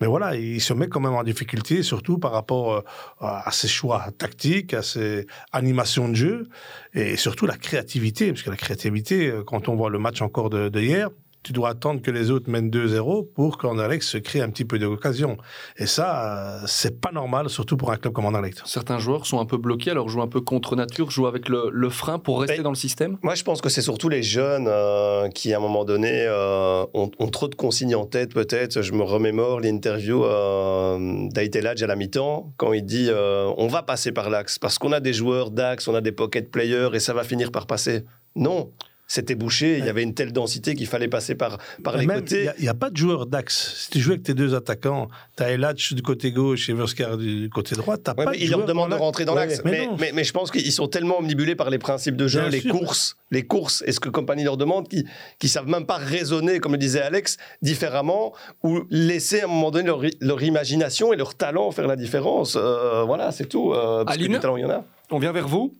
Mais 0.00 0.06
voilà, 0.06 0.36
il 0.36 0.60
se 0.60 0.72
met 0.72 0.88
quand 0.88 1.00
même 1.00 1.14
en 1.14 1.22
difficulté, 1.24 1.82
surtout 1.82 2.18
par 2.18 2.32
rapport 2.32 2.72
euh, 2.74 2.80
à 3.20 3.50
ses 3.50 3.68
choix 3.68 4.06
tactiques, 4.18 4.72
à 4.74 4.82
ses 4.82 5.26
animations 5.52 6.08
de 6.08 6.14
jeu 6.14 6.48
et 6.96 7.16
surtout 7.16 7.46
la 7.46 7.56
créativité. 7.56 8.32
Parce 8.32 8.42
que 8.42 8.50
la 8.50 8.56
créativité, 8.56 9.28
euh, 9.28 9.44
quand 9.44 9.68
on 9.68 9.76
voit 9.76 9.90
le 9.90 9.98
match 9.98 10.22
encore 10.22 10.50
de, 10.50 10.68
de 10.68 10.80
hier, 10.80 11.10
tu 11.46 11.52
dois 11.52 11.68
attendre 11.68 12.02
que 12.02 12.10
les 12.10 12.32
autres 12.32 12.50
mènent 12.50 12.70
2-0 12.70 13.28
pour 13.32 13.56
qu'Anderlecht 13.56 14.02
se 14.02 14.18
crée 14.18 14.40
un 14.40 14.50
petit 14.50 14.64
peu 14.64 14.80
d'occasion. 14.80 15.36
Et 15.76 15.86
ça, 15.86 16.58
euh, 16.62 16.64
c'est 16.66 17.00
pas 17.00 17.12
normal, 17.12 17.48
surtout 17.48 17.76
pour 17.76 17.92
un 17.92 17.96
club 17.98 18.12
comme 18.12 18.24
Anderlecht. 18.24 18.62
Certains 18.64 18.98
joueurs 18.98 19.26
sont 19.26 19.38
un 19.38 19.44
peu 19.46 19.56
bloqués, 19.56 19.92
alors 19.92 20.08
jouent 20.08 20.22
un 20.22 20.26
peu 20.26 20.40
contre 20.40 20.74
nature, 20.74 21.10
jouent 21.12 21.28
avec 21.28 21.48
le, 21.48 21.70
le 21.72 21.88
frein 21.88 22.18
pour 22.18 22.40
rester 22.40 22.56
Mais- 22.56 22.62
dans 22.64 22.70
le 22.70 22.74
système? 22.76 23.16
Moi, 23.22 23.36
je 23.36 23.44
pense 23.44 23.60
que 23.60 23.68
c'est 23.68 23.80
surtout 23.82 24.08
les 24.08 24.24
jeunes 24.24 24.66
euh, 24.68 25.28
qui, 25.28 25.54
à 25.54 25.58
un 25.58 25.60
moment 25.60 25.84
donné, 25.84 26.24
euh, 26.26 26.84
ont, 26.94 27.12
ont 27.20 27.28
trop 27.28 27.46
de 27.46 27.54
consignes 27.54 27.94
en 27.94 28.06
tête, 28.06 28.34
peut-être. 28.34 28.82
Je 28.82 28.92
me 28.92 29.04
remémore 29.04 29.60
l'interview 29.60 30.24
euh, 30.24 31.28
d'Aitelage 31.30 31.82
à 31.82 31.86
la 31.86 31.94
mi-temps, 31.94 32.52
quand 32.56 32.72
il 32.72 32.84
dit 32.84 33.06
euh, 33.08 33.48
on 33.56 33.68
va 33.68 33.82
passer 33.84 34.10
par 34.10 34.30
l'axe, 34.30 34.58
parce 34.58 34.78
qu'on 34.78 34.90
a 34.90 34.98
des 35.00 35.12
joueurs 35.12 35.52
d'axe, 35.52 35.86
on 35.86 35.94
a 35.94 36.00
des 36.00 36.12
pocket 36.12 36.50
players, 36.50 36.88
et 36.94 36.98
ça 36.98 37.12
va 37.12 37.22
finir 37.22 37.52
par 37.52 37.66
passer. 37.68 38.04
Non. 38.34 38.72
C'était 39.06 39.34
bouché. 39.34 39.78
Il 39.78 39.84
y 39.84 39.88
avait 39.88 40.02
une 40.02 40.14
telle 40.14 40.32
densité 40.32 40.74
qu'il 40.74 40.86
fallait 40.86 41.08
passer 41.08 41.34
par, 41.34 41.58
par 41.84 41.96
les 41.96 42.06
Même, 42.06 42.20
côtés. 42.20 42.48
Il 42.58 42.62
n'y 42.62 42.68
a, 42.68 42.74
pas 42.74 42.90
de 42.90 42.96
joueur 42.96 43.26
d'axe. 43.26 43.74
Si 43.84 43.90
tu 43.90 44.00
joues 44.00 44.12
avec 44.12 44.22
tes 44.24 44.34
deux 44.34 44.54
attaquants, 44.54 45.08
tu 45.36 45.42
as 45.42 45.50
Elatch 45.52 45.92
du 45.92 46.02
côté 46.02 46.32
gauche 46.32 46.68
et 46.68 46.72
Verskar 46.72 47.16
du 47.16 47.48
côté 47.52 47.76
droit, 47.76 47.96
tu 47.96 48.10
Ouais, 48.10 48.24
pas 48.24 48.32
de 48.32 48.36
il 48.36 48.50
leur 48.50 48.58
joueur 48.60 48.68
demande 48.68 48.90
de 48.90 48.94
rentrer 48.96 49.24
dans 49.24 49.34
Ouais, 49.34 49.46
l'axe. 49.46 49.62
mais 49.64 49.70
Mais, 49.70 49.86
non. 49.86 49.96
mais, 49.98 50.10
mais 50.12 50.24
je 50.24 50.32
pense 50.32 50.50
qu'ils 50.50 50.72
sont 50.72 50.88
tellement 50.88 51.18
omnibulés 51.18 51.54
par 51.54 51.70
les 51.70 51.78
principes 51.78 52.16
de 52.16 52.26
jeu, 52.26 52.40
Bien 52.40 52.48
les 52.50 52.60
sûr. 52.60 52.72
courses, 52.72 53.16
les 53.30 53.42
courses, 53.46 53.82
et 53.86 53.92
ce 53.92 54.00
que 54.00 54.08
Compagnie 54.08 54.44
leur 54.44 54.56
demande, 54.56 54.88
qui 54.88 55.04
ne 55.42 55.48
savent 55.48 55.68
même 55.68 55.86
pas 55.86 55.96
raisonner, 55.98 56.58
comme 56.58 56.72
le 56.72 56.78
disait 56.78 57.00
Alex, 57.02 57.36
différemment, 57.62 58.32
ou 58.62 58.80
laisser 58.90 59.40
à 59.40 59.44
un 59.44 59.48
moment 59.48 59.70
donné 59.70 59.86
leur, 59.86 60.00
leur 60.20 60.42
imagination 60.42 61.12
et 61.12 61.16
leur 61.16 61.34
talent 61.34 61.70
faire 61.70 61.86
la 61.86 61.96
différence. 61.96 62.56
Euh, 62.56 63.02
voilà, 63.04 63.32
c'est 63.32 63.46
tout. 63.46 63.72
euh, 63.72 64.04
parce 64.04 64.16
que 64.16 64.22
Aline 64.22 64.34
du 64.34 64.40
talent, 64.40 64.56
il 64.56 64.62
y 64.62 64.64
en 64.64 64.70
a. 64.70 64.84
On 65.10 65.18
vient 65.18 65.32
vers 65.32 65.46
vous. 65.48 65.74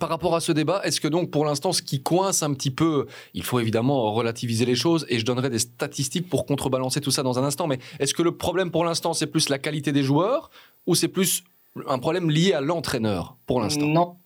Par 0.00 0.08
rapport 0.08 0.34
à 0.34 0.40
ce 0.40 0.50
débat, 0.50 0.80
est-ce 0.84 0.98
que 1.00 1.08
donc 1.08 1.30
pour 1.30 1.44
l'instant 1.44 1.72
ce 1.72 1.82
qui 1.82 2.02
coince 2.02 2.42
un 2.42 2.54
petit 2.54 2.70
peu, 2.70 3.06
il 3.34 3.42
faut 3.42 3.60
évidemment 3.60 4.12
relativiser 4.12 4.64
les 4.64 4.74
choses 4.74 5.04
et 5.10 5.18
je 5.18 5.26
donnerai 5.26 5.50
des 5.50 5.58
statistiques 5.58 6.28
pour 6.30 6.46
contrebalancer 6.46 7.00
tout 7.02 7.10
ça 7.10 7.22
dans 7.22 7.38
un 7.38 7.44
instant, 7.44 7.66
mais 7.66 7.78
est-ce 8.00 8.14
que 8.14 8.22
le 8.22 8.34
problème 8.34 8.70
pour 8.70 8.84
l'instant 8.84 9.12
c'est 9.12 9.26
plus 9.26 9.50
la 9.50 9.58
qualité 9.58 9.92
des 9.92 10.02
joueurs 10.02 10.50
ou 10.86 10.94
c'est 10.94 11.08
plus 11.08 11.44
un 11.86 11.98
problème 11.98 12.30
lié 12.30 12.54
à 12.54 12.62
l'entraîneur 12.62 13.36
pour 13.46 13.60
l'instant? 13.60 13.86
Non, 13.86 14.16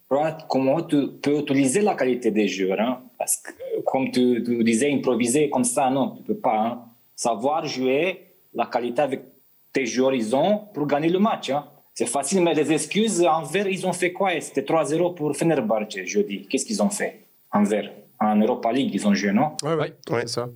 comment 0.49 0.83
tu 0.83 1.09
peux 1.21 1.39
utiliser 1.41 1.81
la 1.81 1.95
qualité 1.95 2.31
des 2.31 2.47
joueurs 2.47 2.81
hein? 2.81 3.03
Parce 3.19 3.39
que, 3.39 3.53
comme 3.85 4.13
tu, 4.13 4.43
disais, 4.63 4.93
improviser 4.93 5.51
comme 5.51 5.65
ça, 5.65 5.91
non, 5.91 6.15
tu 6.17 6.23
peux 6.23 6.37
pas. 6.37 6.57
hein. 6.57 6.85
Savoir 7.17 7.67
jouer 7.67 8.29
la 8.55 8.67
qualité 8.67 9.03
avec 9.03 9.25
tes 9.73 9.87
joueurs, 9.87 10.15
ils 10.15 10.37
ont 10.37 10.69
pour 10.73 10.87
gagner 10.87 11.09
le 11.09 11.19
match. 11.19 11.51
hein. 11.51 11.65
C'est 11.99 12.07
facile, 12.07 12.43
mais 12.45 12.55
les 12.55 12.71
excuses, 12.73 13.25
envers, 13.25 13.67
ils 13.67 13.85
ont 13.85 13.93
fait 13.93 14.13
quoi? 14.13 14.31
C'était 14.41 14.61
3-0 14.63 15.17
pour 15.17 15.35
Fenerbahce 15.37 15.97
jeudi. 16.05 16.47
Qu'est-ce 16.49 16.65
qu'ils 16.65 16.81
ont 16.81 16.91
fait 16.91 17.25
Envers 17.51 17.91
En 18.21 18.37
Europa 18.37 18.71
League, 18.71 18.91
ils 18.95 19.05
ont 19.09 19.13
joué, 19.15 19.33
non? 19.33 19.57
Ouais, 19.65 19.75
ouais, 19.75 19.93
Ouais. 20.09 20.21
c'est 20.21 20.29
ça. 20.29 20.49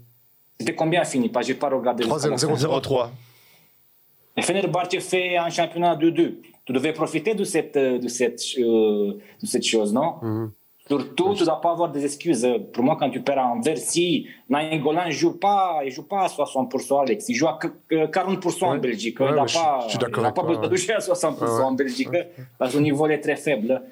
C'était 0.61 0.77
combien 0.77 1.03
fini? 1.03 1.29
Pas, 1.31 1.43
j'ai 1.43 1.55
pas 1.55 1.69
regardé. 1.69 2.05
le 2.05 2.09
3-0, 2.11 2.39
score. 2.39 2.57
0-3. 2.81 3.11
Et 4.37 4.43
Fenerbahce 4.43 4.97
fait 5.01 5.37
un 5.37 5.51
championnat 5.51 5.97
de 5.97 6.11
2 6.11 6.39
Tu 6.65 6.73
devais 6.73 6.93
profiter 6.93 7.35
de 7.35 7.43
cette, 7.43 7.77
euh, 7.77 7.99
de 7.99 8.07
cette, 8.07 8.41
euh, 8.59 9.15
de 9.43 9.47
cette 9.47 9.65
chose, 9.67 9.93
non? 9.93 10.19
Mhm. 10.23 10.53
Surtout, 10.99 11.35
tu 11.35 11.41
ne 11.41 11.47
dois 11.47 11.61
pas 11.61 11.71
avoir 11.73 11.91
des 11.91 12.05
excuses. 12.05 12.47
Pour 12.73 12.85
moi, 12.85 12.97
quand 12.99 13.09
tu 13.11 13.23
perds 13.23 13.39
en 13.39 13.61
Versi, 13.61 14.27
Nainggolan 14.49 15.07
ne 15.07 15.11
joue 15.11 15.39
pas, 15.39 15.81
il 15.85 15.91
joue 15.91 16.07
pas 16.07 16.25
à 16.25 16.29
60%, 16.29 17.01
Alex. 17.01 17.29
Il 17.29 17.35
joue 17.35 17.49
à 17.49 17.59
que- 17.61 17.69
que 17.89 18.07
40% 18.07 18.67
en. 18.73 18.77
Belgique. 18.79 19.19
Ouais, 19.21 19.27
il 19.31 19.35
n'a 19.35 19.47
je- 19.47 19.55
pas, 19.59 19.81
je 19.85 19.91
suis 19.91 19.99
d'accord 19.99 20.19
il 20.19 20.23
n'a 20.23 20.29
avec 20.29 20.37
pas 20.37 20.43
besoin 20.43 20.69
de 20.69 20.77
jouer 20.77 20.95
à 20.95 21.01
60% 21.01 21.45
Ouais, 21.45 21.59
ouais. 21.59 21.65
en 21.65 21.73
Belgique 21.73 22.09
parce 22.59 22.73
que 22.73 22.77
le 22.79 22.83
niveau 22.85 23.07
est 23.07 23.21
très 23.21 23.37
faible. 23.37 23.83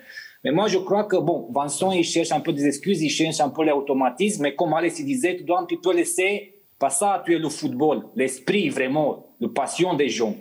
Mais 0.44 0.50
moi, 0.52 0.68
je 0.68 0.78
crois 0.78 1.04
que, 1.04 1.16
bon, 1.16 1.48
Vincent, 1.52 1.92
il 1.92 2.04
cherche 2.04 2.32
un 2.32 2.40
peu 2.40 2.52
des 2.52 2.66
excuses, 2.66 3.02
il 3.02 3.10
cherche 3.10 3.40
un 3.40 3.50
peu 3.50 3.62
les 3.64 3.72
automatismes. 3.72 4.42
Mais 4.44 4.54
comme 4.54 4.72
Alex 4.74 5.02
disait, 5.04 5.36
tu 5.36 5.44
dois 5.44 5.60
un 5.60 5.64
petit 5.64 5.76
peu 5.76 5.92
laisser, 5.94 6.54
pas 6.78 6.90
ça, 6.90 7.22
tu 7.24 7.34
es 7.34 7.38
le 7.38 7.48
football, 7.48 8.04
l'esprit 8.16 8.68
vraiment, 8.70 9.26
la 9.38 9.48
passion 9.48 9.94
des 9.94 10.08
gens. 10.08 10.34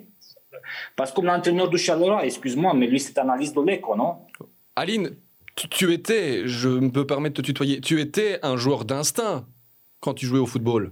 Parce 0.95 1.11
que 1.11 1.15
comme 1.17 1.25
l'entraîneur 1.25 1.69
du 1.69 1.77
Charleroi, 1.77 2.25
excuse-moi, 2.25 2.73
mais 2.73 2.87
lui, 2.87 2.99
c'est 2.99 3.17
un 3.17 3.23
analyste 3.23 3.55
de 3.55 3.61
l'écho, 3.61 3.95
non? 3.95 4.15
Aline, 4.75 5.15
tu, 5.69 5.93
étais, 5.93 6.47
je 6.47 6.69
me 6.69 6.89
peux 6.89 7.05
permettre 7.05 7.35
de 7.37 7.41
te 7.41 7.45
tutoyer, 7.45 7.81
tu 7.81 7.99
étais 7.99 8.39
un 8.43 8.55
joueur 8.57 8.85
d'instinct 8.85 9.45
quand 9.99 10.13
tu 10.13 10.25
jouais 10.25 10.39
au 10.39 10.45
football. 10.45 10.91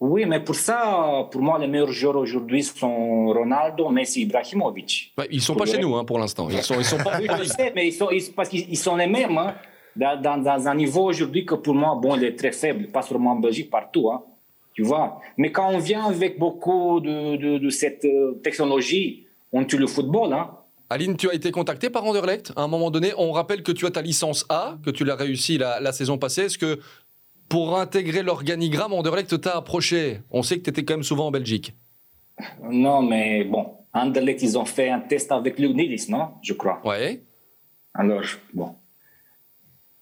Oui, 0.00 0.24
mais 0.24 0.40
pour 0.42 0.54
ça, 0.54 1.28
pour 1.30 1.42
moi, 1.42 1.58
les 1.58 1.66
meilleurs 1.66 1.92
joueurs 1.92 2.16
aujourd'hui 2.16 2.62
sont 2.62 3.26
Ronaldo, 3.26 3.90
Messi, 3.90 4.22
Ibrahimovic. 4.22 5.12
Ouais, 5.18 5.28
ils 5.30 5.42
sont 5.42 5.54
pas 5.54 5.66
chez 5.66 5.78
nous 5.78 5.94
hein, 5.94 6.04
pour 6.04 6.18
l'instant. 6.18 6.48
Ils 6.50 6.62
sont, 6.62 6.74
ils 6.78 6.84
sont 6.84 6.96
pas. 6.96 7.18
Oui, 7.20 7.26
je 7.38 7.44
sais, 7.44 7.70
mais 7.74 7.88
ils 7.88 7.92
sont, 7.92 8.08
ils- 8.10 8.32
parce 8.34 8.48
qu'ils 8.48 8.66
ils 8.70 8.78
sont 8.78 8.96
les 8.96 9.06
mêmes. 9.06 9.36
hein. 9.36 9.54
Dans, 9.96 10.18
dans- 10.20 10.38
dans 10.38 10.68
un 10.68 10.74
niveau 10.74 11.04
aujourd'hui 11.04 11.44
que 11.44 11.54
pour 11.54 11.74
moi, 11.74 11.98
bon, 12.00 12.14
il 12.16 12.24
est 12.24 12.36
très 12.36 12.52
faible, 12.52 12.86
pas 12.88 13.02
seulement 13.02 13.32
en 13.32 13.36
Belgique, 13.40 13.68
partout. 13.70 14.10
hein. 14.10 14.22
Tu 14.72 14.82
vois? 14.82 15.20
Mais 15.36 15.50
quand 15.52 15.68
on 15.68 15.78
vient 15.78 16.04
avec 16.06 16.38
beaucoup 16.38 17.00
de, 17.00 17.36
de, 17.36 17.58
de 17.58 17.70
cette 17.70 18.04
euh, 18.06 18.40
technologie, 18.42 19.26
on 19.52 19.64
tue 19.64 19.76
le 19.76 19.86
football. 19.88 20.32
Hein. 20.32 20.50
Aline, 20.92 21.16
tu 21.16 21.30
as 21.30 21.34
été 21.34 21.52
contacté 21.52 21.88
par 21.88 22.04
Anderlecht 22.04 22.52
à 22.56 22.62
un 22.62 22.68
moment 22.68 22.90
donné. 22.90 23.12
On 23.16 23.30
rappelle 23.30 23.62
que 23.62 23.70
tu 23.70 23.86
as 23.86 23.90
ta 23.92 24.02
licence 24.02 24.44
A, 24.48 24.76
que 24.84 24.90
tu 24.90 25.04
l'as 25.04 25.14
réussi 25.14 25.56
la, 25.56 25.78
la 25.80 25.92
saison 25.92 26.18
passée. 26.18 26.42
Est-ce 26.42 26.58
que 26.58 26.80
pour 27.48 27.78
intégrer 27.78 28.22
l'organigramme, 28.24 28.92
Anderlecht 28.92 29.40
t'a 29.40 29.56
approché? 29.56 30.20
On 30.30 30.42
sait 30.42 30.58
que 30.58 30.62
tu 30.64 30.70
étais 30.70 30.84
quand 30.84 30.94
même 30.94 31.04
souvent 31.04 31.28
en 31.28 31.30
Belgique. 31.30 31.76
Non, 32.70 33.02
mais 33.02 33.44
bon, 33.44 33.66
Anderlecht, 33.92 34.42
ils 34.42 34.58
ont 34.58 34.64
fait 34.64 34.90
un 34.90 35.00
test 35.00 35.30
avec 35.30 35.58
Luc 35.60 35.74
Nilis, 35.76 36.06
non? 36.08 36.32
Je 36.42 36.54
crois. 36.54 36.80
Ouais. 36.84 37.22
Alors, 37.94 38.22
bon. 38.52 38.74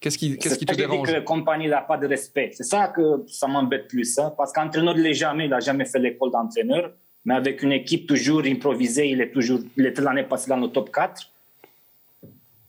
Qu'est-ce 0.01 0.17
qui, 0.17 0.39
qu'est-ce 0.39 0.59
qui 0.59 0.65
te 0.65 0.75
dérange? 0.75 1.07
que 1.09 1.13
la 1.13 1.21
compagnie 1.23 1.69
n'a 1.69 1.81
pas 1.83 1.99
de 1.99 2.07
respect. 2.07 2.51
C'est 2.55 2.63
ça 2.65 2.89
que 2.89 3.25
ça 3.27 3.47
m'embête 3.47 3.89
plus. 3.89 4.19
hein, 4.19 4.33
parce 4.39 4.53
qu'entraîneur, 4.53 4.97
il 4.97 5.03
n'est 5.03 5.13
jamais, 5.13 5.45
il 5.47 5.51
n'a 5.51 5.61
jamais 5.61 5.85
fait 5.85 5.99
l'école 5.99 6.31
d'entraîneur. 6.31 6.93
Mais 7.25 7.35
avec 7.35 7.63
une 7.63 7.73
équipe 7.73 8.07
toujours 8.07 8.43
improvisée, 8.45 9.09
il 9.11 9.21
est 9.21 9.31
toujours, 9.31 9.61
il 9.77 9.87
était 9.87 10.01
l'année 10.03 10.25
passée 10.25 10.49
dans 10.49 10.57
le 10.57 10.69
top 10.69 10.91
4. 10.93 11.31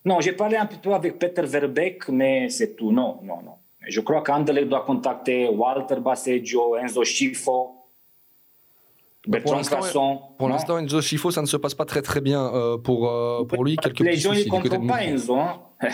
Non, 0.05 0.19
j'ai 0.21 0.31
parlé 0.33 0.57
un 0.57 0.65
petit 0.65 0.79
peu 0.79 0.93
avec 0.93 1.19
Peter 1.19 1.41
Verbeek, 1.43 2.09
mais 2.09 2.49
c'est 2.49 2.75
tout. 2.75 2.91
Non, 2.91 3.19
non, 3.23 3.41
non. 3.43 3.55
Je 3.87 4.01
crois 4.01 4.21
qu'Anderlecht 4.21 4.67
doit 4.69 4.83
contacter 4.85 5.47
Walter 5.49 5.95
Basseggio, 5.99 6.75
Enzo 6.75 7.03
Schifo, 7.03 7.75
Bertrand 9.27 9.57
l'instant, 9.57 9.81
Casson. 9.81 10.19
Pour 10.37 10.49
l'instant, 10.49 10.77
Enzo 10.79 11.01
Schifo, 11.01 11.31
ça 11.31 11.41
ne 11.41 11.45
se 11.47 11.57
passe 11.57 11.73
pas 11.75 11.85
très 11.85 12.01
très 12.01 12.21
bien 12.21 12.41
euh, 12.53 12.77
pour, 12.77 13.09
euh, 13.09 13.43
pour 13.45 13.63
lui. 13.63 13.75
Quelques 13.77 13.99
les 13.99 14.15
gens 14.17 14.33
ne 14.33 14.43
comprennent 14.49 14.87
pas. 14.87 15.03
Enzo. 15.03 15.35
hein. 15.37 15.61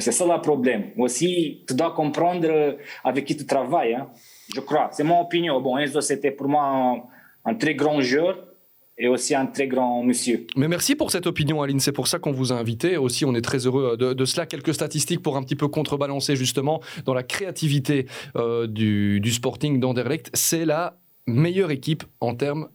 C'est 0.00 0.12
ça 0.12 0.26
le 0.26 0.40
problème. 0.42 0.90
Aussi, 0.98 1.64
tu 1.66 1.74
dois 1.74 1.92
comprendre 1.92 2.46
euh, 2.46 2.72
avec 3.04 3.24
qui 3.24 3.34
tu 3.36 3.46
travailles. 3.46 3.94
hein. 3.94 4.10
Je 4.54 4.60
crois. 4.60 4.90
C'est 4.92 5.04
mon 5.04 5.20
opinion. 5.22 5.60
Bon, 5.60 5.78
Enzo, 5.78 6.00
c'était 6.02 6.30
pour 6.30 6.46
moi 6.48 7.04
un, 7.48 7.54
très 7.54 7.74
grand 7.74 8.00
joueur 8.00 8.38
et 9.00 9.06
aussi 9.08 9.34
un 9.34 9.46
très 9.46 9.68
grand 9.68 10.02
monsieur. 10.02 10.46
Mais 10.56 10.66
merci 10.68 10.96
pour 10.96 11.10
cette 11.10 11.26
opinion, 11.26 11.62
Aline. 11.62 11.80
C'est 11.80 11.92
pour 11.92 12.08
ça 12.08 12.18
qu'on 12.18 12.32
vous 12.32 12.52
a 12.52 12.56
invité. 12.56 12.96
Aussi, 12.96 13.24
on 13.24 13.34
est 13.34 13.40
très 13.42 13.66
heureux 13.66 13.96
de, 13.96 14.12
de 14.12 14.24
cela. 14.24 14.44
Quelques 14.46 14.74
statistiques 14.74 15.22
pour 15.22 15.36
un 15.36 15.42
petit 15.42 15.56
peu 15.56 15.68
contrebalancer 15.68 16.34
justement 16.36 16.80
dans 17.04 17.14
la 17.14 17.22
créativité 17.22 18.06
euh, 18.36 18.66
du, 18.66 19.20
du 19.20 19.30
Sporting 19.30 19.78
d'Anderlecht. 19.80 20.30
C'est 20.34 20.64
la 20.64 20.98
meilleure 21.26 21.70
équipe 21.70 22.04
en 22.20 22.34
termes 22.34 22.68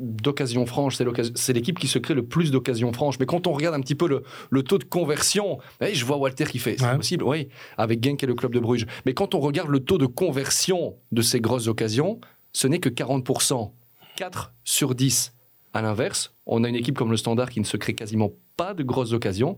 d'occasions 0.00 0.66
franches. 0.66 0.98
C'est 1.36 1.52
l'équipe 1.52 1.78
qui 1.78 1.86
se 1.86 2.00
crée 2.00 2.14
le 2.14 2.24
plus 2.24 2.50
d'occasions 2.50 2.92
franches. 2.92 3.20
Mais 3.20 3.26
quand 3.26 3.46
on 3.46 3.52
regarde 3.52 3.76
un 3.76 3.80
petit 3.80 3.94
peu 3.94 4.08
le, 4.08 4.24
le 4.50 4.62
taux 4.64 4.78
de 4.78 4.84
conversion, 4.84 5.58
eh, 5.80 5.94
je 5.94 6.04
vois 6.04 6.16
Walter 6.16 6.44
qui 6.46 6.58
fait. 6.58 6.76
C'est 6.78 6.86
Ouais. 6.86 6.96
possible, 6.96 7.22
oui, 7.22 7.48
avec 7.78 8.02
Genk 8.02 8.20
et 8.24 8.26
le 8.26 8.34
club 8.34 8.52
de 8.52 8.58
Bruges. 8.58 8.86
Mais 9.06 9.14
quand 9.14 9.36
on 9.36 9.40
regarde 9.40 9.68
le 9.68 9.78
taux 9.78 9.98
de 9.98 10.06
conversion 10.06 10.96
de 11.12 11.22
ces 11.22 11.40
grosses 11.40 11.68
occasions, 11.68 12.20
ce 12.52 12.66
n'est 12.66 12.80
que 12.80 12.88
40%. 12.88 13.70
4 14.16 14.52
sur 14.64 14.94
10. 14.94 15.34
À 15.72 15.82
l'inverse, 15.82 16.34
on 16.46 16.64
a 16.64 16.68
une 16.68 16.74
équipe 16.74 16.96
comme 16.98 17.10
le 17.10 17.16
Standard 17.16 17.50
qui 17.50 17.60
ne 17.60 17.64
se 17.64 17.76
crée 17.76 17.94
quasiment 17.94 18.30
pas 18.56 18.74
de 18.74 18.82
grosses 18.82 19.12
occasions, 19.12 19.56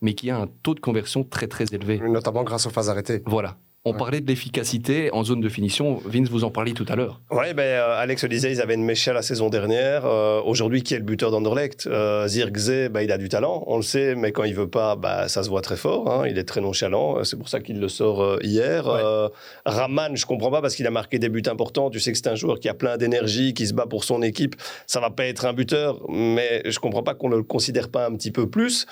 mais 0.00 0.14
qui 0.14 0.30
a 0.30 0.38
un 0.38 0.46
taux 0.46 0.74
de 0.74 0.80
conversion 0.80 1.24
très 1.24 1.48
très 1.48 1.64
élevé. 1.74 1.98
Notamment 1.98 2.44
grâce 2.44 2.66
aux 2.66 2.70
phases 2.70 2.88
arrêtées. 2.88 3.22
Voilà. 3.26 3.58
On 3.86 3.92
Ouais. 3.92 3.96
parlait 3.98 4.20
de 4.20 4.26
l'efficacité 4.26 5.08
en 5.14 5.24
zone 5.24 5.40
de 5.40 5.48
finition. 5.48 6.02
Vince, 6.04 6.28
vous 6.28 6.44
en 6.44 6.50
parliez 6.50 6.74
tout 6.74 6.84
à 6.90 6.96
l'heure. 6.96 7.22
Ouais, 7.30 7.54
ben, 7.54 7.62
euh, 7.62 7.98
Alex 7.98 8.22
le 8.24 8.28
disait, 8.28 8.52
ils 8.52 8.60
avaient 8.60 8.74
une 8.74 8.84
mécha 8.84 9.14
la 9.14 9.22
saison 9.22 9.48
dernière. 9.48 10.04
Euh, 10.04 10.42
Aujourd'hui, 10.44 10.82
qui 10.82 10.92
est 10.92 10.98
le 10.98 11.02
buteur 11.04 11.30
d'Anderlecht? 11.30 11.86
Euh, 11.86 12.28
Zirkzee, 12.28 12.90
ben, 12.90 13.00
il 13.00 13.10
a 13.10 13.16
du 13.16 13.30
talent, 13.30 13.64
on 13.66 13.76
le 13.76 13.82
sait, 13.82 14.14
mais 14.16 14.32
quand 14.32 14.44
il 14.44 14.54
veut 14.54 14.68
pas, 14.68 14.96
bah, 14.96 15.28
ça 15.28 15.42
se 15.42 15.48
voit 15.48 15.62
très 15.62 15.78
fort. 15.78 16.10
hein. 16.12 16.26
Il 16.28 16.36
est 16.36 16.44
très 16.44 16.60
nonchalant. 16.60 17.20
euh, 17.20 17.24
C'est 17.24 17.38
pour 17.38 17.48
ça 17.48 17.60
qu'il 17.60 17.80
le 17.80 17.88
sort 17.88 18.36
hier. 18.42 18.86
Ouais. 18.86 19.28
Raman, 19.64 20.14
je 20.14 20.26
comprends 20.26 20.50
pas 20.50 20.60
parce 20.60 20.74
qu'il 20.74 20.86
a 20.86 20.90
marqué 20.90 21.18
des 21.18 21.30
buts 21.30 21.42
importants. 21.46 21.88
Tu 21.88 22.00
sais 22.00 22.12
que 22.12 22.18
c'est 22.18 22.28
un 22.28 22.34
joueur 22.34 22.60
qui 22.60 22.68
a 22.68 22.74
plein 22.74 22.98
d'énergie, 22.98 23.54
qui 23.54 23.66
se 23.66 23.72
bat 23.72 23.86
pour 23.86 24.04
son 24.04 24.20
équipe. 24.20 24.56
Ça 24.86 25.00
va 25.00 25.08
pas 25.08 25.24
être 25.24 25.46
un 25.46 25.54
buteur, 25.54 26.02
mais 26.10 26.60
je 26.66 26.78
comprends 26.80 27.02
pas 27.02 27.14
qu'on 27.14 27.30
ne 27.30 27.36
le 27.36 27.44
considère 27.44 27.88
pas 27.88 28.06
un 28.06 28.14
petit 28.14 28.30
peu 28.30 28.46
plus. 28.46 28.84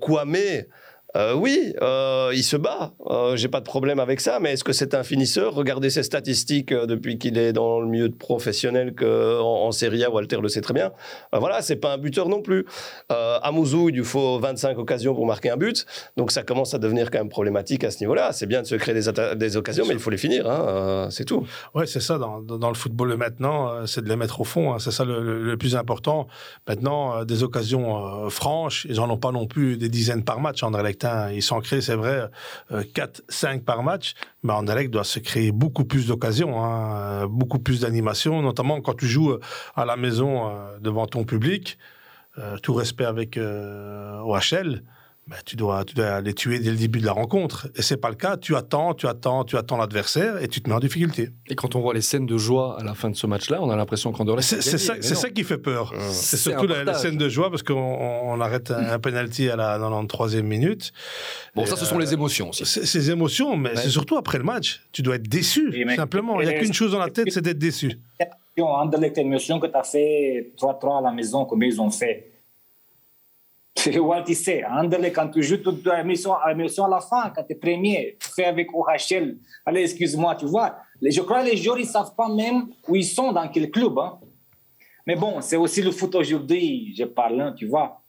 Kwame. 0.00 0.36
Euh, 1.16 1.34
oui, 1.34 1.72
euh, 1.80 2.30
il 2.34 2.42
se 2.44 2.56
bat. 2.56 2.92
Euh, 3.06 3.36
J'ai 3.36 3.48
pas 3.48 3.60
de 3.60 3.64
problème 3.64 3.98
avec 4.00 4.20
ça. 4.20 4.38
Mais 4.40 4.52
est-ce 4.52 4.64
que 4.64 4.72
c'est 4.72 4.94
un 4.94 5.02
finisseur? 5.02 5.54
Regardez 5.54 5.88
ses 5.88 6.02
statistiques 6.02 6.72
euh, 6.72 6.84
depuis 6.84 7.16
qu'il 7.16 7.38
est 7.38 7.54
dans 7.54 7.80
le 7.80 7.86
milieu 7.86 8.10
professionnel 8.10 8.94
que 8.94 9.40
en, 9.40 9.66
en 9.66 9.72
Serie 9.72 10.04
A. 10.04 10.10
Walter 10.10 10.38
le 10.42 10.48
sait 10.48 10.60
très 10.60 10.74
bien. 10.74 10.92
Voilà, 11.32 11.62
c'est 11.62 11.76
pas 11.76 11.94
un 11.94 11.98
buteur 11.98 12.28
non 12.28 12.42
plus. 12.42 12.66
À 13.08 13.50
Mouzou, 13.52 13.88
il 13.88 13.96
lui 13.96 14.04
faut 14.04 14.38
25 14.38 14.78
occasions 14.78 15.14
pour 15.14 15.26
marquer 15.26 15.50
un 15.50 15.56
but. 15.56 15.86
Donc 16.16 16.32
ça 16.32 16.42
commence 16.42 16.74
à 16.74 16.78
devenir 16.78 17.10
quand 17.10 17.18
même 17.18 17.28
problématique 17.28 17.84
à 17.84 17.90
ce 17.90 18.00
niveau-là. 18.00 18.32
C'est 18.32 18.46
bien 18.46 18.62
de 18.62 18.66
se 18.66 18.74
créer 18.74 18.94
des, 18.94 19.56
occasions, 19.56 19.84
mais 19.86 19.94
il 19.94 20.00
faut 20.00 20.10
les 20.10 20.16
finir. 20.18 20.48
hein. 20.48 21.08
C'est 21.10 21.24
tout. 21.24 21.46
Ouais, 21.74 21.86
c'est 21.86 22.00
ça. 22.00 22.18
Dans, 22.18 22.68
le 22.68 22.74
football 22.74 23.10
de 23.10 23.14
maintenant, 23.14 23.86
c'est 23.86 24.02
de 24.02 24.08
les 24.08 24.16
mettre 24.16 24.40
au 24.40 24.44
fond. 24.44 24.72
hein. 24.74 24.78
C'est 24.78 24.90
ça 24.90 25.04
le, 25.04 25.56
plus 25.56 25.76
important. 25.76 26.26
Maintenant, 26.68 27.24
des 27.24 27.42
occasions 27.42 28.28
franches, 28.30 28.86
ils 28.88 29.00
en 29.00 29.08
ont 29.10 29.18
pas 29.18 29.32
non 29.32 29.46
plus 29.46 29.76
des 29.76 29.88
dizaines 29.88 30.24
par 30.24 30.40
match. 30.40 30.62
Anderlecht, 30.62 31.05
ils 31.34 31.42
s'en 31.42 31.60
créent, 31.60 31.80
c'est 31.80 31.94
vrai, 31.94 32.28
euh, 32.72 32.82
4, 32.94 33.22
5 33.28 33.64
par 33.64 33.82
match. 33.82 34.14
Mais 34.42 34.52
Anderlecht 34.52 34.90
doit 34.90 35.04
se 35.04 35.18
créer 35.18 35.52
beaucoup 35.52 35.84
plus 35.84 36.06
d'occasions, 36.06 36.62
hein, 36.62 37.22
euh, 37.22 37.26
beaucoup 37.28 37.58
plus 37.58 37.80
d'animation, 37.80 38.42
notamment 38.42 38.80
quand 38.80 38.94
tu 38.94 39.06
joues 39.06 39.32
euh, 39.32 39.40
à 39.74 39.84
la 39.84 39.96
maison 39.96 40.48
euh, 40.48 40.78
devant 40.80 41.06
ton 41.06 41.24
public. 41.24 41.78
Euh, 42.38 42.58
tout 42.58 42.74
respect 42.74 43.06
avec 43.06 43.38
euh, 43.38 44.20
OHL. 44.20 44.82
Ben, 45.28 45.36
tu, 45.44 45.56
dois, 45.56 45.84
tu 45.84 45.94
dois 45.94 46.20
les 46.20 46.34
tuer 46.34 46.60
dès 46.60 46.70
le 46.70 46.76
début 46.76 47.00
de 47.00 47.04
la 47.04 47.12
rencontre. 47.12 47.66
Et 47.74 47.82
c'est 47.82 47.96
pas 47.96 48.10
le 48.10 48.14
cas. 48.14 48.36
Tu 48.36 48.54
attends, 48.54 48.94
tu 48.94 49.08
attends, 49.08 49.42
tu 49.42 49.56
attends 49.56 49.76
l'adversaire 49.76 50.40
et 50.40 50.46
tu 50.46 50.60
te 50.60 50.68
mets 50.68 50.76
en 50.76 50.78
difficulté. 50.78 51.30
Et 51.48 51.56
quand 51.56 51.74
on 51.74 51.80
voit 51.80 51.94
les 51.94 52.00
scènes 52.00 52.26
de 52.26 52.36
joie 52.38 52.78
à 52.80 52.84
la 52.84 52.94
fin 52.94 53.10
de 53.10 53.16
ce 53.16 53.26
match-là, 53.26 53.60
on 53.60 53.68
a 53.70 53.74
l'impression 53.76 54.12
qu'Anderlecht. 54.12 54.48
C'est 54.48 54.62
c'est 54.62 54.78
ça, 54.78 54.94
c'est 55.00 55.16
ça 55.16 55.28
qui 55.30 55.42
fait 55.42 55.58
peur. 55.58 55.92
C'est 56.10 56.36
C'est 56.36 56.50
surtout 56.50 56.68
la, 56.68 56.94
scène 56.94 57.16
de 57.16 57.28
joie 57.28 57.50
parce 57.50 57.64
qu'on 57.64 57.74
on 57.74 58.40
arrête 58.40 58.70
un, 58.70 58.92
un 58.92 58.98
penalty 59.00 59.50
à 59.50 59.56
la 59.56 59.78
93e 59.80 60.42
minute. 60.42 60.92
Bon, 61.56 61.64
Et, 61.64 61.66
ça, 61.66 61.74
ce 61.76 61.84
sont 61.84 61.96
euh, 61.96 62.00
les 62.00 62.14
émotions 62.14 62.50
aussi. 62.50 62.64
C'est 62.64 62.86
ces 62.86 63.10
émotions, 63.10 63.56
mais 63.56 63.70
Ouais. 63.70 63.76
c'est 63.76 63.90
surtout 63.90 64.16
après 64.16 64.38
le 64.38 64.44
match. 64.44 64.82
Tu 64.92 65.02
dois 65.02 65.16
être 65.16 65.28
déçu, 65.28 65.70
Oui, 65.72 65.96
simplement. 65.96 66.40
Il 66.40 66.46
n'y 66.48 66.54
a 66.54 66.58
qu'une 66.58 66.72
chose 66.72 66.92
dans 66.92 67.00
la 67.00 67.10
tête, 67.10 67.26
c'est 67.32 67.42
d'être 67.42 67.58
déçu. 67.58 67.98
Anderlecht, 68.58 69.16
l'émotion 69.16 69.58
que 69.58 69.66
tu 69.66 69.76
as 69.76 69.82
fait 69.82 70.52
3-3 70.56 70.98
à 71.00 71.02
la 71.02 71.12
maison, 71.12 71.44
comme 71.44 71.62
ils 71.64 71.80
ont 71.80 71.90
fait? 71.90 72.35
C'est 73.92 73.98
Walt, 74.00 74.24
sait. 74.34 74.64
Anderlecht, 74.64 75.14
quand 75.14 75.28
tu 75.28 75.42
joues 75.44 75.58
toute 75.58 75.86
l'émotion 75.86 76.32
émotion 76.50 76.84
à 76.86 76.88
la 76.88 77.00
fin, 77.00 77.30
quand 77.34 77.44
tu 77.44 77.52
es 77.52 77.54
premier, 77.54 78.16
tu 78.20 78.28
fais 78.34 78.44
avec 78.46 78.68
OHL. 78.74 79.36
Allez, 79.64 79.82
excuse-moi, 79.82 80.34
tu 80.34 80.46
vois. 80.46 80.76
Je 81.00 81.20
crois 81.20 81.42
que 81.44 81.50
les 81.50 81.56
joueurs, 81.56 81.78
ils 81.78 81.82
ne 81.86 81.90
savent 81.90 82.14
pas 82.16 82.28
même 82.28 82.68
où 82.88 82.96
ils 82.96 83.04
sont, 83.04 83.30
dans 83.32 83.46
quel 83.48 83.70
club. 83.70 83.96
hein. 83.98 84.18
Mais 85.06 85.14
bon, 85.14 85.40
c'est 85.40 85.56
aussi 85.56 85.82
le 85.82 85.92
foot 85.92 86.14
aujourd'hui, 86.16 86.92
je 86.98 87.04
parle, 87.04 87.40
hein, 87.40 87.54
tu 87.56 87.66
vois. 87.66 88.02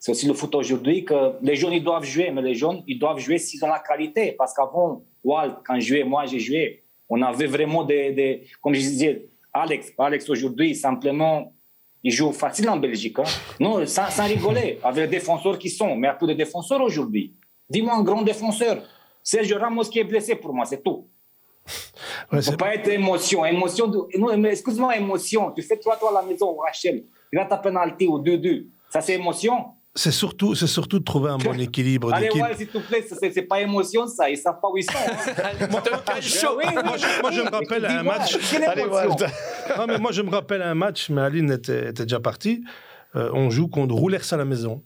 C'est 0.00 0.10
aussi 0.10 0.26
le 0.26 0.34
foot 0.34 0.52
aujourd'hui 0.56 1.04
que 1.04 1.34
les 1.42 1.54
jeunes, 1.54 1.74
ils 1.74 1.84
doivent 1.84 2.04
jouer, 2.04 2.30
mais 2.32 2.42
les 2.42 2.54
jeunes, 2.54 2.82
ils 2.88 2.98
doivent 2.98 3.18
jouer 3.18 3.38
s'ils 3.38 3.62
ont 3.64 3.68
la 3.68 3.78
qualité. 3.78 4.32
Parce 4.32 4.52
qu'avant, 4.52 5.04
Walt, 5.22 5.58
quand 5.64 5.78
je 5.78 5.86
jouais, 5.86 6.02
moi, 6.02 6.26
j'ai 6.26 6.40
joué, 6.40 6.82
on 7.08 7.22
avait 7.22 7.46
vraiment 7.46 7.84
des- 7.84 8.48
comme 8.60 8.74
je 8.74 8.80
disais, 8.80 9.28
Alex, 9.52 9.92
Alex 9.98 10.28
aujourd'hui, 10.28 10.74
simplement, 10.74 11.52
il 12.02 12.12
joue 12.12 12.32
facile 12.32 12.68
en 12.70 12.76
Belgique. 12.76 13.18
hein. 13.18 13.24
Non, 13.58 13.84
sans, 13.86 14.08
sans 14.10 14.24
rigoler, 14.26 14.78
avec 14.82 15.02
les 15.04 15.18
défenseurs 15.18 15.58
qui 15.58 15.68
sont, 15.70 15.94
mais 15.96 16.06
il 16.08 16.10
y 16.10 16.12
a 16.12 16.14
peu 16.14 16.26
de 16.26 16.32
défenseurs 16.34 16.80
aujourd'hui. 16.80 17.34
Dis-moi 17.68 17.94
un 17.94 18.02
grand 18.02 18.22
défenseur. 18.22 18.82
Sergio 19.22 19.58
Ramos 19.58 19.84
qui 19.84 19.98
est 19.98 20.04
blessé 20.04 20.34
pour 20.34 20.52
moi, 20.54 20.64
c'est 20.64 20.82
tout. 20.82 21.06
Il 21.66 21.72
Ouais, 22.32 22.36
ne 22.38 22.40
c'est- 22.40 22.56
pas 22.56 22.74
être 22.74 22.88
émotion. 22.88 23.44
émotion 23.44 23.86
de- 23.86 24.18
non, 24.18 24.36
mais 24.38 24.50
excuse-moi, 24.52 24.96
émotion. 24.96 25.52
Tu 25.52 25.62
fais 25.62 25.76
3-3 25.76 26.10
à 26.10 26.22
la 26.22 26.22
maison 26.22 26.48
au 26.50 26.56
Rachel. 26.56 27.04
Tu 27.32 27.38
as 27.38 27.44
ta 27.44 27.58
penalty 27.58 28.06
au 28.06 28.18
2-2. 28.18 28.66
Ça, 28.88 29.00
c'est 29.00 29.14
émotion. 29.14 29.66
C'est 29.96 30.12
surtout, 30.12 30.54
c'est 30.54 30.68
surtout 30.68 31.00
de 31.00 31.04
trouver 31.04 31.30
un 31.30 31.38
bon 31.38 31.58
équilibre 31.58 32.12
Allez, 32.14 32.26
d'équipe. 32.28 32.42
ouais, 32.42 32.54
s'il 32.56 32.68
te 32.68 32.78
plaît, 32.78 33.04
c'est 33.08 33.42
pas 33.42 33.60
émotion, 33.60 34.06
ça. 34.06 34.30
Ils 34.30 34.34
ne 34.34 34.38
savent 34.38 34.60
pas 34.62 34.68
où 34.70 34.76
ils 34.76 34.84
sont. 34.84 34.92
hein. 34.96 35.66
Moi, 35.70 35.82
Oui, 35.82 36.64
oui, 36.68 36.74
moi, 36.84 36.96
je- 36.96 37.20
moi, 37.22 37.30
je 37.32 37.40
me 37.40 37.46
oui. 37.46 37.50
rappelle 37.52 37.84
un 37.86 37.98
Dis-moi, 37.98 38.18
match- 38.18 38.52
Allez. 38.68 38.84
Non, 39.78 39.86
mais 39.88 39.98
moi, 39.98 40.12
je 40.12 40.22
me 40.22 40.30
rappelle 40.30 40.62
un 40.62 40.74
match, 40.76 41.10
mais 41.10 41.22
Aline 41.22 41.50
était, 41.50 41.88
était 41.90 42.04
déjà 42.04 42.20
partie. 42.20 42.62
Euh, 43.16 43.30
on 43.34 43.50
joue 43.50 43.66
contre 43.66 43.94
Roulers 43.96 44.32
à 44.32 44.36
la 44.36 44.44
maison. 44.44 44.84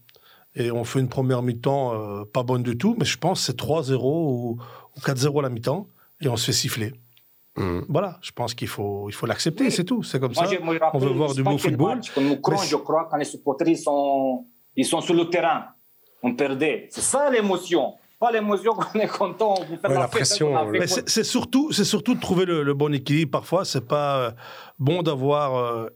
Et 0.55 0.71
on 0.71 0.85
fait 0.85 1.01
une 1.01 1.09
première 1.11 1.43
mi-temps 1.43 1.93
euh, 2.21 2.25
pas 2.25 2.43
bonne 2.43 2.63
du 2.63 2.79
tout, 2.79 2.95
mais 2.99 3.05
je 3.05 3.19
pense 3.19 3.41
que 3.41 3.47
c'est 3.47 3.59
3-0 3.59 3.97
ou, 4.03 4.57
ou 4.97 5.01
4-0 5.01 5.39
à 5.41 5.43
la 5.43 5.49
mi-temps. 5.51 5.87
Et 6.23 6.29
on 6.29 6.37
se 6.37 6.47
fait 6.47 6.53
siffler. 6.53 6.95
Voilà, 7.89 8.19
je 8.23 8.33
pense 8.33 8.53
qu'il 8.55 8.67
faut 8.67 9.09
il 9.09 9.13
faut 9.13 9.27
l'accepter, 9.27 9.71
c'est 9.71 9.85
tout. 9.85 10.03
C'est 10.03 10.19
comme 10.19 10.33
Moi, 10.35 10.45
ça. 10.47 10.51
je 10.53 10.59
me 10.61 10.71
rappelle, 10.79 10.89
on 10.95 10.99
veut 10.99 11.11
voir 11.13 11.35
du 11.35 11.43
beau 11.45 11.57
football. 11.57 11.97
match, 11.97 12.11
Comme 12.13 12.25
Moucron, 12.25 12.57
Mais- 12.61 12.67
je 12.67 12.75
crois, 12.77 13.07
quand 13.09 13.17
les 13.17 13.25
supporters 13.25 13.77
sont, 13.77 14.45
ils 14.77 14.87
sont 14.87 15.01
sur 15.01 15.15
le 15.15 15.29
terrain, 15.29 15.67
on 16.23 16.35
perdait. 16.35 16.89
C'est 16.91 17.01
ça 17.01 17.31
l'émotion. 17.31 17.95
Pas 18.19 18.33
l'émotion 18.33 18.75
qu'on 18.75 18.99
est 19.01 19.09
content, 19.09 19.55
on 19.61 19.77
faire 19.77 19.91
Ouais, 19.91 19.99
la, 19.99 20.09
pression, 20.09 20.73
fait 20.73 20.87
c'est 20.87 21.09
c'est 21.09 21.25
surtout, 21.25 21.73
c'est 21.73 21.85
surtout 21.85 22.15
de 22.15 22.21
trouver 22.21 22.45
le, 22.45 22.63
le 22.63 22.75
bon 22.75 22.93
équilibre. 22.95 23.31
Parfois, 23.31 23.65
c'est 23.65 23.87
pas 23.87 24.19
euh, 24.19 24.31
bon 24.79 25.03
d'avoir 25.03 25.57
euh, 25.57 25.89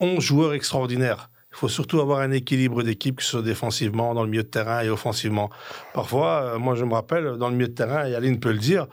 11 0.00 0.20
joueurs 0.20 0.54
extraordinaires. 0.54 1.30
Il 1.52 1.58
faut 1.58 1.68
surtout 1.68 2.00
avoir 2.00 2.20
un 2.20 2.30
équilibre 2.30 2.82
d'équipe, 2.82 3.16
que 3.16 3.22
ce 3.22 3.32
soit 3.32 3.42
défensivement, 3.42 4.14
dans 4.14 4.24
le 4.24 4.30
milieu 4.30 4.42
de 4.42 4.48
terrain 4.48 4.80
et 4.80 4.88
offensivement. 4.88 5.50
Parfois, 5.92 6.54
euh, 6.54 6.58
moi, 6.58 6.74
je 6.74 6.84
me 6.84 6.94
rappelle, 6.94 7.36
dans 7.36 7.50
le 7.50 7.54
milieu 7.54 7.68
de 7.68 7.74
terrain, 7.74 8.06
et 8.06 8.14
Aline 8.14 8.40
peut 8.40 8.52
le 8.52 8.58
dire, 8.58 8.86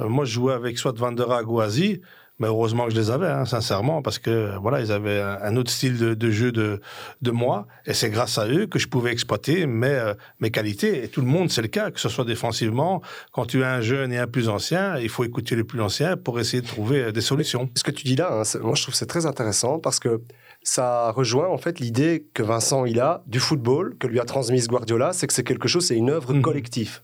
euh, 0.00 0.08
moi, 0.08 0.24
je 0.24 0.32
jouais 0.32 0.54
avec 0.54 0.78
soit 0.78 0.96
Van 0.96 1.12
der 1.12 1.30
Haag 1.30 1.50
ou 1.50 1.60
Azi, 1.60 2.00
mais 2.38 2.48
heureusement 2.48 2.84
que 2.84 2.90
je 2.90 2.96
les 3.00 3.10
avais, 3.10 3.28
hein, 3.28 3.44
sincèrement, 3.46 4.02
parce 4.02 4.18
que 4.18 4.56
voilà, 4.60 4.80
ils 4.80 4.92
avaient 4.92 5.20
un, 5.20 5.56
autre 5.56 5.70
style 5.70 5.96
de, 5.98 6.14
de 6.14 6.30
jeu 6.30 6.52
de, 6.52 6.80
de 7.22 7.30
moi, 7.30 7.66
et 7.86 7.94
c'est 7.94 8.10
grâce 8.10 8.36
à 8.38 8.46
eux 8.48 8.66
que 8.66 8.78
je 8.78 8.88
pouvais 8.88 9.10
exploiter 9.12 9.66
mes, 9.66 9.86
euh, 9.88 10.14
mes 10.40 10.50
qualités. 10.50 11.04
Et 11.04 11.08
tout 11.08 11.20
le 11.22 11.26
monde, 11.26 11.50
c'est 11.50 11.62
le 11.62 11.68
cas, 11.68 11.90
que 11.90 11.98
ce 12.00 12.08
soit 12.08 12.24
défensivement, 12.24 13.00
quand 13.32 13.46
tu 13.46 13.64
as 13.64 13.72
un 13.72 13.80
jeune 13.80 14.12
et 14.12 14.18
un 14.18 14.26
plus 14.26 14.48
ancien, 14.48 14.98
il 14.98 15.08
faut 15.08 15.24
écouter 15.24 15.56
les 15.56 15.64
plus 15.64 15.80
anciens 15.80 16.16
pour 16.16 16.38
essayer 16.38 16.60
de 16.62 16.66
trouver 16.66 17.04
euh, 17.04 17.12
des 17.12 17.20
solutions. 17.22 17.70
Ce 17.74 17.82
que 17.82 17.90
tu 17.90 18.04
dis 18.04 18.16
là, 18.16 18.28
hein, 18.42 18.58
moi 18.62 18.74
je 18.74 18.82
trouve 18.82 18.94
c'est 18.94 19.06
très 19.06 19.24
intéressant 19.26 19.78
parce 19.78 19.98
que 19.98 20.20
ça 20.62 21.12
rejoint 21.12 21.48
en 21.48 21.58
fait 21.58 21.78
l'idée 21.80 22.26
que 22.34 22.42
Vincent 22.42 22.84
il 22.86 22.98
a 23.00 23.22
du 23.26 23.38
football 23.40 23.96
que 23.98 24.06
lui 24.06 24.20
a 24.20 24.24
transmise 24.24 24.66
Guardiola, 24.68 25.12
c'est 25.12 25.26
que 25.26 25.32
c'est 25.32 25.44
quelque 25.44 25.68
chose, 25.68 25.86
c'est 25.86 25.96
une 25.96 26.10
œuvre 26.10 26.34
Mhm. 26.34 26.42
collective. 26.42 27.00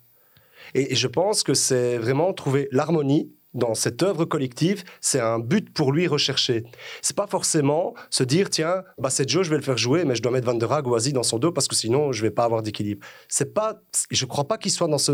Et, 0.75 0.93
et 0.93 0.95
je 0.97 1.07
pense 1.07 1.43
que 1.43 1.55
c'est 1.55 1.97
vraiment 1.99 2.33
trouver 2.33 2.69
l'harmonie 2.73 3.31
dans 3.55 3.75
cette 3.75 4.03
œuvre 4.03 4.25
collective, 4.25 4.83
c'est 5.01 5.21
un 5.21 5.39
but 5.39 5.73
pour 5.73 5.93
lui 5.93 6.07
recherché. 6.07 6.65
C'est 7.03 7.17
pas 7.17 7.27
forcément 7.27 7.95
se 8.11 8.25
dire 8.25 8.49
tiens, 8.51 8.83
bah 8.99 9.11
c'est 9.11 9.29
Joe, 9.29 9.45
je 9.45 9.51
vais 9.51 9.57
le 9.57 9.63
faire 9.63 9.77
jouer, 9.77 10.05
mais 10.05 10.15
je 10.15 10.23
dois 10.23 10.33
mettre 10.33 10.47
Van 10.47 10.55
der 10.55 10.71
Haag 10.73 10.87
ou 10.87 10.95
Azi 10.95 11.13
dans 11.13 11.23
son 11.23 11.39
dos 11.39 11.53
parce 11.53 11.69
que 11.69 11.75
sinon 11.75 12.13
je 12.13 12.23
vais 12.23 12.31
pas 12.31 12.45
avoir 12.45 12.63
d'équilibre. 12.63 13.05
C'est 13.29 13.53
pas, 13.53 13.81
je 14.11 14.25
crois 14.27 14.45
pas 14.49 14.59
qu'il 14.59 14.71
soit 14.73 14.89
dans 14.89 14.99
ce 14.99 15.13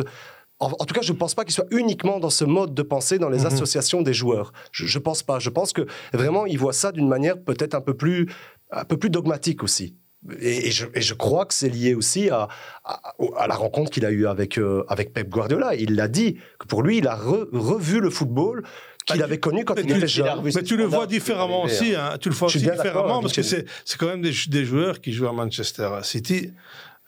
en, 0.60 0.72
en 0.76 0.84
tout 0.86 0.92
cas, 0.94 1.02
je 1.02 1.12
ne 1.12 1.18
pense 1.18 1.36
pas 1.36 1.44
qu'il 1.44 1.54
soit 1.54 1.66
uniquement 1.70 2.18
dans 2.18 2.30
ce 2.30 2.44
mode 2.44 2.74
de 2.74 2.82
pensée 2.82 3.18
dans 3.20 3.28
les 3.28 3.40
Mhm. 3.40 3.46
associations 3.46 4.02
des 4.02 4.12
joueurs. 4.12 4.52
Je 4.72 4.98
ne 4.98 5.02
pense 5.02 5.22
pas. 5.22 5.38
Je 5.38 5.50
pense 5.50 5.72
que 5.72 5.86
vraiment, 6.12 6.46
il 6.46 6.58
voit 6.58 6.72
ça 6.72 6.90
d'une 6.90 7.06
manière 7.08 7.40
peut-être 7.40 7.74
un 7.74 7.80
peu 7.80 7.94
plus, 7.94 8.28
un 8.72 8.84
peu 8.84 8.96
plus 8.96 9.08
dogmatique 9.08 9.62
aussi. 9.62 9.94
Et, 10.40 10.68
et 10.68 10.70
je, 10.70 10.86
et 10.94 11.00
je 11.00 11.14
crois 11.14 11.46
que 11.46 11.54
c'est 11.54 11.68
lié 11.68 11.94
aussi 11.94 12.28
à, 12.28 12.48
à, 12.84 13.14
à 13.38 13.46
la 13.46 13.54
rencontre 13.54 13.90
qu'il 13.90 14.04
a 14.04 14.10
eue 14.10 14.26
avec, 14.26 14.58
euh, 14.58 14.84
avec 14.88 15.12
Pep 15.12 15.28
Guardiola. 15.28 15.74
Il 15.74 15.94
l'a 15.94 16.08
dit, 16.08 16.38
que 16.58 16.66
pour 16.66 16.82
lui, 16.82 16.98
il 16.98 17.06
a 17.06 17.16
re- 17.16 17.48
revu 17.52 18.00
le 18.00 18.10
football 18.10 18.64
qu'il 19.06 19.22
avait 19.22 19.38
connu 19.38 19.64
quand 19.64 19.74
mais 19.76 19.82
il 19.82 19.90
était 19.98 20.06
jeune. 20.08 20.26
Mais 20.44 20.62
tu 20.62 20.76
le 20.76 20.84
vois 20.84 21.06
différemment 21.06 21.62
aussi, 21.64 21.94
hein. 21.94 22.18
tu 22.20 22.28
le 22.28 22.34
vois 22.34 22.48
aussi 22.48 22.58
différemment 22.82 23.20
parce 23.22 23.32
que 23.32 23.42
c'est 23.42 23.96
quand 23.96 24.06
même 24.06 24.20
des, 24.22 24.32
des 24.48 24.64
joueurs 24.66 25.00
qui 25.00 25.12
jouent 25.12 25.28
à 25.28 25.32
Manchester 25.32 25.88
City. 26.02 26.52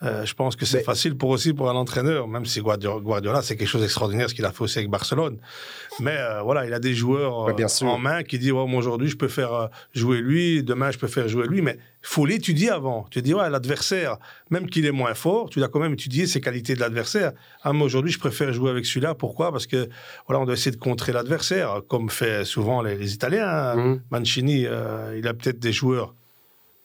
Euh, 0.03 0.25
je 0.25 0.33
pense 0.33 0.55
que 0.55 0.65
c'est 0.65 0.77
Mais- 0.77 0.83
facile 0.83 1.15
pour 1.15 1.29
aussi 1.29 1.53
pour 1.53 1.69
un 1.69 1.75
entraîneur, 1.75 2.27
même 2.27 2.43
si 2.45 2.59
Guardiola, 2.59 3.43
c'est 3.43 3.55
quelque 3.55 3.67
chose 3.67 3.81
d'extraordinaire 3.81 4.29
ce 4.29 4.33
qu'il 4.33 4.45
a 4.45 4.51
fait 4.51 4.63
aussi 4.63 4.79
avec 4.79 4.89
Barcelone. 4.89 5.37
Mais 5.99 6.15
euh, 6.17 6.41
voilà, 6.41 6.65
il 6.65 6.73
a 6.73 6.79
des 6.79 6.95
joueurs 6.95 7.53
bien 7.53 7.65
euh, 7.67 7.69
sûr. 7.69 7.87
en 7.87 7.99
main 7.99 8.23
qui 8.23 8.39
disent 8.39 8.51
ouais, 8.51 8.75
aujourd'hui 8.75 9.09
je 9.09 9.15
peux 9.17 9.27
faire 9.27 9.69
jouer 9.93 10.19
lui, 10.21 10.63
demain 10.63 10.89
je 10.89 10.97
peux 10.97 11.07
faire 11.07 11.27
jouer 11.27 11.45
lui, 11.47 11.61
mais 11.61 11.77
faut 12.01 12.25
l'étudier 12.25 12.71
avant. 12.71 13.05
Tu 13.11 13.21
dis 13.21 13.35
ouais 13.35 13.47
l'adversaire, 13.49 14.17
même 14.49 14.67
qu'il 14.67 14.87
est 14.87 14.91
moins 14.91 15.13
fort, 15.13 15.49
tu 15.51 15.59
dois 15.59 15.67
quand 15.69 15.79
même 15.79 15.93
étudier 15.93 16.25
ses 16.25 16.41
qualités 16.41 16.73
de 16.73 16.79
l'adversaire. 16.79 17.33
Ah, 17.61 17.71
aujourd'hui 17.71 18.11
je 18.11 18.17
préfère 18.19 18.51
jouer 18.53 18.71
avec 18.71 18.87
celui-là. 18.87 19.13
Pourquoi? 19.13 19.51
Parce 19.51 19.67
que 19.67 19.87
voilà 20.27 20.39
on 20.41 20.45
doit 20.45 20.55
essayer 20.55 20.71
de 20.71 20.81
contrer 20.81 21.11
l'adversaire, 21.13 21.81
comme 21.87 22.09
fait 22.09 22.43
souvent 22.43 22.81
les, 22.81 22.95
les 22.97 23.13
Italiens. 23.13 23.75
Mhm. 23.75 24.01
Mancini, 24.09 24.61
il 24.61 25.27
a 25.27 25.33
peut-être 25.35 25.59
des 25.59 25.73
joueurs 25.73 26.15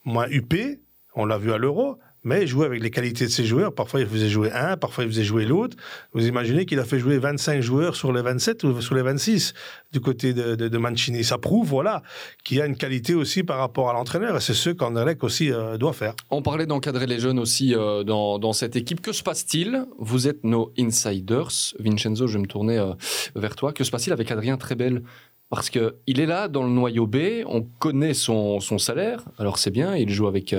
moins 0.05 0.27
huppés, 0.29 0.81
on 1.15 1.25
l'a 1.25 1.39
vu 1.39 1.51
à 1.53 1.57
l'Euro, 1.57 1.99
mais 2.27 2.45
jouait 2.45 2.67
avec 2.67 2.83
les 2.83 2.91
qualités 2.91 3.25
de 3.25 3.31
ses 3.31 3.45
joueurs. 3.45 3.73
Parfois, 3.73 4.01
il 4.01 4.07
faisait 4.09 4.29
jouer 4.29 4.51
un, 4.51 4.77
parfois, 4.77 5.05
il 5.05 5.11
faisait 5.11 5.23
jouer 5.23 5.45
l'autre. 5.45 5.77
Vous 6.13 6.27
imaginez 6.27 6.67
qu'il 6.67 6.81
a 6.81 6.85
fait 6.85 6.99
jouer 6.99 7.19
25 7.19 7.61
joueurs 7.61 7.95
sur 7.95 8.13
les 8.13 8.21
27 8.21 8.65
ou 8.65 8.83
sur 8.83 8.97
les 8.97 9.03
26 9.03 9.55
du 9.93 10.01
côté 10.01 10.35
de, 10.35 10.57
de, 10.57 10.67
de 10.67 10.79
Mancini. 10.79 11.23
Ça 11.23 11.39
prouve, 11.39 11.69
voilà, 11.69 12.03
qu'il 12.43 12.57
y 12.57 12.61
a 12.61 12.67
une 12.67 12.77
qualité 12.77 13.15
aussi 13.15 13.45
par 13.45 13.59
rapport 13.59 13.89
à 13.91 13.93
l'entraîneur, 13.93 14.37
et 14.37 14.41
c'est 14.41 14.55
ce 14.55 14.71
qu'Anderlecht 14.71 15.23
aussi 15.23 15.53
euh, 15.53 15.79
doit 15.79 15.93
faire. 15.93 16.15
On 16.31 16.43
parlait 16.43 16.67
d'encadrer 16.67 17.07
les 17.07 17.21
jeunes 17.21 17.39
aussi 17.39 17.77
euh, 17.77 18.03
dans, 18.03 18.41
dans 18.41 18.53
cette 18.53 18.75
équipe. 18.75 19.01
Que 19.01 19.13
se 19.13 19.23
passe-t-il? 19.23 19.87
Vous 20.01 20.27
êtes 20.27 20.43
nos 20.43 20.73
insiders. 20.77 21.53
Vincenzo, 21.79 22.27
je 22.27 22.33
vais 22.33 22.43
me 22.43 22.49
tourner 22.49 22.77
euh, 22.77 22.95
vers 23.37 23.55
toi. 23.55 23.73
Que 23.73 23.85
se 23.85 23.93
passe-t-il 23.93 24.13
avec 24.13 24.33
Adrien 24.33 24.57
Trebel? 24.57 25.05
Parce 25.49 25.71
qu'il 25.71 26.19
est 26.19 26.27
là 26.27 26.49
dans 26.49 26.65
le 26.65 26.71
noyau 26.71 27.07
B, 27.07 27.45
on 27.47 27.63
connaît 27.63 28.15
son, 28.15 28.59
son 28.59 28.79
salaire. 28.79 29.23
Alors 29.39 29.59
c'est 29.59 29.71
bien, 29.71 29.95
il 29.95 30.11
joue 30.11 30.27
avec, 30.27 30.53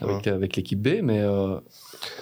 avec, 0.00 0.26
avec 0.26 0.56
l'équipe 0.56 0.80
B, 0.80 1.00
mais 1.02 1.20
euh, 1.20 1.56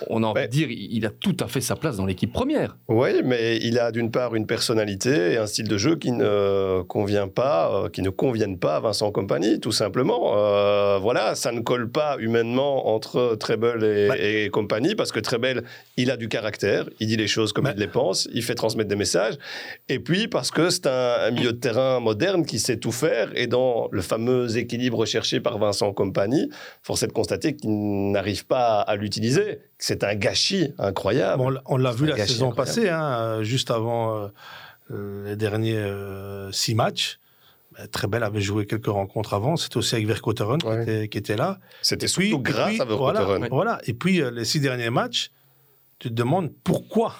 on 0.08 0.22
a 0.22 0.26
envie 0.26 0.40
Ouais. 0.40 0.46
de 0.46 0.52
dire 0.52 0.68
il 0.70 1.04
a 1.06 1.10
tout 1.10 1.36
à 1.40 1.46
fait 1.48 1.60
sa 1.60 1.76
place 1.76 1.96
dans 1.96 2.06
l'équipe 2.06 2.32
première. 2.32 2.76
Oui, 2.88 3.10
mais 3.24 3.56
il 3.62 3.78
a 3.78 3.90
d'une 3.92 4.10
part 4.10 4.34
une 4.34 4.46
personnalité 4.46 5.32
et 5.32 5.36
un 5.38 5.46
style 5.46 5.68
de 5.68 5.76
jeu 5.78 5.96
qui 5.96 6.12
ne 6.12 6.82
convient 6.82 7.28
pas, 7.28 7.70
euh, 7.84 7.88
qui 7.88 8.02
ne 8.02 8.10
conviennent 8.10 8.58
pas 8.58 8.76
à 8.76 8.80
Vincent 8.80 9.10
Compagnie, 9.12 9.60
tout 9.60 9.72
simplement. 9.72 10.36
Euh, 10.36 10.98
voilà, 11.00 11.34
ça 11.34 11.52
ne 11.52 11.60
colle 11.60 11.90
pas 11.90 12.16
humainement 12.18 12.88
entre 12.94 13.36
Treble 13.36 13.84
et, 13.84 14.08
Bah. 14.08 14.14
et 14.18 14.48
compagnie, 14.50 14.94
parce 14.94 15.12
que 15.12 15.20
Treble, 15.20 15.64
il 15.96 16.10
a 16.10 16.16
du 16.16 16.28
caractère, 16.28 16.88
il 17.00 17.06
dit 17.06 17.16
les 17.16 17.26
choses 17.28 17.52
comme 17.52 17.64
Bah. 17.64 17.72
il 17.74 17.80
les 17.80 17.86
pense, 17.86 18.28
il 18.32 18.42
fait 18.42 18.54
transmettre 18.54 18.88
des 18.88 18.96
messages, 18.96 19.34
et 19.88 19.98
puis 20.00 20.26
parce 20.28 20.50
que 20.50 20.70
c'est 20.70 20.86
un, 20.86 21.16
un 21.26 21.30
milieu 21.30 21.52
de 21.52 21.58
terrain 21.58 22.00
moderne 22.00 22.44
qui 22.44 22.58
sait 22.58 22.78
tout 22.78 22.92
faire, 22.92 23.30
et 23.36 23.46
dans 23.46 23.88
le 23.92 24.02
fameux 24.02 24.56
équilibre 24.56 24.98
recherché 24.98 25.40
par 25.40 25.58
Vincent 25.58 25.92
Compagnie, 25.92 26.50
force 26.82 27.02
est 27.02 27.06
de 27.08 27.12
constater 27.12 27.54
qu'il 27.56 28.10
n'arrive 28.10 28.46
pas 28.46 28.80
à 28.80 28.96
l'utiliser. 28.96 29.60
C'est 29.78 30.02
un 30.04 30.14
gâchis 30.14 30.72
incroyable. 30.78 31.38
Bon, 31.42 31.54
on 31.66 31.76
l'a- 31.76 31.92
vu 31.92 32.06
la 32.06 32.16
saison 32.16 32.48
incroyable. 32.50 32.56
passée, 32.56 32.88
hein, 32.88 33.18
euh, 33.20 33.42
juste 33.44 33.70
avant 33.70 34.16
euh, 34.16 34.28
euh, 34.90 35.28
les 35.30 35.36
derniers 35.36 35.76
euh, 35.76 36.50
six 36.52 36.74
matchs. 36.74 37.18
Ben, 37.76 37.86
Très 37.88 38.06
belle 38.06 38.22
avait 38.22 38.40
joué 38.40 38.66
quelques 38.66 38.86
rencontres 38.86 39.34
avant. 39.34 39.56
C'était 39.56 39.76
aussi 39.78 39.94
avec 39.96 40.06
Verkotteren 40.06 40.58
Ouais. 40.64 40.84
qui, 40.84 40.90
était, 40.90 41.08
qui 41.08 41.18
était 41.18 41.36
là. 41.36 41.58
C'était 41.82 42.06
puis- 42.06 42.28
surtout 42.30 42.48
et 42.48 42.52
grâce 42.52 42.70
puis, 42.70 42.80
à 42.80 42.84
voilà, 42.84 43.24
voilà. 43.50 43.78
Et 43.86 43.94
puis, 43.94 44.20
euh, 44.22 44.30
les 44.30 44.44
six 44.44 44.60
derniers 44.60 44.90
matchs, 44.90 45.30
tu 45.98 46.08
te 46.08 46.14
demandes 46.14 46.52
pourquoi, 46.64 47.14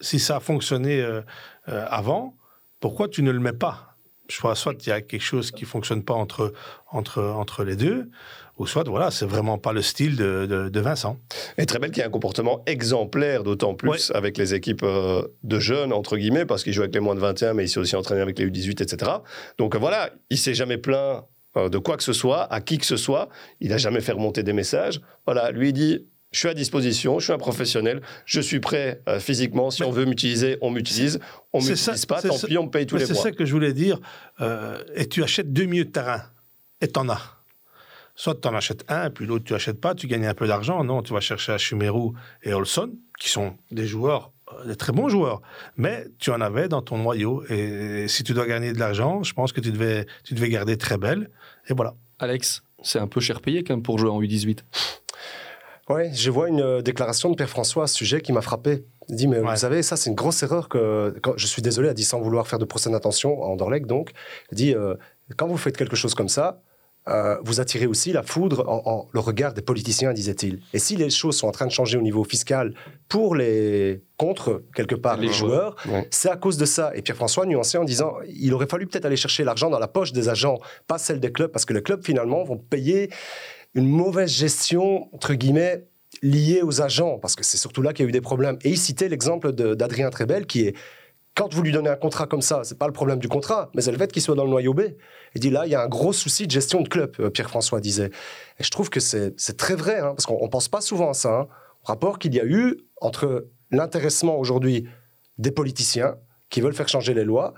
si 0.00 0.18
ça 0.18 0.36
a 0.36 0.40
fonctionné 0.40 1.00
euh, 1.00 1.22
euh, 1.68 1.86
avant, 1.88 2.36
pourquoi 2.80 3.08
tu 3.08 3.22
ne 3.22 3.30
le 3.30 3.40
mets 3.40 3.52
pas? 3.52 3.96
Soit, 4.28 4.54
soit 4.54 4.74
il 4.86 4.88
y 4.88 4.92
a 4.92 5.00
quelque 5.02 5.22
chose 5.22 5.50
qui 5.50 5.64
fonctionne 5.64 6.04
pas 6.04 6.14
entre, 6.14 6.52
entre, 6.90 7.22
entre 7.22 7.64
les 7.64 7.76
deux, 7.76 8.10
ou 8.56 8.66
soit, 8.66 8.88
voilà, 8.88 9.10
c'est 9.10 9.26
vraiment 9.26 9.58
pas 9.58 9.72
le 9.72 9.82
style 9.82 10.16
de, 10.16 10.46
de, 10.46 10.68
de 10.68 10.80
Vincent. 10.80 11.18
Et 11.58 11.66
très 11.66 11.78
belle 11.78 11.90
qui 11.90 12.00
a 12.00 12.06
un 12.06 12.10
comportement 12.10 12.62
exemplaire, 12.66 13.42
d'autant 13.42 13.74
plus 13.74 14.10
avec 14.14 14.38
les 14.38 14.54
équipes 14.54 14.84
euh, 14.84 15.26
de 15.42 15.58
jeunes, 15.58 15.92
entre 15.92 16.16
guillemets, 16.16 16.46
parce 16.46 16.62
qu'il 16.62 16.72
joue 16.72 16.82
avec 16.82 16.94
les 16.94 17.00
moins 17.00 17.14
de 17.14 17.20
21, 17.20 17.54
mais 17.54 17.64
il 17.64 17.68
s'est 17.68 17.80
aussi 17.80 17.96
entraîné 17.96 18.20
avec 18.20 18.38
les 18.38 18.46
U18, 18.46 18.82
etc. 18.82 19.12
Donc 19.58 19.76
voilà, 19.76 20.10
il 20.30 20.38
s'est 20.38 20.54
jamais 20.54 20.78
plaint 20.78 21.24
de 21.54 21.78
quoi 21.78 21.96
que 21.96 22.02
ce 22.02 22.12
soit, 22.12 22.50
à 22.52 22.60
qui 22.60 22.78
que 22.78 22.86
ce 22.86 22.96
soit. 22.96 23.28
Il 23.60 23.70
n'a 23.70 23.76
jamais 23.76 24.00
fait 24.00 24.12
remonter 24.12 24.42
des 24.42 24.54
messages. 24.54 25.00
Voilà, 25.26 25.50
lui 25.50 25.68
il 25.68 25.72
dit 25.72 26.06
je 26.32 26.38
suis 26.38 26.48
à 26.48 26.54
disposition, 26.54 27.18
je 27.18 27.24
suis 27.24 27.32
un 27.32 27.38
professionnel, 27.38 28.00
je 28.26 28.40
suis 28.40 28.58
prêt 28.60 29.02
euh, 29.08 29.20
physiquement. 29.20 29.70
Si 29.70 29.84
on 29.84 29.90
veut 29.90 30.04
m'utiliser, 30.06 30.58
on 30.60 30.70
m'utilise. 30.70 31.20
On 31.52 31.60
C'est 31.60 31.70
m'utilise 31.72 32.00
ça- 32.00 32.06
pas, 32.06 32.20
c'est 32.20 32.28
tant 32.28 32.36
ça- 32.38 32.46
pis, 32.48 32.58
on 32.58 32.64
me 32.66 32.70
paye 32.70 32.86
tous 32.86 32.94
Mais 32.96 33.02
les 33.02 33.06
c'est 33.06 33.12
mois. 33.14 33.22
ça 33.22 33.30
que 33.32 33.44
je 33.44 33.52
voulais 33.52 33.72
dire. 33.72 34.00
Euh, 34.40 34.82
et 34.96 35.06
tu 35.08 35.22
achètes 35.22 35.52
deux 35.52 35.64
milieux 35.66 35.84
de 35.84 35.90
terrain, 35.90 36.22
et 36.80 36.88
t'en 36.88 37.08
as. 37.08 37.20
Soit 38.14 38.34
tu 38.40 38.48
en 38.48 38.54
achètes 38.54 38.84
un, 38.88 39.08
puis 39.10 39.24
l'autre 39.26 39.44
tu 39.44 39.54
achètes 39.54 39.80
pas, 39.80 39.94
tu 39.94 40.06
gagnes 40.06 40.26
un 40.26 40.34
peu 40.34 40.46
d'argent. 40.46 40.84
Non, 40.84 41.02
tu 41.02 41.12
vas 41.14 41.20
chercher 41.20 41.56
Chumeru 41.58 42.10
et 42.42 42.52
Olson, 42.52 42.92
qui 43.18 43.30
sont 43.30 43.56
des 43.70 43.86
joueurs, 43.86 44.32
euh, 44.52 44.66
des 44.66 44.76
très 44.76 44.92
bons 44.92 45.08
joueurs. 45.08 45.40
Mais 45.76 46.04
tu 46.18 46.30
en 46.30 46.40
avais 46.42 46.68
dans 46.68 46.82
ton 46.82 46.98
noyau. 46.98 47.42
Et 47.48 48.06
si 48.08 48.22
tu 48.22 48.34
dois 48.34 48.46
gagner 48.46 48.72
de 48.74 48.78
l'argent, 48.78 49.22
je 49.22 49.32
pense 49.32 49.52
que 49.52 49.60
tu 49.62 49.72
devais, 49.72 50.06
tu 50.24 50.34
devais 50.34 50.50
garder 50.50 50.76
très 50.76 50.98
belle. 50.98 51.30
Et 51.68 51.74
voilà. 51.74 51.94
Alex, 52.18 52.62
c'est 52.82 52.98
un 52.98 53.06
peu 53.08 53.20
cher 53.20 53.40
payé 53.40 53.64
quand 53.64 53.74
même 53.74 53.82
pour 53.82 53.98
jouer 53.98 54.10
en 54.10 54.20
U18. 54.20 54.58
Ouais, 55.88 56.10
je 56.14 56.30
vois 56.30 56.48
une 56.48 56.60
euh, 56.60 56.80
déclaration 56.80 57.28
de 57.30 57.34
Pierre 57.34 57.50
François 57.50 57.84
à 57.84 57.86
ce 57.86 57.96
sujet 57.96 58.20
qui 58.20 58.32
m'a 58.32 58.40
frappé. 58.40 58.84
Il 59.08 59.16
dit, 59.16 59.26
mais 59.26 59.38
Ouais. 59.40 59.50
vous 59.50 59.56
savez, 59.56 59.82
ça, 59.82 59.96
c'est 59.96 60.10
une 60.10 60.16
grosse 60.16 60.42
erreur 60.42 60.68
que. 60.68 61.14
Quand, 61.22 61.34
je 61.36 61.46
suis 61.46 61.60
désolé, 61.60 61.88
a 61.88 61.94
dit 61.94 62.04
sans 62.04 62.20
vouloir 62.20 62.46
faire 62.46 62.58
de 62.60 62.64
procès 62.64 62.88
d'intention, 62.88 63.42
en 63.42 63.56
Dorlec 63.56 63.86
donc. 63.86 64.10
Il 64.52 64.56
dit, 64.56 64.74
euh, 64.74 64.94
quand 65.36 65.48
vous 65.48 65.56
faites 65.56 65.76
quelque 65.76 65.96
chose 65.96 66.14
comme 66.14 66.28
ça, 66.28 66.62
euh, 67.08 67.36
vous 67.42 67.58
attirez 67.60 67.86
aussi 67.86 68.12
la 68.12 68.22
foudre 68.22 68.64
en, 68.68 68.80
en- 68.88 69.08
le 69.12 69.18
regard 69.18 69.54
des 69.54 69.60
politiciens, 69.60 70.12
disait-il. 70.12 70.60
Et 70.72 70.78
si 70.78 70.94
les 70.94 71.10
choses 71.10 71.36
sont 71.36 71.48
en 71.48 71.52
train 71.52 71.66
de 71.66 71.72
changer 71.72 71.98
au 71.98 72.02
niveau 72.02 72.22
fiscal 72.22 72.74
pour 73.08 73.34
les. 73.34 74.02
contre, 74.16 74.62
quelque 74.76 74.94
part, 74.94 75.16
Les 75.16 75.26
les, 75.26 75.32
joueurs. 75.32 75.74
c'est 76.12 76.30
à 76.30 76.36
cause 76.36 76.58
de 76.58 76.64
ça. 76.64 76.92
Et 76.94 77.02
Pierre 77.02 77.16
François 77.16 77.44
nuancé 77.44 77.76
en 77.76 77.82
disant, 77.84 78.14
il 78.28 78.54
aurait 78.54 78.68
fallu 78.68 78.86
peut-être 78.86 79.04
aller 79.04 79.16
chercher 79.16 79.42
l'argent 79.42 79.68
dans 79.68 79.80
la 79.80 79.88
poche 79.88 80.12
des 80.12 80.28
agents, 80.28 80.58
pas 80.86 80.98
celle 80.98 81.18
des 81.18 81.32
clubs, 81.32 81.50
parce 81.50 81.64
que 81.64 81.72
les 81.72 81.82
clubs, 81.82 82.04
finalement, 82.04 82.44
vont 82.44 82.56
payer 82.56 83.10
une 83.74 83.88
mauvaise 83.88 84.30
gestion, 84.30 85.08
entre 85.14 85.34
guillemets, 85.34 85.86
liée 86.22 86.62
aux 86.62 86.82
agents, 86.82 87.18
parce 87.18 87.36
que 87.36 87.44
c'est 87.44 87.56
surtout 87.56 87.82
là 87.82 87.92
qu'il 87.92 88.04
y 88.04 88.06
a 88.06 88.08
eu 88.08 88.12
des 88.12 88.20
problèmes. 88.20 88.58
Et 88.64 88.70
il 88.70 88.78
citait 88.78 89.08
l'exemple 89.08 89.52
d'Adrien 89.52 90.10
Trébel, 90.10 90.46
qui 90.46 90.66
est, 90.66 90.76
quand 91.34 91.52
vous 91.54 91.62
lui 91.62 91.72
donnez 91.72 91.88
un 91.88 91.96
contrat 91.96 92.26
comme 92.26 92.42
ça, 92.42 92.60
c'est 92.64 92.78
pas 92.78 92.86
le 92.86 92.92
problème 92.92 93.18
du 93.18 93.28
contrat, 93.28 93.70
mais 93.74 93.80
c'est 93.80 93.92
le 93.92 93.96
fait 93.96 94.12
qu'il 94.12 94.20
soit 94.20 94.34
dans 94.34 94.44
le 94.44 94.50
noyau 94.50 94.74
B. 94.74 94.82
Il 95.34 95.40
dit 95.40 95.50
là, 95.50 95.64
il 95.64 95.72
y 95.72 95.74
a 95.74 95.82
un 95.82 95.88
gros 95.88 96.12
souci 96.12 96.46
de 96.46 96.50
gestion 96.50 96.82
de 96.82 96.88
club, 96.88 97.14
euh, 97.20 97.30
Pierre-François 97.30 97.80
disait. 97.80 98.10
Et 98.58 98.64
je 98.64 98.70
trouve 98.70 98.90
que 98.90 99.00
c'est 99.00 99.56
très 99.56 99.74
vrai, 99.74 100.00
hein, 100.00 100.12
parce 100.14 100.26
qu'on 100.26 100.38
on 100.40 100.48
pense 100.48 100.68
pas 100.68 100.82
souvent 100.82 101.10
à 101.10 101.14
ça, 101.14 101.40
hein, 101.40 101.48
au 101.82 101.86
rapport 101.86 102.18
qu'il 102.18 102.34
y 102.34 102.40
a 102.40 102.44
eu 102.44 102.76
entre 103.00 103.48
l'intéressement 103.70 104.38
aujourd'hui 104.38 104.86
des 105.38 105.50
politiciens 105.50 106.16
qui 106.50 106.60
veulent 106.60 106.74
faire 106.74 106.88
changer 106.88 107.14
les 107.14 107.24
lois, 107.24 107.54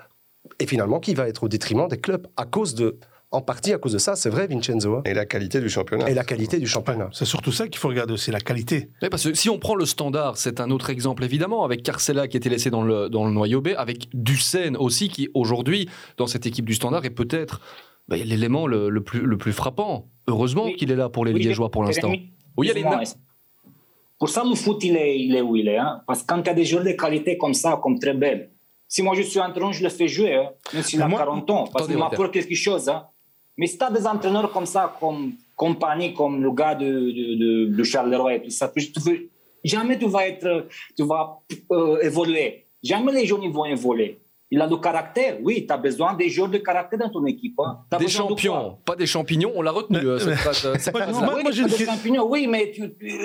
et 0.60 0.66
finalement 0.66 1.00
qui 1.00 1.14
va 1.14 1.28
être 1.28 1.42
au 1.42 1.48
détriment 1.48 1.88
des 1.88 1.98
clubs, 1.98 2.28
à 2.36 2.44
cause 2.44 2.74
de, 2.74 2.98
en 3.34 3.42
partie 3.42 3.72
à 3.72 3.78
cause 3.78 3.92
de 3.92 3.98
ça, 3.98 4.16
c'est 4.16 4.30
vrai 4.30 4.46
Vincenzo, 4.46 4.96
hein, 4.96 5.02
Et 5.04 5.14
la 5.14 5.26
qualité 5.26 5.60
du 5.60 5.68
championnat. 5.68 6.08
et 6.08 6.14
la 6.14 6.24
qualité 6.24 6.58
du 6.58 6.66
championnat. 6.66 7.08
C'est 7.12 7.24
surtout 7.24 7.52
ça 7.52 7.68
qu'il 7.68 7.78
faut 7.78 7.88
regarder 7.88 8.12
aussi, 8.14 8.30
la 8.30 8.40
qualité. 8.40 8.90
Oui, 9.02 9.08
parce 9.10 9.24
que 9.24 9.34
si 9.34 9.48
on 9.50 9.58
prend 9.58 9.74
le 9.74 9.84
standard, 9.86 10.36
c'est 10.36 10.60
un 10.60 10.70
autre 10.70 10.90
exemple 10.90 11.24
évidemment, 11.24 11.64
avec 11.64 11.82
Carcella 11.82 12.28
qui 12.28 12.36
était 12.36 12.48
laissé 12.48 12.70
dans 12.70 12.82
le, 12.82 13.08
dans 13.08 13.24
le 13.26 13.32
noyau 13.32 13.60
B, 13.60 13.68
avec 13.76 14.08
Ducène 14.14 14.76
aussi, 14.76 15.08
qui 15.08 15.28
aujourd'hui, 15.34 15.88
dans 16.16 16.26
cette 16.26 16.46
équipe 16.46 16.64
du 16.64 16.74
standard, 16.74 17.04
est 17.04 17.10
peut-être 17.10 17.60
bah, 18.08 18.16
l'élément 18.16 18.66
le, 18.66 18.88
le 18.88 19.02
plus, 19.02 19.20
le 19.20 19.36
plus 19.36 19.52
frappant. 19.52 20.08
Heureusement 20.28 20.64
Oui. 20.66 20.76
qu'il 20.76 20.90
est 20.90 20.96
là 20.96 21.08
pour 21.08 21.24
les 21.24 21.32
Oui, 21.32 21.42
Liégeois 21.42 21.70
pour 21.70 21.82
l'instant. 21.84 22.12
Oui, 22.56 22.68
excuse-moi, 22.68 23.00
Pour 24.18 24.28
ça, 24.28 24.44
le 24.48 24.54
foot, 24.54 24.82
il 24.84 24.96
est, 24.96 25.18
il 25.18 25.34
est 25.34 25.40
où 25.42 25.56
il 25.56 25.68
est. 25.68 25.76
hein. 25.78 26.02
Parce 26.06 26.22
que 26.22 26.26
quand 26.26 26.42
tu 26.42 26.50
as 26.50 26.54
des 26.54 26.64
joueurs 26.64 26.84
de 26.84 26.92
qualité 26.92 27.36
comme 27.36 27.54
ça, 27.54 27.78
comme 27.82 27.98
très 27.98 28.14
belle, 28.14 28.50
si 28.86 29.02
moi 29.02 29.14
je 29.16 29.22
suis 29.22 29.40
entraîneur, 29.40 29.72
je 29.72 29.82
le 29.82 29.88
fais 29.88 30.06
jouer, 30.08 30.34
hein, 30.36 30.50
même 30.72 30.82
s'il 30.82 31.02
a 31.02 31.08
Moi- 31.08 31.18
40 31.18 31.50
ans, 31.50 31.64
parce 31.72 31.86
qu'il 31.88 31.98
m'apporte 31.98 32.32
quelque 32.32 32.54
chose. 32.54 32.88
hein. 32.88 33.06
Mais 33.56 33.66
si 33.66 33.78
tu 33.78 33.84
as 33.84 33.90
des 33.90 34.06
entraîneurs 34.06 34.50
comme 34.52 34.66
ça, 34.66 34.94
comme 34.98 35.32
compagnie, 35.56 36.12
comme 36.14 36.42
le 36.42 36.50
gars 36.52 36.74
de, 36.74 36.84
de, 36.86 37.34
de, 37.70 37.76
de 37.76 37.82
Charleroi 37.84 38.34
et 38.34 38.42
tout 38.42 38.50
ça, 38.50 38.68
tu 38.74 38.80
veux- 39.00 39.30
jamais 39.62 39.98
tu 39.98 40.06
vas, 40.06 40.26
être, 40.28 40.66
tu 40.96 41.04
vas 41.04 41.38
euh, 41.70 41.98
évoluer. 42.02 42.66
Jamais 42.82 43.12
les 43.12 43.26
jeunes 43.26 43.48
vont 43.50 43.64
évoluer. 43.64 44.20
Il 44.50 44.60
a 44.60 44.66
le 44.66 44.76
caractère, 44.76 45.38
oui, 45.42 45.66
tu 45.66 45.72
as 45.72 45.76
besoin 45.78 46.14
des 46.14 46.28
joueurs 46.28 46.48
de 46.50 46.58
caractère 46.58 46.98
dans 46.98 47.08
ton 47.08 47.24
équipe. 47.26 47.58
hein. 47.60 47.78
Des 47.90 48.04
besoin 48.04 48.24
de 48.24 48.28
quoi? 48.28 48.36
champions, 48.36 48.78
pas 48.84 48.94
des 48.94 49.06
champignons, 49.06 49.52
on 49.54 49.62
l'a 49.62 49.70
retenu. 49.72 49.98
Mais- 49.98 50.04
euh, 50.04 50.18
cette 50.18 50.28
mais- 50.28 50.36
phrase, 50.36 50.66
euh, 50.66 51.24
moi, 51.24 51.34
oui, 51.36 51.42
moi, 51.42 51.50
j'ai 51.50 51.64
des 51.64 51.84
champignons, 51.84 52.26
oui, 52.28 52.46
mais 52.46 52.72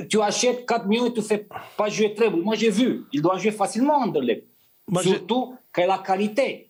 tu, 0.09 0.21
achètes 0.21 0.65
4 0.65 0.87
millions 0.87 1.07
et 1.07 1.13
tu 1.13 1.21
fais 1.21 1.45
pas 1.77 1.89
jouer 1.89 2.13
très 2.13 2.29
bon. 2.29 2.37
Moi, 2.37 2.55
j'ai 2.55 2.69
vu. 2.69 3.03
Il 3.11 3.21
doit 3.21 3.37
jouer 3.37 3.51
facilement 3.51 3.95
en 3.97 4.03
Anderlecht. 4.03 4.47
Moi, 4.87 5.03
Surtout 5.03 5.55
qu'il 5.73 5.83
a 5.83 5.87
la 5.87 5.97
qualité. 5.99 6.68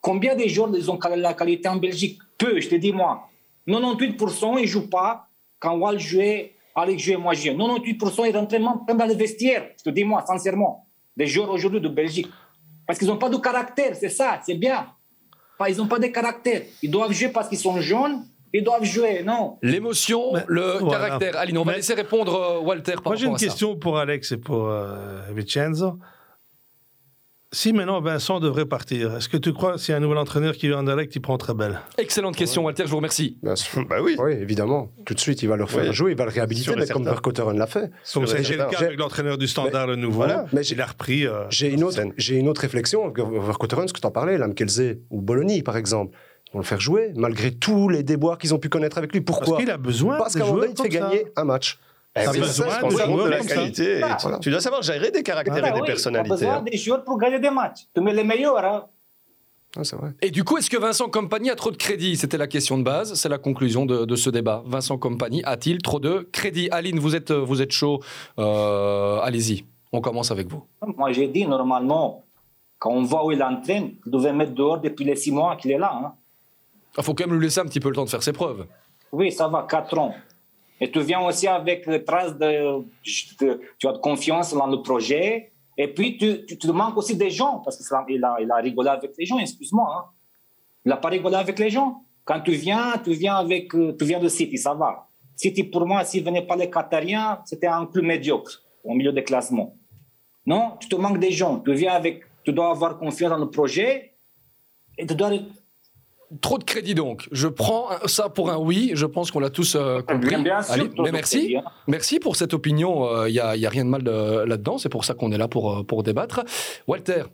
Co- 0.00 0.10
Combien 0.12 0.34
de 0.36 0.46
joueurs 0.48 0.70
ils 0.74 0.90
ont 0.90 0.98
la 1.16 1.34
qualité 1.34 1.68
en 1.68 1.76
Belgique? 1.76 2.18
Peu, 2.36 2.60
je 2.60 2.68
te 2.68 2.74
dis 2.76 2.92
moi. 2.92 3.28
98% 3.66 4.58
ils 4.58 4.62
ne 4.62 4.66
jouent 4.66 4.88
pas. 4.90 5.26
Quand 5.58 5.76
Wall 5.76 5.98
jouait, 5.98 6.54
Alex 6.74 7.02
jouait, 7.02 7.16
moi 7.16 7.34
je 7.34 7.42
jouais. 7.42 7.54
98% 7.54 8.24
ils 8.28 8.36
rentraient 8.36 8.58
même 8.58 8.96
dans 8.96 9.06
le 9.06 9.14
vestiaire. 9.14 9.68
Je 9.78 9.82
te 9.84 9.90
dis 9.90 10.04
moi, 10.04 10.24
sincèrement. 10.26 10.86
Des 11.16 11.26
joueurs 11.26 11.50
aujourd'hui 11.50 11.80
de 11.80 11.88
Belgique. 11.88 12.28
Parce 12.86 12.98
qu'ils 12.98 13.08
n'ont 13.08 13.16
pas 13.18 13.28
de 13.28 13.36
caractère, 13.36 13.94
c'est 13.96 14.08
ça, 14.08 14.40
c'est 14.46 14.54
bien. 14.54 14.86
Pas- 15.58 15.68
Ils 15.68 15.76
n'ont 15.76 15.88
pas 15.88 15.98
de 15.98 16.06
caractère. 16.06 16.62
Ils 16.82 16.90
doivent 16.90 17.12
jouer 17.12 17.28
parce 17.28 17.48
qu'ils 17.48 17.58
sont 17.58 17.80
jeunes. 17.80 18.24
Ils 18.54 18.64
doivent 18.64 18.84
jouer, 18.84 19.22
non. 19.24 19.58
L'émotion, 19.60 20.32
le 20.46 20.78
voilà. 20.80 21.06
caractère. 21.08 21.36
Aline, 21.36 21.58
on 21.58 21.64
va 21.64 21.72
Mais- 21.72 21.76
laisser 21.78 21.92
répondre 21.94 22.34
euh, 22.34 22.60
Walter 22.60 22.92
par 22.94 23.08
Moi, 23.08 23.16
j'ai 23.16 23.26
une 23.26 23.34
à 23.34 23.38
ça. 23.38 23.44
question 23.44 23.76
pour 23.76 23.98
Alex 23.98 24.32
et 24.32 24.36
pour 24.38 24.68
euh, 24.68 25.20
Vincenzo. 25.32 25.98
Si 27.50 27.72
maintenant 27.72 28.02
Vincent 28.02 28.40
devrait 28.40 28.66
partir, 28.66 29.16
est-ce 29.16 29.26
que 29.30 29.38
tu 29.38 29.54
crois 29.54 29.78
s'il 29.78 29.92
y 29.92 29.94
a 29.94 29.96
un 29.96 30.00
nouvel 30.00 30.18
entraîneur 30.18 30.54
qui 30.54 30.68
vient 30.68 30.80
en 30.80 30.82
direct, 30.82 31.16
il 31.16 31.20
prend 31.20 31.38
très 31.38 31.54
belle 31.54 31.80
Excellente 31.96 32.36
question, 32.36 32.62
Walter, 32.62 32.82
je 32.84 32.90
vous 32.90 32.96
remercie. 32.96 33.38
Bien 33.42 33.56
sûr. 33.56 33.86
Bah 33.88 34.02
oui. 34.02 34.16
Oui, 34.18 34.32
évidemment. 34.32 34.90
Tout 35.06 35.14
de 35.14 35.18
suite, 35.20 35.42
il 35.42 35.48
va 35.48 35.56
le 35.56 35.64
faire 35.64 35.84
Oui. 35.88 35.94
jouer, 35.94 36.10
il 36.12 36.16
va 36.18 36.24
le 36.26 36.30
réhabiliter, 36.30 36.74
mais 36.76 36.86
comme. 36.86 37.04
Vercotteren 37.04 37.56
l'a 37.56 37.66
fait. 37.66 37.90
Comme 38.12 38.26
ça 38.26 38.36
a 38.36 38.40
été 38.40 38.52
le 38.52 38.58
cas 38.58 38.68
J'ai- 38.78 38.84
avec 38.84 38.98
l'entraîneur 38.98 39.38
du 39.38 39.48
Standard, 39.48 39.86
le 39.86 39.96
nouveau. 39.96 40.16
Voilà. 40.18 40.44
Mais 40.52 40.60
il 40.66 40.78
a 40.82 40.84
repris. 40.86 41.26
euh, 41.26 41.44
J'ai 41.48 41.68
une, 41.72 41.84
autre, 41.84 41.98
j'ai 42.18 42.36
une 42.36 42.48
autre 42.48 42.60
réflexion. 42.60 43.10
Vercotteren, 43.16 43.88
ce 43.88 43.94
que 43.94 44.00
tu 44.00 44.06
en 44.06 44.10
parlais, 44.10 44.36
Lamkelze 44.36 44.98
ou 45.08 45.22
Bologna, 45.22 45.54
par 45.64 45.78
exemple. 45.78 46.14
Ils 46.48 46.52
vont 46.52 46.58
le 46.60 46.64
faire 46.64 46.80
jouer, 46.80 47.12
malgré 47.14 47.50
tous 47.50 47.88
les 47.88 48.02
déboires 48.02 48.36
qu'ils 48.38 48.54
ont 48.54 48.58
pu 48.58 48.68
connaître 48.68 48.96
avec 48.98 49.12
lui. 49.14 49.20
parce 49.22 49.38
Pourquoi 49.38 49.58
qu'il 49.58 49.70
a 49.70 49.76
besoin 49.78 50.18
Parce 50.18 50.34
de 50.34 50.38
qu'à 50.40 50.44
un 50.44 50.48
moment 50.48 50.64
il 50.64 50.74
te 50.74 50.82
fait 50.82 50.90
ça. 50.90 50.98
gagner 51.00 51.24
un 51.36 51.44
match. 51.44 51.78
Eh 52.16 52.24
T'as 52.24 52.32
oui, 52.32 52.38
ça, 52.38 52.44
je 52.44 53.24
de 53.24 53.28
la 53.28 53.42
ça. 53.42 53.54
qualité. 53.54 54.00
Ah, 54.02 54.16
Tu- 54.40 54.50
dois 54.50 54.60
savoir 54.60 54.82
gérer 54.82 55.10
des 55.10 55.22
caractères 55.22 55.62
Ah, 55.64 55.68
et 55.68 55.72
des 55.72 55.80
oui, 55.80 55.86
personnalités. 55.86 56.28
Tu 56.28 56.32
as 56.34 56.36
besoin 56.46 56.54
hein. 56.58 56.62
des 56.70 56.76
joueurs 56.76 57.04
pour 57.04 57.18
gagner 57.18 57.38
des 57.38 57.50
matchs. 57.50 57.86
Tu 57.94 58.00
mets 58.00 58.12
les 58.14 58.24
meilleurs. 58.24 58.64
Hein. 58.64 58.86
Ah, 59.76 59.82
vrai. 59.96 60.10
Et 60.22 60.30
du 60.30 60.42
coup, 60.42 60.56
est-ce 60.58 60.70
que 60.70 60.78
Vincent 60.78 61.08
Compagnie 61.10 61.50
a 61.50 61.54
trop 61.54 61.70
de 61.70 61.76
crédit? 61.76 62.16
C'était 62.16 62.38
la 62.38 62.46
question 62.48 62.78
de 62.78 62.82
base, 62.82 63.14
c'est 63.14 63.28
la 63.28 63.38
conclusion 63.38 63.86
de, 63.86 64.04
de 64.06 64.16
ce 64.16 64.30
débat. 64.30 64.62
Vincent 64.66 64.96
Compagnie 64.98 65.42
a-t-il 65.44 65.78
trop 65.82 66.00
de 66.00 66.26
crédit? 66.32 66.68
Aline, 66.70 66.98
vous 66.98 67.14
êtes, 67.14 67.30
vous 67.30 67.60
êtes 67.62 67.70
chaud. 67.72 68.00
Euh, 68.38 69.20
Allez-y, 69.20 69.64
on 69.92 70.00
commence 70.00 70.30
avec 70.30 70.48
vous. 70.48 70.64
Moi, 70.96 71.12
j'ai 71.12 71.28
dit, 71.28 71.46
normalement, 71.46 72.24
quand 72.78 72.90
on 72.90 73.02
voit 73.04 73.26
où 73.26 73.30
il 73.32 73.42
entraîne, 73.42 73.92
il 74.04 74.10
devait 74.10 74.32
mettre 74.32 74.52
dehors 74.52 74.80
depuis 74.80 75.04
les 75.04 75.14
six 75.16 75.30
mois 75.30 75.54
qu'il 75.56 75.70
est 75.70 75.78
là. 75.78 75.92
hein. 75.94 76.12
Il 76.96 77.04
faut 77.04 77.14
quand 77.14 77.26
même 77.26 77.36
lui 77.38 77.44
laisser 77.44 77.60
un 77.60 77.66
petit 77.66 77.78
peu 77.80 77.90
le 77.90 77.94
temps 77.94 78.04
de 78.04 78.10
faire 78.10 78.22
ses 78.22 78.32
preuves. 78.32 78.66
Oui, 79.12 79.30
ça 79.30 79.46
va, 79.48 79.66
quatre 79.68 79.96
ans. 79.98 80.14
Et 80.80 80.90
tu 80.90 81.00
viens 81.00 81.20
aussi 81.20 81.46
avec 81.48 81.88
trace 82.04 82.36
de, 82.38 82.84
tu 83.02 83.88
as 83.88 83.92
de 83.92 83.98
confiance 83.98 84.54
dans 84.54 84.66
le 84.66 84.80
projet. 84.82 85.52
Et 85.76 85.88
puis, 85.88 86.16
tu, 86.16 86.44
tu 86.46 86.58
te 86.58 86.70
manques 86.70 86.96
aussi 86.96 87.16
des 87.16 87.30
gens, 87.30 87.58
parce 87.60 87.76
qu'il 87.78 88.24
a, 88.24 88.36
il 88.40 88.50
a 88.50 88.56
rigolé 88.56 88.88
avec 88.90 89.12
les 89.16 89.26
gens, 89.26 89.38
excuse-moi. 89.38 89.86
hein. 89.96 90.04
Il 90.84 90.88
n'a 90.88 90.96
pas 90.96 91.08
rigolé 91.08 91.36
avec 91.36 91.58
les 91.58 91.70
gens. 91.70 92.02
Quand 92.24 92.40
tu 92.40 92.52
viens, 92.52 92.94
tu 93.02 93.12
viens, 93.12 93.36
avec, 93.36 93.74
euh, 93.74 93.96
tu 93.98 94.04
viens 94.04 94.20
de 94.20 94.28
City, 94.28 94.58
ça 94.58 94.74
va. 94.74 95.08
City, 95.36 95.64
pour 95.64 95.86
moi, 95.86 96.04
s'il 96.04 96.22
ne 96.24 96.28
venait 96.28 96.46
pas 96.46 96.56
les 96.56 96.68
Qatariens, 96.68 97.40
c'était 97.44 97.68
un 97.68 97.86
club 97.86 98.04
médiocre 98.04 98.62
au 98.84 98.94
milieu 98.94 99.12
des 99.12 99.22
classements. 99.22 99.76
Non, 100.44 100.76
tu 100.80 100.88
te 100.88 100.96
manques 100.96 101.18
des 101.18 101.30
gens. 101.30 101.60
Tu 101.60 101.72
viens 101.74 101.92
avec, 101.92 102.22
tu 102.44 102.52
dois 102.52 102.70
avoir 102.70 102.98
confiance 102.98 103.30
dans 103.30 103.38
le 103.38 103.50
projet 103.50 104.14
et 104.96 105.06
tu 105.06 105.14
dois 105.14 105.30
Trop 106.42 106.58
de 106.58 106.64
crédit 106.64 106.94
donc. 106.94 107.26
Je 107.32 107.48
prends 107.48 107.88
ça 108.06 108.28
pour 108.28 108.50
un 108.50 108.58
oui. 108.58 108.90
Je 108.94 109.06
pense 109.06 109.30
qu'on 109.30 109.40
l'a 109.40 109.50
tous 109.50 109.76
euh, 109.76 110.02
compris. 110.02 110.28
Bien, 110.28 110.42
bien 110.42 110.62
sûr, 110.62 110.74
Allez, 110.74 110.90
mais 110.98 111.04
de 111.04 111.10
merci. 111.10 111.38
crédit, 111.38 111.56
hein. 111.56 111.62
Merci 111.86 112.18
pour 112.20 112.36
cette 112.36 112.52
opinion. 112.52 113.26
Il 113.26 113.32
n'y 113.32 113.40
a, 113.40 113.56
y 113.56 113.64
a 113.66 113.70
rien 113.70 113.84
de 113.84 113.90
mal 113.90 114.02
euh, 114.06 114.44
là-dedans. 114.44 114.76
C'est 114.78 114.90
pour 114.90 115.04
ça 115.04 115.14
qu'on 115.14 115.32
est 115.32 115.38
là 115.38 115.48
pour, 115.48 115.78
euh, 115.78 115.82
pour 115.84 116.02
débattre. 116.02 116.42
Walter, 116.86 117.24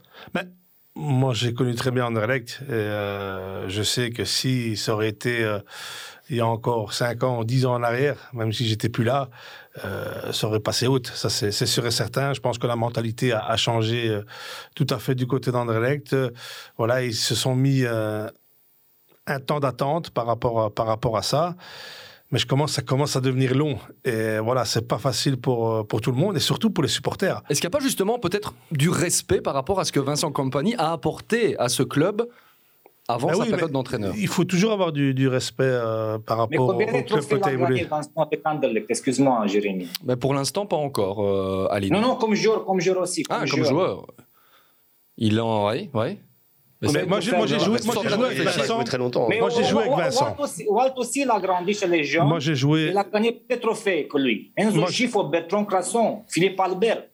Moi, 0.97 1.35
j'ai 1.35 1.53
connu 1.55 1.75
très 1.75 1.91
bien 1.91 2.07
Anderlecht. 2.07 2.61
Et, 2.69 2.73
euh, 2.73 3.69
je 3.69 3.83
sais 3.83 4.11
que 4.11 4.25
si 4.25 4.77
ça 4.77 4.95
aurait 4.95 5.09
été 5.09 5.43
euh, 5.43 5.59
il 6.31 6.37
y 6.37 6.41
a 6.41 6.47
encore 6.47 6.93
5 6.93 7.23
ans, 7.25 7.45
10 7.45 7.67
ans 7.67 7.75
en 7.75 7.83
arrière, 7.83 8.31
même 8.33 8.53
si 8.53 8.65
j'étais 8.67 8.89
plus 8.89 9.05
là, 9.05 9.29
euh, 9.85 10.33
ça 10.33 10.47
aurait 10.47 10.61
passé 10.61 10.87
haute. 10.87 11.09
Ça, 11.09 11.29
c'est 11.31 11.51
c'est 11.51 11.67
sûr 11.67 11.85
et 11.85 11.91
certain. 11.91 12.33
Je 12.33 12.41
pense 12.41 12.59
que 12.59 12.67
la 12.69 12.77
mentalité 12.77 13.33
a, 13.33 13.41
a 13.45 13.57
changé 13.57 14.09
euh, 14.09 14.23
tout 14.77 14.87
à 14.91 14.99
fait 14.99 15.17
du 15.17 15.27
côté 15.27 15.51
d'Anderlecht. 15.51 16.13
Euh, 16.13 16.31
voilà, 16.79 17.03
ils 17.03 17.15
se 17.15 17.35
sont 17.35 17.57
mis 17.57 17.83
euh, 17.85 18.29
un 19.27 19.41
temps 19.41 19.61
d'attente 19.61 20.11
par 20.11 20.27
rapport 20.27 20.61
à, 20.63 20.71
par 20.71 20.87
rapport 20.87 21.17
à 21.17 21.23
ça. 21.23 21.55
Mais 22.31 22.39
je 22.39 22.47
commence, 22.47 22.73
ça 22.73 22.83
commence 22.83 23.15
à 23.17 23.21
devenir 23.21 23.55
long. 23.55 23.79
Et 24.05 24.39
voilà, 24.39 24.65
c'est 24.65 24.89
pas 24.89 24.99
facile 24.99 25.37
pour, 25.37 25.71
euh, 25.71 25.85
pour 25.85 26.01
tout 26.01 26.11
le 26.11 26.17
monde 26.17 26.37
et 26.37 26.41
surtout 26.41 26.71
pour 26.71 26.83
les 26.83 26.89
supporters. 26.89 27.43
Est-ce 27.49 27.61
qu'il 27.61 27.69
n'y 27.69 27.75
a 27.75 27.79
pas 27.79 27.85
justement 27.85 28.19
peut-être 28.19 28.55
du 28.73 28.89
respect 28.89 29.41
par 29.41 29.55
rapport 29.55 29.79
à 29.79 29.85
ce 29.85 29.93
que 29.93 30.01
Vincent 30.01 30.33
Compagnie 30.33 30.75
a 30.77 30.93
apporté 30.93 31.57
à 31.59 31.69
ce 31.69 31.83
club 31.85 32.27
avant 33.07 33.29
Ben 33.29 33.35
sa 33.35 33.43
oui, 33.43 33.51
période 33.51 33.71
d'entraîneur? 33.71 34.15
Il 34.17 34.27
faut 34.27 34.45
toujours 34.45 34.73
avoir 34.73 34.91
du, 34.91 35.15
du 35.15 35.29
respect 35.29 35.65
euh, 35.65 36.19
par 36.19 36.39
rapport 36.39 36.69
au, 36.69 36.73
combien 36.73 36.89
au 36.89 37.03
de 37.03 37.03
club 37.03 37.25
que 37.25 37.37
tu 37.37 37.49
as 37.49 37.53
évolué. 37.53 37.87
Excuse-moi, 38.89 39.47
Jérémy. 39.47 39.89
Mais 40.05 40.17
pour 40.17 40.35
l'instant, 40.35 40.67
pas 40.67 40.77
encore, 40.77 41.23
euh, 41.23 41.69
Aline. 41.71 41.93
Non, 41.93 42.01
non, 42.01 42.17
comme 42.17 42.35
joueur, 42.35 42.65
comme 42.65 42.81
joueur 42.81 43.03
aussi. 43.03 43.23
Ah, 43.29 43.45
comme 43.49 43.65
joueur. 43.65 44.07
Il 45.19 45.41
en. 45.41 45.71
Oui, 45.71 45.91
oui. 45.95 46.19
Mais 46.83 47.07
moi, 47.07 47.21
j'ai 47.21 47.33
moi, 47.33 47.47
j'ai 47.47 47.59
joué, 47.59 47.79
moi, 47.85 47.95
j'ai 48.03 48.09
joué 48.11 48.27
avec 48.27 48.39
Il 48.39 48.49
a 48.49 48.53
pas 48.53 48.61
Vincent. 48.61 49.29
Moi, 49.29 49.51
j'ai 49.51 49.65
joué 49.65 49.83
avec 49.85 49.97
Vincent. 49.97 50.25
Walt 50.25 50.45
aussi, 50.45 50.67
Walt 50.69 50.93
aussi, 50.97 51.21
il 51.23 51.31
a 51.31 51.41
grandi 51.41 51.75
chez 51.75 51.87
les 51.87 52.05
gens. 52.05 52.27
Moi, 52.27 52.41
j'ai 52.41 52.55
joué. 52.55 52.89
Il 52.91 52.99
a 52.99 53.05
gagné 53.05 53.33
plus 53.33 53.57
de 53.57 53.61
trophées 53.61 54.07
que 54.07 54.19
lui. 54.19 54.53
Enzo 54.57 54.81
Moi, 54.81 54.91
Schifo, 54.91 55.25
Bertrand 55.25 55.65
Crasson, 55.65 56.23
Philippe 56.29 56.61
Albert. 56.61 57.05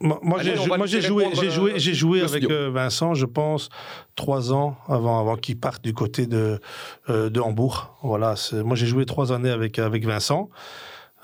Moi, 0.00 0.42
j'ai 0.42 0.56
joué, 0.56 0.64
répondre, 0.64 0.86
j'ai 0.86 1.00
joué, 1.00 1.24
euh, 1.24 1.78
j'ai 1.78 1.94
joué 1.94 2.20
avec 2.20 2.44
euh, 2.50 2.70
Vincent, 2.70 3.14
je 3.14 3.24
pense, 3.24 3.70
trois 4.14 4.52
ans 4.52 4.76
avant, 4.88 5.18
avant 5.20 5.36
qu'il 5.36 5.58
parte 5.58 5.82
du 5.82 5.94
côté 5.94 6.26
de, 6.26 6.60
euh, 7.08 7.30
de 7.30 7.40
Hambourg. 7.40 7.96
Voilà, 8.02 8.34
moi 8.52 8.76
j'ai 8.76 8.86
joué 8.86 9.06
trois 9.06 9.32
années 9.32 9.50
avec, 9.50 9.78
avec 9.78 10.04
Vincent. 10.04 10.50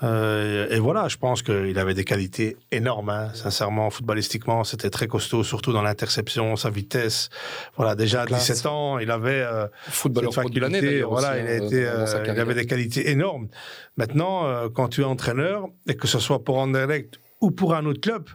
Euh, 0.01 0.67
et 0.69 0.79
voilà, 0.79 1.07
je 1.07 1.17
pense 1.17 1.43
qu'il 1.43 1.77
avait 1.77 1.93
des 1.93 2.03
qualités 2.03 2.57
énormes, 2.71 3.09
hein. 3.09 3.29
sincèrement, 3.33 3.89
footballistiquement, 3.89 4.63
c'était 4.63 4.89
très 4.89 5.07
costaud, 5.07 5.43
surtout 5.43 5.71
dans 5.71 5.83
l'interception, 5.83 6.55
sa 6.55 6.69
vitesse. 6.69 7.29
Voilà, 7.77 7.95
déjà 7.95 8.23
à 8.23 8.25
Classe. 8.25 8.47
17 8.47 8.65
ans, 8.65 8.97
il 8.99 9.11
avait 9.11 9.41
euh, 9.41 9.67
Footballeur 9.87 10.33
cette 10.33 10.49
de 10.49 10.59
l'année, 10.59 11.01
voilà, 11.03 11.37
il, 11.37 11.47
a 11.47 11.51
hein, 11.51 11.65
été, 11.65 11.85
euh, 11.85 12.23
il 12.25 12.39
avait 12.39 12.55
des 12.55 12.65
qualités 12.65 13.11
énormes. 13.11 13.47
Maintenant, 13.95 14.45
euh, 14.45 14.67
quand 14.67 14.89
tu 14.89 15.01
es 15.01 15.05
entraîneur, 15.05 15.67
et 15.87 15.95
que 15.95 16.07
ce 16.07 16.19
soit 16.19 16.43
pour 16.43 16.57
Anderlecht 16.57 17.19
ou 17.39 17.51
pour 17.51 17.75
un 17.75 17.85
autre 17.85 18.01
club, 18.01 18.29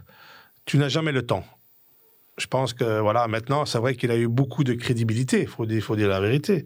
tu 0.65 0.77
n'as 0.77 0.89
jamais 0.89 1.11
le 1.11 1.25
temps. 1.25 1.43
Je 2.39 2.47
pense 2.47 2.73
que 2.73 2.99
voilà, 2.99 3.27
maintenant, 3.27 3.65
c'est 3.65 3.77
vrai 3.77 3.95
qu'il 3.95 4.11
a 4.11 4.17
eu 4.17 4.27
beaucoup 4.27 4.63
de 4.63 4.73
crédibilité, 4.73 5.41
il 5.41 5.47
faut 5.47 5.65
dire, 5.65 5.83
faut 5.83 5.95
dire 5.95 6.07
la 6.09 6.19
vérité. 6.19 6.65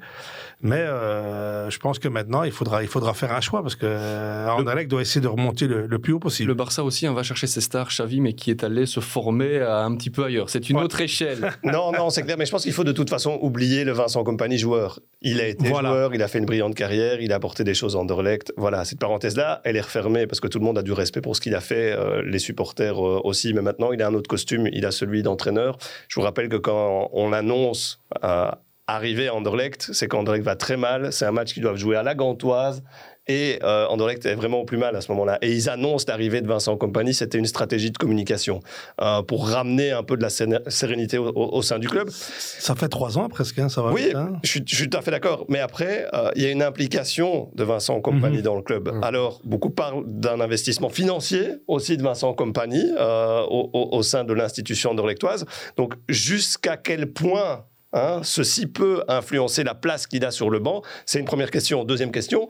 Mais 0.61 0.78
euh, 0.78 1.69
je 1.69 1.78
pense 1.80 1.99
que 1.99 2.07
maintenant, 2.07 2.43
il 2.43 2.51
faudra, 2.51 2.84
il 2.84 2.88
faudra 2.88 3.13
faire 3.13 3.34
un 3.34 3.41
choix 3.41 3.61
parce 3.61 3.76
que 3.76 3.86
euh, 3.86 4.47
Anderlecht 4.49 4.89
doit 4.89 5.01
essayer 5.01 5.19
de 5.19 5.28
remonter 5.28 5.67
le, 5.67 5.88
le 5.88 5.99
plus 5.99 6.13
haut 6.13 6.19
possible. 6.19 6.47
Le 6.49 6.53
Barça 6.53 6.84
aussi 6.84 7.05
hein, 7.05 7.13
va 7.13 7.24
chercher 7.24 7.47
ses 7.47 7.59
stars, 7.59 7.89
Xavi, 7.89 8.21
mais 8.21 8.34
qui 8.34 8.49
est 8.51 8.63
allé 8.63 8.86
se 8.86 8.99
former 8.99 9.59
à 9.59 9.80
un 9.84 9.95
petit 9.95 10.09
peu 10.09 10.24
ailleurs. 10.24 10.49
C'est 10.49 10.69
une 10.69 10.78
Ouais. 10.78 10.84
autre 10.84 11.01
échelle. 11.01 11.51
Non, 11.63 11.91
non, 11.91 12.09
c'est 12.09 12.21
clair, 12.24 12.36
mais 12.38 12.45
je 12.45 12.51
pense 12.51 12.63
qu'il 12.63 12.71
faut 12.74 12.84
de 12.84 12.91
toute 12.91 13.09
façon 13.09 13.38
oublier 13.41 13.84
le 13.84 13.91
Vincent 13.93 14.24
Compagnie 14.24 14.57
joueur. 14.57 14.99
Il 15.21 15.41
a 15.41 15.47
été 15.47 15.67
Voilà. 15.69 15.89
joueur, 15.89 16.13
il 16.15 16.21
a 16.21 16.28
fait 16.28 16.38
une 16.39 16.45
brillante 16.45 16.76
carrière, 16.76 17.19
il 17.19 17.32
a 17.34 17.36
apporté 17.36 17.63
des 17.63 17.74
choses 17.74 17.95
en 17.95 18.01
Anderlecht. 18.01 18.53
Voilà, 18.57 18.86
cette 18.86 18.99
parenthèse-là, 18.99 19.61
elle 19.63 19.76
est 19.78 19.82
refermée 19.82 20.28
parce 20.28 20.39
que 20.39 20.47
tout 20.47 20.59
le 20.59 20.65
monde 20.65 20.78
a 20.78 20.84
du 20.84 20.91
respect 20.91 21.21
pour 21.21 21.36
ce 21.36 21.41
qu'il 21.41 21.55
a 21.55 21.61
fait, 21.61 21.93
euh, 21.97 22.21
les 22.26 22.39
supporters 22.39 22.97
euh, 23.05 23.21
aussi, 23.24 23.53
mais 23.53 23.61
maintenant 23.61 23.91
il 23.91 24.01
a 24.01 24.07
un 24.07 24.13
autre 24.13 24.28
costume, 24.30 24.67
il 24.71 24.86
a 24.86 24.91
celui 24.91 25.24
d'entraîneur. 25.24 25.62
Je 26.07 26.16
vous 26.16 26.22
rappelle 26.22 26.49
que 26.49 26.57
quand 26.57 27.09
on 27.14 27.34
annonce 27.34 28.01
euh, 28.24 28.49
arriver 28.88 29.28
à 29.28 29.36
Anderlecht, 29.36 29.89
c'est 29.93 30.07
qu'Anderlecht 30.07 30.43
va 30.43 30.55
très 30.55 30.78
mal, 30.78 31.14
c'est 31.14 31.26
un 31.26 31.32
match 31.32 31.53
qu'ils 31.53 31.64
doivent 31.64 31.78
jouer 31.78 31.95
à 31.95 32.03
la 32.03 32.16
Gantoise. 32.16 32.84
Et 33.28 33.59
euh, 33.63 33.88
est 34.26 34.36
vraiment 34.36 34.59
au 34.59 34.65
plus 34.65 34.78
mal 34.78 34.95
à 34.97 35.01
ce 35.01 35.09
moment-là. 35.13 35.38
Et 35.41 35.51
ils 35.53 35.69
annoncent 35.69 36.05
l'arrivée 36.09 36.41
de 36.41 36.47
Vincent 36.47 36.76
Compagnie. 36.76 37.13
C'était 37.13 37.38
une 37.38 37.45
stratégie 37.45 37.89
de 37.89 37.97
communication 37.97 38.59
euh, 39.01 39.21
pour 39.21 39.47
ramener 39.47 39.91
un 39.91 40.03
peu 40.03 40.17
de 40.17 40.21
la 40.21 40.30
sérénité 40.30 41.17
au- 41.17 41.30
au- 41.30 41.55
au 41.55 41.61
sein 41.61 41.80
du 41.80 41.88
club. 41.88 42.09
Ça 42.09 42.76
fait 42.76 42.89
trois 42.89 43.17
ans 43.17 43.30
presque, 43.30 43.59
hein, 43.59 43.69
ça 43.69 43.82
va 43.82 43.91
Oui, 43.93 44.05
vite, 44.07 44.15
hein. 44.15 44.34
je 44.43 44.49
suis, 44.49 44.63
je 44.67 44.76
suis 44.76 44.89
tout 44.89 44.97
à 44.97 45.01
fait 45.01 45.11
d'accord. 45.11 45.45
Mais 45.47 45.59
après, 45.59 46.05
euh, 46.13 46.32
il 46.36 46.43
y 46.43 46.45
a 46.45 46.51
une 46.51 46.63
implication 46.63 47.49
de 47.55 47.63
Vincent 47.63 47.99
Compagnie 48.01 48.38
Mhm. 48.38 48.43
dans 48.43 48.55
le 48.55 48.61
club. 48.61 48.89
Mhm. 48.93 49.03
Alors, 49.03 49.39
beaucoup 49.45 49.69
parlent 49.69 50.03
d'un 50.05 50.41
investissement 50.41 50.89
financier 50.89 51.47
aussi 51.67 51.95
de 51.95 52.03
Vincent 52.03 52.34
Compagnie 52.34 52.91
euh, 52.99 53.43
au, 53.49 54.03
sein 54.03 54.26
de 54.26 54.34
l'institution 54.34 54.91
anderlechtoise. 54.91 55.45
Donc, 55.78 55.93
jusqu'à 56.09 56.76
quel 56.76 57.11
point 57.13 57.65
hein, 57.95 58.21
ceci 58.24 58.65
peut 58.65 59.03
influencer 59.07 59.63
la 59.63 59.76
place 59.76 60.07
qu'il 60.07 60.26
a 60.26 60.32
sur 60.32 60.49
le 60.49 60.57
banc? 60.59 60.82
C'est 61.05 61.19
une 61.19 61.26
première 61.26 61.51
question. 61.51 61.84
Deuxième 61.84 62.11
question, 62.11 62.49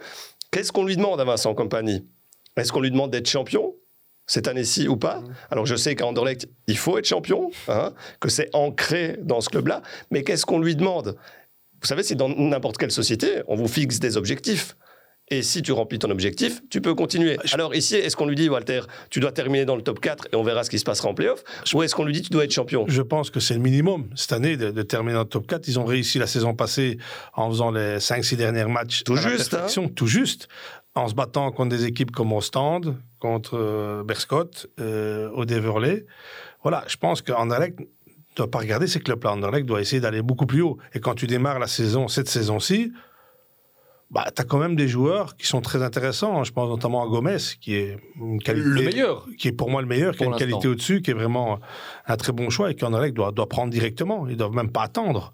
qu'est-ce 0.53 0.71
qu'on 0.71 0.85
lui 0.85 0.95
demande 0.95 1.19
à 1.19 1.23
Vincent 1.25 1.53
Compagnie 1.55 2.05
Est-ce 2.55 2.71
qu'on 2.71 2.79
lui 2.79 2.91
demande 2.91 3.11
d'être 3.11 3.27
champion 3.27 3.73
cette 4.27 4.47
année-ci 4.47 4.87
ou 4.87 4.95
pas? 4.95 5.21
Alors 5.49 5.65
je 5.65 5.75
sais 5.75 5.95
qu'à 5.95 6.05
Anderlecht, 6.05 6.47
il 6.67 6.77
faut 6.77 6.97
être 6.97 7.05
champion, 7.05 7.51
hein, 7.67 7.93
que 8.21 8.29
c'est 8.29 8.49
ancré 8.53 9.17
dans 9.21 9.41
ce 9.41 9.49
club-là, 9.49 9.81
mais 10.11 10.23
qu'est-ce 10.23 10.45
qu'on 10.45 10.59
lui 10.59 10.75
demande? 10.75 11.17
Vous 11.81 11.87
savez, 11.87 12.03
c'est 12.03 12.15
dans 12.15 12.29
n'importe 12.29 12.77
quelle 12.77 12.91
société, 12.91 13.41
on 13.47 13.55
vous 13.55 13.67
fixe 13.67 13.99
des 13.99 14.15
objectifs. 14.15 14.77
Et 15.29 15.41
si 15.41 15.61
tu 15.61 15.71
remplis 15.71 15.99
ton 15.99 16.09
objectif, 16.11 16.61
tu 16.69 16.81
peux 16.81 16.93
continuer. 16.95 17.37
Alors 17.53 17.73
ici, 17.73 17.95
est-ce 17.95 18.15
qu'on 18.15 18.27
lui 18.27 18.35
dit, 18.35 18.49
Walter, 18.49 18.81
tu 19.09 19.19
dois 19.19 19.31
terminer 19.31 19.65
dans 19.65 19.75
le 19.75 19.81
top 19.81 19.99
4 19.99 20.27
et 20.31 20.35
on 20.35 20.43
verra 20.43 20.63
ce 20.63 20.69
qui 20.69 20.79
se 20.79 20.83
passera 20.83 21.09
en 21.09 21.13
playoff 21.13 21.43
Ou 21.73 21.81
est-ce 21.81 21.95
qu'on 21.95 22.03
lui 22.03 22.13
dit, 22.13 22.21
tu 22.21 22.29
dois 22.29 22.43
être 22.43 22.51
champion? 22.51 22.85
Je 22.87 23.01
pense 23.01 23.29
que 23.29 23.39
c'est 23.39 23.53
le 23.53 23.61
minimum 23.61 24.09
cette 24.15 24.33
année 24.33 24.57
de, 24.57 24.71
de 24.71 24.81
terminer 24.81 25.13
dans 25.13 25.21
le 25.21 25.25
top 25.25 25.47
4. 25.47 25.67
Ils 25.67 25.79
ont 25.79 25.85
réussi 25.85 26.19
la 26.19 26.27
saison 26.27 26.53
passée 26.53 26.97
en 27.33 27.49
faisant 27.49 27.71
les 27.71 27.97
5-6 27.97 28.35
derniers 28.35 28.65
matchs. 28.65 29.03
Tout 29.03 29.13
à 29.13 29.21
la 29.21 29.29
juste, 29.29 29.53
hein. 29.53 29.87
Tout 29.95 30.07
juste. 30.07 30.49
En 30.95 31.07
se 31.07 31.15
battant 31.15 31.51
contre 31.51 31.75
des 31.75 31.85
équipes 31.85 32.11
comme 32.11 32.33
Ostende, 32.33 32.97
contre 33.19 33.57
euh, 33.57 34.03
Berscott, 34.03 34.67
euh, 34.79 35.29
au 35.31 35.45
Deverley. 35.45 36.05
Voilà, 36.61 36.83
je 36.87 36.97
pense 36.97 37.21
qu'Anderlecht 37.21 37.79
ne 37.79 37.85
doit 38.35 38.51
pas 38.51 38.59
regarder 38.59 38.87
ces 38.87 38.99
clubs-là. 38.99 39.31
Anderlecht 39.31 39.65
doit 39.65 39.81
essayer 39.81 40.01
d'aller 40.01 40.21
beaucoup 40.21 40.45
plus 40.45 40.61
haut. 40.61 40.77
Et 40.93 40.99
quand 40.99 41.15
tu 41.15 41.27
démarres 41.27 41.59
la 41.59 41.67
saison, 41.67 42.07
cette 42.07 42.27
saison-ci, 42.27 42.91
bah, 44.13 44.25
tu 44.33 44.43
as 44.43 44.45
quand 44.45 44.59
même 44.59 44.75
des 44.75 44.87
joueurs 44.87 45.35
qui 45.35 45.47
sont 45.47 45.59
très 45.59 45.81
intéressants. 45.81 46.43
Je 46.43 46.51
pense 46.51 46.69
notamment 46.69 47.03
à 47.03 47.07
Gomez, 47.07 47.37
qui 47.59 47.73
est 47.73 47.97
une 48.15 48.39
qualité 48.39 48.67
Le 48.67 48.81
meilleur. 48.83 49.25
qui 49.39 49.47
est 49.47 49.51
pour 49.51 49.71
moi 49.71 49.81
le 49.81 49.87
meilleur, 49.87 50.15
qui 50.15 50.23
a 50.23 50.27
une 50.27 50.35
qualité 50.35 50.67
au-dessus, 50.67 51.01
qui 51.01 51.09
est 51.09 51.15
vraiment 51.15 51.59
un 52.05 52.15
très 52.15 52.31
bon 52.31 52.51
choix 52.51 52.69
et 52.69 52.75
qu'Anderlecht 52.75 53.15
doit, 53.15 53.31
doit 53.31 53.49
prendre 53.49 53.71
directement. 53.71 54.27
Ils 54.27 54.37
doivent 54.37 54.53
même 54.53 54.69
pas 54.69 54.83
attendre. 54.83 55.33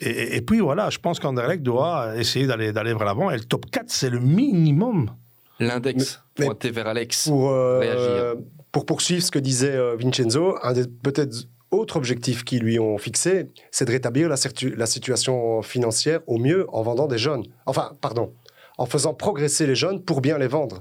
Et, 0.00 0.42
puis 0.42 0.60
voilà, 0.60 0.90
je 0.90 0.98
pense 0.98 1.18
qu'Anderlecht 1.18 1.62
doit 1.62 2.16
essayer 2.16 2.46
d'aller 2.46 2.70
d'aller 2.70 2.92
vers 2.92 3.06
l'avant. 3.06 3.30
Et 3.30 3.36
le 3.36 3.44
top 3.44 3.64
4, 3.70 3.86
c'est 3.88 4.10
le 4.10 4.20
minimum. 4.20 5.10
L'index 5.58 6.22
pointé 6.34 6.70
vers 6.70 6.86
Alex. 6.86 7.28
Pour, 7.28 7.50
euh, 7.50 7.78
Réagir. 7.80 8.42
pour 8.70 8.84
poursuivre 8.84 9.22
ce 9.22 9.30
que 9.30 9.38
disait 9.38 9.74
euh, 9.74 9.96
Vincenzo, 9.96 10.56
un 10.62 10.74
des 10.74 10.86
peut-être 10.86 11.34
autres 11.70 11.96
objectifs 11.96 12.44
qu'ils 12.44 12.62
lui 12.62 12.78
ont 12.78 12.98
fixé, 12.98 13.48
c'est 13.70 13.84
de 13.84 13.90
rétablir 13.92 14.28
la, 14.28 14.36
situ- 14.36 14.74
la 14.74 14.86
situation 14.86 15.62
financière 15.62 16.20
au 16.26 16.38
mieux 16.38 16.66
en 16.72 16.82
vendant 16.82 17.06
des 17.06 17.18
jeunes. 17.18 17.44
Enfin, 17.66 17.96
pardon, 18.00 18.32
en 18.78 18.86
faisant 18.86 19.14
progresser 19.14 19.66
les 19.66 19.74
jeunes 19.74 20.02
pour 20.02 20.20
bien 20.20 20.38
les 20.38 20.46
vendre. 20.46 20.80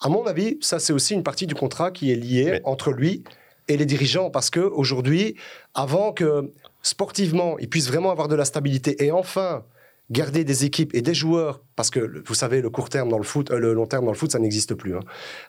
À 0.00 0.08
mon 0.08 0.24
avis, 0.26 0.58
ça 0.60 0.78
c'est 0.78 0.92
aussi 0.92 1.14
une 1.14 1.22
partie 1.24 1.46
du 1.46 1.54
contrat 1.54 1.90
qui 1.90 2.12
est 2.12 2.16
liée 2.16 2.48
Mais- 2.52 2.60
entre 2.64 2.92
lui 2.92 3.24
et 3.68 3.76
les 3.76 3.84
dirigeants, 3.86 4.30
parce 4.30 4.48
que 4.50 4.60
aujourd'hui, 4.60 5.34
avant 5.74 6.12
que 6.12 6.52
sportivement 6.82 7.58
ils 7.58 7.68
puissent 7.68 7.88
vraiment 7.88 8.10
avoir 8.10 8.28
de 8.28 8.34
la 8.36 8.44
stabilité 8.46 9.04
et 9.04 9.12
enfin 9.12 9.64
garder 10.10 10.42
des 10.44 10.64
équipes 10.64 10.94
et 10.94 11.02
des 11.02 11.12
joueurs, 11.12 11.62
parce 11.76 11.90
que 11.90 12.22
vous 12.26 12.34
savez, 12.34 12.62
le 12.62 12.70
court 12.70 12.88
terme 12.88 13.08
dans 13.10 13.18
le 13.18 13.24
foot, 13.24 13.50
euh, 13.50 13.58
le 13.58 13.74
long 13.74 13.86
terme 13.86 14.06
dans 14.06 14.10
le 14.12 14.16
foot, 14.16 14.32
ça 14.32 14.38
n'existe 14.38 14.74
plus. 14.74 14.96
hein. 14.96 15.00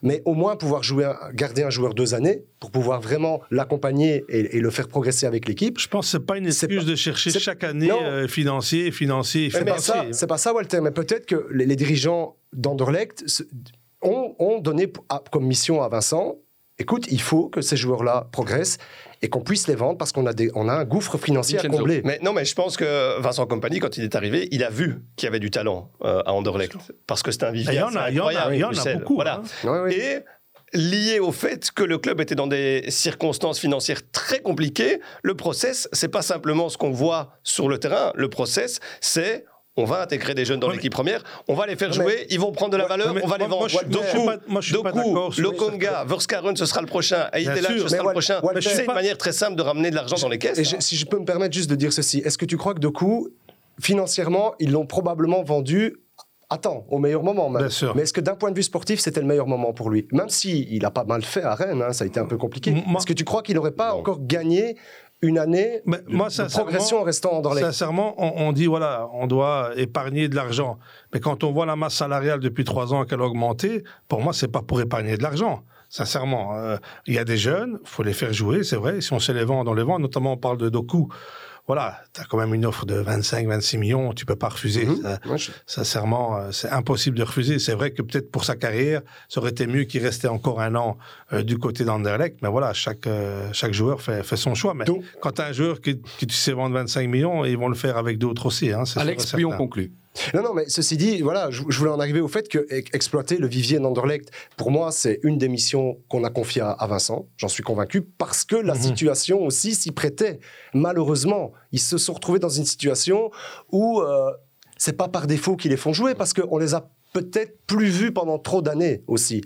Mais 0.03 0.21
au 0.25 0.33
moins 0.33 0.57
pouvoir 0.57 0.83
jouer, 0.83 1.09
garder 1.33 1.63
un 1.63 1.69
joueur 1.69 1.93
deux 1.93 2.13
années 2.13 2.43
pour 2.59 2.69
pouvoir 2.71 2.99
vraiment 2.99 3.41
l'accompagner 3.51 4.25
et, 4.27 4.57
et 4.57 4.59
le 4.59 4.69
faire 4.69 4.87
progresser 4.89 5.25
avec 5.25 5.47
l'équipe. 5.47 5.79
Je 5.79 5.87
pense 5.87 6.07
que 6.07 6.11
c'est 6.11 6.25
pas 6.25 6.37
une 6.37 6.45
excuse 6.47 6.83
pas- 6.83 6.91
de 6.91 6.95
chercher 6.95 7.31
chaque 7.31 7.63
année 7.63 7.89
euh, 7.91 8.27
financier, 8.27 8.91
financier, 8.91 9.49
C'est 9.51 9.63
pas 9.63 9.77
ça, 9.77 9.93
financier. 9.93 10.13
c'est 10.13 10.27
pas 10.27 10.37
ça, 10.37 10.53
Walter. 10.53 10.81
Mais 10.81 10.91
peut-être 10.91 11.25
que 11.25 11.47
les, 11.53 11.65
les 11.65 11.75
dirigeants 11.77 12.35
d'Anderlecht 12.51 13.23
ont, 14.01 14.35
ont 14.39 14.59
donné 14.59 14.91
à- 15.09 15.23
comme 15.31 15.45
mission 15.45 15.81
à 15.81 15.87
Vincent. 15.89 16.35
Écoute, 16.79 17.05
il 17.11 17.21
faut 17.21 17.49
que 17.49 17.61
ces 17.61 17.75
joueurs-là 17.77 18.27
progressent 18.31 18.77
et 19.21 19.27
qu'on 19.29 19.41
puisse 19.41 19.67
les 19.67 19.75
vendre 19.75 19.97
parce 19.97 20.11
qu'on 20.13 20.25
a, 20.25 20.33
des- 20.33 20.49
on 20.55 20.69
a 20.69 20.73
un 20.73 20.85
gouffre 20.85 21.17
financier 21.17 21.57
à 21.59 21.61
Vincenzo. 21.61 21.77
combler. 21.77 22.01
Mais 22.05 22.19
non, 22.23 22.31
mais 22.33 22.45
je 22.45 22.55
pense 22.55 22.77
que 22.77 23.19
Vincent 23.19 23.45
Compagnie, 23.47 23.79
quand 23.79 23.97
il 23.97 24.03
est 24.05 24.15
arrivé, 24.15 24.47
il 24.51 24.63
a 24.63 24.69
vu 24.69 25.01
qu'il 25.17 25.25
y 25.25 25.27
avait 25.27 25.39
du 25.39 25.51
talent 25.51 25.91
euh, 26.03 26.21
à 26.25 26.31
Anderlecht. 26.33 26.73
Parce 27.05 27.21
que 27.21 27.31
c'est 27.31 27.43
un 27.43 27.49
Et 27.49 27.57
vivier 27.57 27.73
Il 27.73 27.77
y 27.79 27.81
en 27.83 27.95
a, 27.95 28.09
il 28.09 28.15
y 28.15 28.19
en 28.21 28.27
a, 28.27 28.53
il 28.55 28.59
y 28.59 28.63
en 28.63 28.69
a 28.71 28.93
beaucoup. 28.95 29.15
Voilà. 29.15 29.41
hein. 29.65 29.67
Ouais, 29.69 29.79
ouais. 29.81 29.93
Et 29.97 30.19
lié 30.73 31.19
au 31.19 31.31
fait 31.31 31.71
que 31.71 31.83
le 31.83 31.97
club 31.97 32.21
était 32.21 32.35
dans 32.35 32.45
des 32.47 32.85
circonstances 32.89 33.59
financières 33.59 34.01
très 34.11 34.39
compliquées, 34.39 34.99
le 35.23 35.33
process, 35.35 35.89
c'est 35.93 36.09
pas 36.09 36.21
simplement 36.21 36.69
ce 36.69 36.77
qu'on 36.77 36.91
voit 36.91 37.33
sur 37.43 37.67
le 37.67 37.79
terrain. 37.79 38.11
Le 38.15 38.29
process, 38.29 38.79
c'est 39.01 39.45
on 39.79 39.85
va 39.85 40.01
intégrer 40.01 40.33
des 40.35 40.45
jeunes 40.45 40.59
dans 40.59 40.67
Ouais, 40.67 40.75
l'équipe 40.75 40.91
première, 40.93 41.23
on 41.47 41.53
va 41.55 41.65
les 41.65 41.75
faire 41.75 41.91
jouer, 41.93 42.27
ils 42.29 42.39
vont 42.39 42.51
prendre 42.51 42.71
de 42.71 42.77
la 42.77 42.83
Ouais, 42.83 42.89
valeur, 42.89 43.15
on 43.23 43.27
va 43.27 43.37
les 43.37 43.45
vendre. 43.47 43.67
je 43.69 43.77
suis- 43.77 43.85
Doku, 43.87 45.41
Lokonga, 45.41 46.03
Verskaren, 46.05 46.55
ce 46.55 46.65
sera 46.65 46.81
le 46.81 46.87
prochain, 46.87 47.29
sûr. 47.33 47.83
ce 47.83 47.87
sera 47.89 48.03
le 48.03 48.11
prochain. 48.11 48.41
C'est 48.61 48.85
une 48.85 48.93
manière 48.93 49.17
très 49.17 49.31
simple 49.31 49.55
de 49.55 49.61
ramener 49.61 49.89
de 49.91 49.95
l'argent 49.95 50.17
dans 50.21 50.29
les 50.29 50.37
caisses. 50.37 50.61
Si 50.79 50.95
je 50.95 51.05
peux 51.05 51.19
me 51.19 51.25
permettre 51.25 51.53
juste 51.53 51.69
de 51.69 51.75
dire 51.75 51.93
ceci, 51.93 52.19
est-ce 52.19 52.37
que 52.37 52.45
tu 52.45 52.57
crois 52.57 52.73
que 52.73 52.79
Doku, 52.79 53.29
financièrement, 53.81 54.53
ils 54.59 54.71
l'ont 54.71 54.85
probablement 54.85 55.43
vendu 55.43 55.95
Attends, 56.51 56.83
au 56.89 56.97
meilleur 56.97 57.21
moment 57.21 57.47
même. 57.47 57.61
Bien 57.61 57.69
sûr. 57.69 57.95
Mais 57.95 58.01
est-ce 58.01 58.11
que 58.13 58.21
d'un 58.21 58.33
point 58.33 58.49
de 58.49 58.55
vue 58.55 58.63
sportif, 58.63 58.99
c'était 58.99 59.19
le 59.21 59.27
meilleur 59.27 59.45
moment 59.45 59.71
pour 59.71 59.91
lui? 59.91 60.07
Même 60.11 60.29
si 60.29 60.67
il 60.71 60.83
a 60.83 60.89
pas 60.89 61.03
mal 61.03 61.21
fait 61.23 61.43
à 61.43 61.53
Rennes, 61.53 61.83
hein, 61.87 61.93
ça 61.93 62.05
a 62.05 62.07
été 62.07 62.19
un 62.19 62.25
peu 62.25 62.37
compliqué. 62.37 62.71
Est-ce 62.71 63.05
que 63.05 63.13
tu 63.13 63.23
crois 63.23 63.43
qu'il 63.43 63.55
n'aurait 63.55 63.69
pas 63.69 63.89
Non. 63.91 63.99
encore 63.99 64.17
gagné 64.25 64.75
une 65.21 65.37
année 65.37 65.81
Mais 65.85 65.97
de, 65.97 66.03
moi, 66.15 66.27
de 66.27 66.31
sincèrement- 66.33 66.65
progression 66.65 66.99
en 67.01 67.03
restant 67.03 67.33
en 67.33 67.37
Anderlecht 67.37 67.65
Sincèrement, 67.65 68.15
on, 68.17 68.47
on 68.47 68.51
dit 68.53 68.67
voilà, 68.67 69.09
on 69.13 69.27
doit 69.27 69.71
épargner 69.75 70.29
de 70.29 70.35
l'argent. 70.35 70.79
Mais 71.13 71.19
quand 71.19 71.43
on 71.43 71.51
voit 71.51 71.65
la 71.65 71.75
masse 71.75 71.95
salariale 71.95 72.39
depuis 72.39 72.63
trois 72.63 72.93
ans 72.93 73.03
qu'elle 73.05 73.21
a 73.21 73.25
augmenté, 73.25 73.83
pour 74.07 74.21
moi, 74.21 74.31
c'est 74.33 74.47
pas 74.47 74.61
pour 74.61 74.79
épargner 74.81 75.17
de 75.17 75.23
l'argent. 75.23 75.63
Sincèrement, 75.89 76.55
euh, 76.55 76.77
il 77.07 77.15
y 77.15 77.17
a 77.17 77.25
des 77.25 77.37
jeunes, 77.37 77.79
faut 77.83 78.03
les 78.03 78.13
faire 78.13 78.31
jouer, 78.31 78.63
c'est 78.63 78.75
vrai. 78.75 79.01
Si 79.01 79.11
on 79.11 79.19
sait 79.19 79.33
les 79.33 79.43
vendre, 79.43 79.71
on 79.71 79.73
les 79.73 79.83
vend. 79.83 79.97
Notamment, 79.99 80.33
on 80.33 80.37
parle 80.37 80.57
de 80.57 80.69
Doku. 80.69 81.09
Voilà, 81.69 82.01
tu 82.15 82.21
as 82.21 82.23
quand 82.25 82.39
même 82.39 82.55
une 82.55 82.65
offre 82.65 82.87
de 82.87 82.95
25-26 82.99 83.77
millions, 83.77 84.11
tu 84.13 84.25
peux 84.25 84.35
pas 84.35 84.49
refuser. 84.49 84.87
Mhm. 84.87 85.01
Ça- 85.03 85.19
Ouais, 85.29 85.37
je- 85.37 85.51
Sincèrement, 85.67 86.37
euh, 86.37 86.51
c'est 86.51 86.69
impossible 86.71 87.15
de 87.15 87.21
refuser. 87.21 87.59
C'est 87.59 87.73
vrai 87.75 87.91
que 87.91 88.01
peut-être 88.01 88.31
pour 88.31 88.43
sa 88.43 88.55
carrière, 88.55 89.01
ça 89.27 89.39
aurait 89.39 89.51
été 89.51 89.67
mieux 89.67 89.83
qu'il 89.83 90.01
restait 90.03 90.27
encore 90.29 90.61
un 90.61 90.73
an 90.73 90.97
euh, 91.31 91.43
du 91.43 91.59
côté 91.59 91.83
d'Anderlecht. 91.85 92.39
Mais 92.41 92.49
voilà, 92.49 92.73
chaque, 92.73 93.05
euh, 93.05 93.47
chaque 93.53 93.73
joueur 93.73 94.01
fait, 94.01 94.23
fait 94.23 94.35
son 94.35 94.55
choix. 94.55 94.73
Mais 94.73 94.85
Donc- 94.85 95.03
quand 95.21 95.33
tu 95.33 95.41
as 95.43 95.45
un 95.45 95.51
joueur 95.51 95.79
qui, 95.79 96.01
qui 96.17 96.25
tu 96.25 96.35
sais 96.35 96.53
vendre 96.53 96.73
25 96.73 97.07
millions, 97.07 97.45
ils 97.45 97.55
vont 97.55 97.69
le 97.69 97.75
faire 97.75 97.97
avec 97.97 98.17
d'autres 98.17 98.47
aussi. 98.47 98.71
Hein, 98.71 98.85
Alex, 98.95 99.31
puis 99.33 99.45
on 99.45 99.51
conclut. 99.55 99.91
Non, 100.33 100.43
non, 100.43 100.53
mais 100.53 100.65
ceci 100.67 100.97
dit, 100.97 101.21
voilà, 101.21 101.49
je, 101.51 101.63
je 101.67 101.77
voulais 101.79 101.91
en 101.91 101.99
arriver 101.99 102.19
au 102.21 102.27
fait 102.27 102.47
que 102.47 102.65
exploiter 102.71 103.37
le 103.37 103.47
vivier 103.47 103.79
d'Anderlecht, 103.79 104.31
pour 104.57 104.71
moi, 104.71 104.91
c'est 104.91 105.19
une 105.23 105.37
des 105.37 105.47
missions 105.49 105.97
qu'on 106.09 106.23
a 106.23 106.29
confiées 106.29 106.61
à, 106.61 106.71
à 106.71 106.87
Vincent. 106.87 107.27
J'en 107.37 107.47
suis 107.47 107.63
convaincu 107.63 108.01
parce 108.01 108.43
que 108.45 108.55
la 108.55 108.73
Mhm. 108.75 108.81
situation 108.81 109.41
aussi 109.45 109.75
s'y 109.75 109.91
prêtait. 109.91 110.39
Malheureusement, 110.73 111.51
ils 111.71 111.79
se 111.79 111.97
sont 111.97 112.13
retrouvés 112.13 112.39
dans 112.39 112.49
une 112.49 112.65
situation 112.65 113.31
où 113.71 114.01
euh, 114.01 114.31
c'est 114.77 114.97
pas 114.97 115.07
par 115.07 115.27
défaut 115.27 115.55
qu'ils 115.55 115.71
les 115.71 115.77
font 115.77 115.93
jouer 115.93 116.15
parce 116.15 116.33
qu'on 116.33 116.57
les 116.57 116.73
a 116.73 116.89
peut-être 117.13 117.57
plus 117.65 117.89
vus 117.89 118.11
pendant 118.13 118.39
trop 118.39 118.61
d'années 118.61 119.03
aussi. 119.07 119.41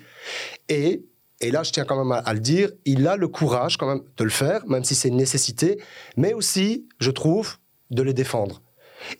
Et 0.69 1.03
et 1.41 1.51
là, 1.51 1.63
je 1.63 1.71
tiens 1.71 1.83
quand 1.83 1.97
même 1.97 2.11
à, 2.13 2.19
à 2.19 2.33
le 2.33 2.39
dire, 2.39 2.71
il 2.85 3.05
a 3.05 3.17
le 3.17 3.27
courage 3.27 3.75
quand 3.75 3.87
même 3.87 4.01
de 4.15 4.23
le 4.23 4.29
faire, 4.29 4.65
même 4.67 4.85
si 4.85 4.95
c'est 4.95 5.09
une 5.09 5.17
nécessité, 5.17 5.77
mais 6.15 6.33
aussi, 6.33 6.87
je 6.99 7.11
trouve, 7.11 7.57
de 7.91 8.01
les 8.01 8.13
défendre 8.13 8.61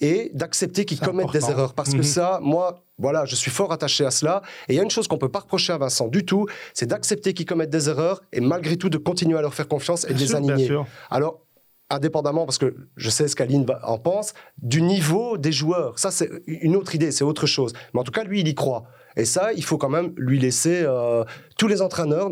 et 0.02 0.32
d'accepter 0.34 0.86
qu'ils 0.86 1.00
commettent 1.00 1.32
des 1.32 1.50
erreurs. 1.50 1.74
Parce 1.74 1.92
que 1.92 1.98
Mhm. 1.98 2.04
ça, 2.04 2.40
moi, 2.42 2.84
voilà, 2.98 3.26
je 3.26 3.36
suis 3.36 3.52
fort 3.52 3.72
attaché 3.72 4.06
à 4.06 4.12
cela. 4.12 4.42
Et 4.68 4.74
il 4.74 4.76
y 4.76 4.80
a 4.80 4.84
une 4.84 4.92
chose 4.92 5.08
qu'on 5.08 5.18
peut 5.18 5.30
pas 5.30 5.40
reprocher 5.40 5.74
à 5.74 5.78
Vincent 5.78 6.08
du 6.08 6.26
tout, 6.26 6.46
c'est 6.74 6.86
d'accepter 6.86 7.34
qu'ils 7.34 7.46
commettent 7.46 7.70
des 7.70 7.90
erreurs 7.90 8.22
et 8.32 8.40
malgré 8.42 8.78
tout 8.78 8.90
de 8.90 8.98
continuer 8.98 9.38
à 9.38 9.42
leur 9.42 9.54
faire 9.54 9.68
confiance 9.68 10.06
et 10.06 10.14
de 10.14 10.14
Bien 10.14 10.22
les 10.24 10.28
sûr, 10.28 10.38
aligner. 10.38 10.80
Alors, 11.10 11.40
indépendamment, 11.90 12.46
parce 12.46 12.58
que 12.58 12.76
je 12.96 13.10
sais 13.10 13.28
ce 13.28 13.36
qu'Aline 13.36 13.66
en 13.84 13.98
pense, 14.00 14.34
du 14.62 14.82
niveau 14.82 15.38
des 15.38 15.52
joueurs. 15.52 16.00
Ça, 16.00 16.12
c'est 16.12 16.30
une 16.48 16.76
autre 16.76 16.96
idée, 16.96 17.12
c'est 17.12 17.24
autre 17.24 17.46
chose. 17.46 17.74
Mais 17.94 18.00
en 18.00 18.04
tout 18.04 18.12
cas, 18.12 18.24
lui, 18.24 18.40
il 18.40 18.48
y 18.48 18.56
croit. 18.56 18.84
Et 19.16 19.26
ça, 19.26 19.54
il 19.54 19.64
faut 19.64 19.78
quand 19.78 19.90
même 19.90 20.14
lui 20.18 20.40
laisser... 20.40 20.82
euh, 20.86 21.24
tous 21.58 21.68
les 21.68 21.82
entraîneurs 21.84 22.32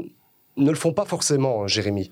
ne 0.58 0.70
le 0.70 0.76
font 0.76 0.94
pas 0.94 1.06
forcément, 1.06 1.68
Jérémy. 1.68 2.12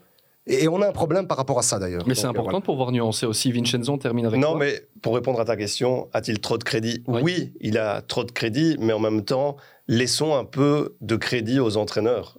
Et, 0.49 0.63
et 0.63 0.67
on 0.67 0.81
a 0.81 0.87
un 0.87 0.91
problème 0.91 1.27
par 1.27 1.37
rapport 1.37 1.57
à 1.59 1.61
ça, 1.61 1.79
d'ailleurs. 1.79 2.03
Mais 2.07 2.15
c'est 2.15 2.25
euh, 2.25 2.31
important 2.31 2.59
de 2.59 2.63
pouvoir 2.65 2.91
nuancer 2.91 3.25
aussi. 3.25 3.51
Vincenzo, 3.51 3.93
on 3.93 3.97
termine 3.97 4.25
avec 4.25 4.39
Non, 4.39 4.49
toi. 4.51 4.59
mais 4.59 4.81
pour 5.01 5.15
répondre 5.15 5.39
à 5.39 5.45
ta 5.45 5.55
question, 5.55 6.09
a-t-il 6.13 6.39
trop 6.39 6.57
de 6.57 6.63
crédit 6.63 7.03
Oui. 7.07 7.21
oui. 7.23 7.53
il 7.61 7.77
a 7.77 8.01
trop 8.01 8.23
de 8.23 8.31
crédit, 8.31 8.75
mais 8.79 8.91
en 8.93 8.99
même 8.99 9.23
temps, 9.23 9.55
laissons 9.87 10.35
un 10.35 10.45
peu 10.45 10.95
de 11.01 11.15
crédit 11.15 11.59
aux 11.59 11.77
entraîneurs. 11.77 12.37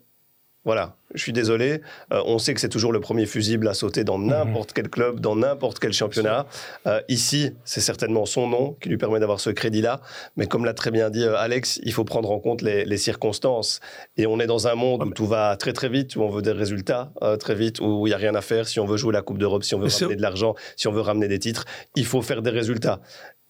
Voilà, 0.67 0.97
je 1.15 1.23
suis 1.23 1.33
désolé. 1.33 1.81
euh, 2.13 2.23
on 2.27 2.39
sait 2.39 2.53
que 2.53 2.61
c'est 2.61 2.69
toujours 2.69 2.93
le 2.93 3.01
premier 3.01 3.25
fusible 3.25 3.67
à 3.67 3.73
sauter 3.73 4.05
dans 4.05 4.19
n'importe 4.19 4.75
quel 4.75 4.91
club, 4.91 5.19
dans 5.19 5.35
n'importe 5.35 5.79
quel 5.79 5.95
championnat. 5.95 6.47
Euh, 6.87 7.01
ici, 7.09 7.53
c'est 7.65 7.81
certainement 7.81 8.27
son 8.27 8.47
nom 8.47 8.77
qui 8.83 8.91
lui 8.91 8.99
permet 8.99 9.21
d'avoir 9.21 9.41
ce 9.41 9.49
crédit-là. 9.49 10.03
Mais 10.37 10.47
comme 10.47 10.67
l'a 10.67 10.75
très 10.75 10.91
bien 10.91 11.09
dit 11.09 11.25
euh, 11.25 11.35
Alex, 11.35 11.81
il 11.83 11.95
faut 11.95 12.05
prendre 12.05 12.31
en 12.31 12.41
compte 12.41 12.61
les, 12.61 12.85
les 12.85 12.99
circonstances. 12.99 13.81
Et 14.19 14.27
on 14.27 14.39
est 14.39 14.47
dans 14.47 14.69
un 14.69 14.75
monde 14.75 15.03
où 15.03 15.11
tout 15.11 15.27
va 15.27 15.57
très 15.57 15.73
très 15.73 15.89
vite, 15.89 16.15
où 16.17 16.23
on 16.23 16.29
veut 16.29 16.43
des 16.43 16.53
résultats 16.53 17.13
très 17.39 17.55
vite, 17.55 17.81
où 17.81 18.07
il 18.07 18.11
n'y 18.11 18.15
a 18.15 18.19
rien 18.19 18.35
à 18.35 18.43
faire. 18.43 18.69
Si 18.69 18.81
on 18.81 18.87
veut 18.87 18.99
jouer 18.99 19.15
la 19.15 19.23
Coupe 19.23 19.39
d'Europe, 19.39 19.65
si 19.65 19.75
on 19.75 19.79
veut 19.79 19.87
Mais 19.87 19.95
ramener 19.95 20.17
de 20.17 20.23
l'argent, 20.23 20.55
si 20.77 20.89
on 20.89 20.93
veut 20.93 21.01
ramener 21.01 21.29
des 21.29 21.39
titres, 21.39 21.65
il 21.97 22.05
faut 22.05 22.21
faire 22.21 22.43
des 22.43 22.51
résultats. 22.51 23.01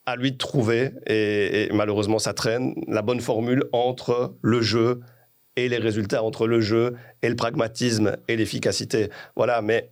À 0.06 0.14
lui 0.14 0.30
de 0.32 0.38
trouver, 0.38 0.92
et, 1.06 1.64
et 1.64 1.72
malheureusement 1.72 2.18
ça 2.18 2.34
traîne, 2.34 2.74
la 2.86 3.02
bonne 3.02 3.20
formule 3.20 3.64
entre 3.72 4.36
le 4.42 4.60
jeu 4.60 5.00
et 5.64 5.68
les 5.68 5.78
résultats, 5.78 6.22
entre 6.22 6.46
le 6.46 6.60
jeu 6.60 6.96
et 7.22 7.28
le 7.28 7.36
pragmatisme 7.36 8.16
et 8.28 8.36
l'efficacité. 8.36 9.10
Voilà, 9.36 9.62
mais 9.62 9.90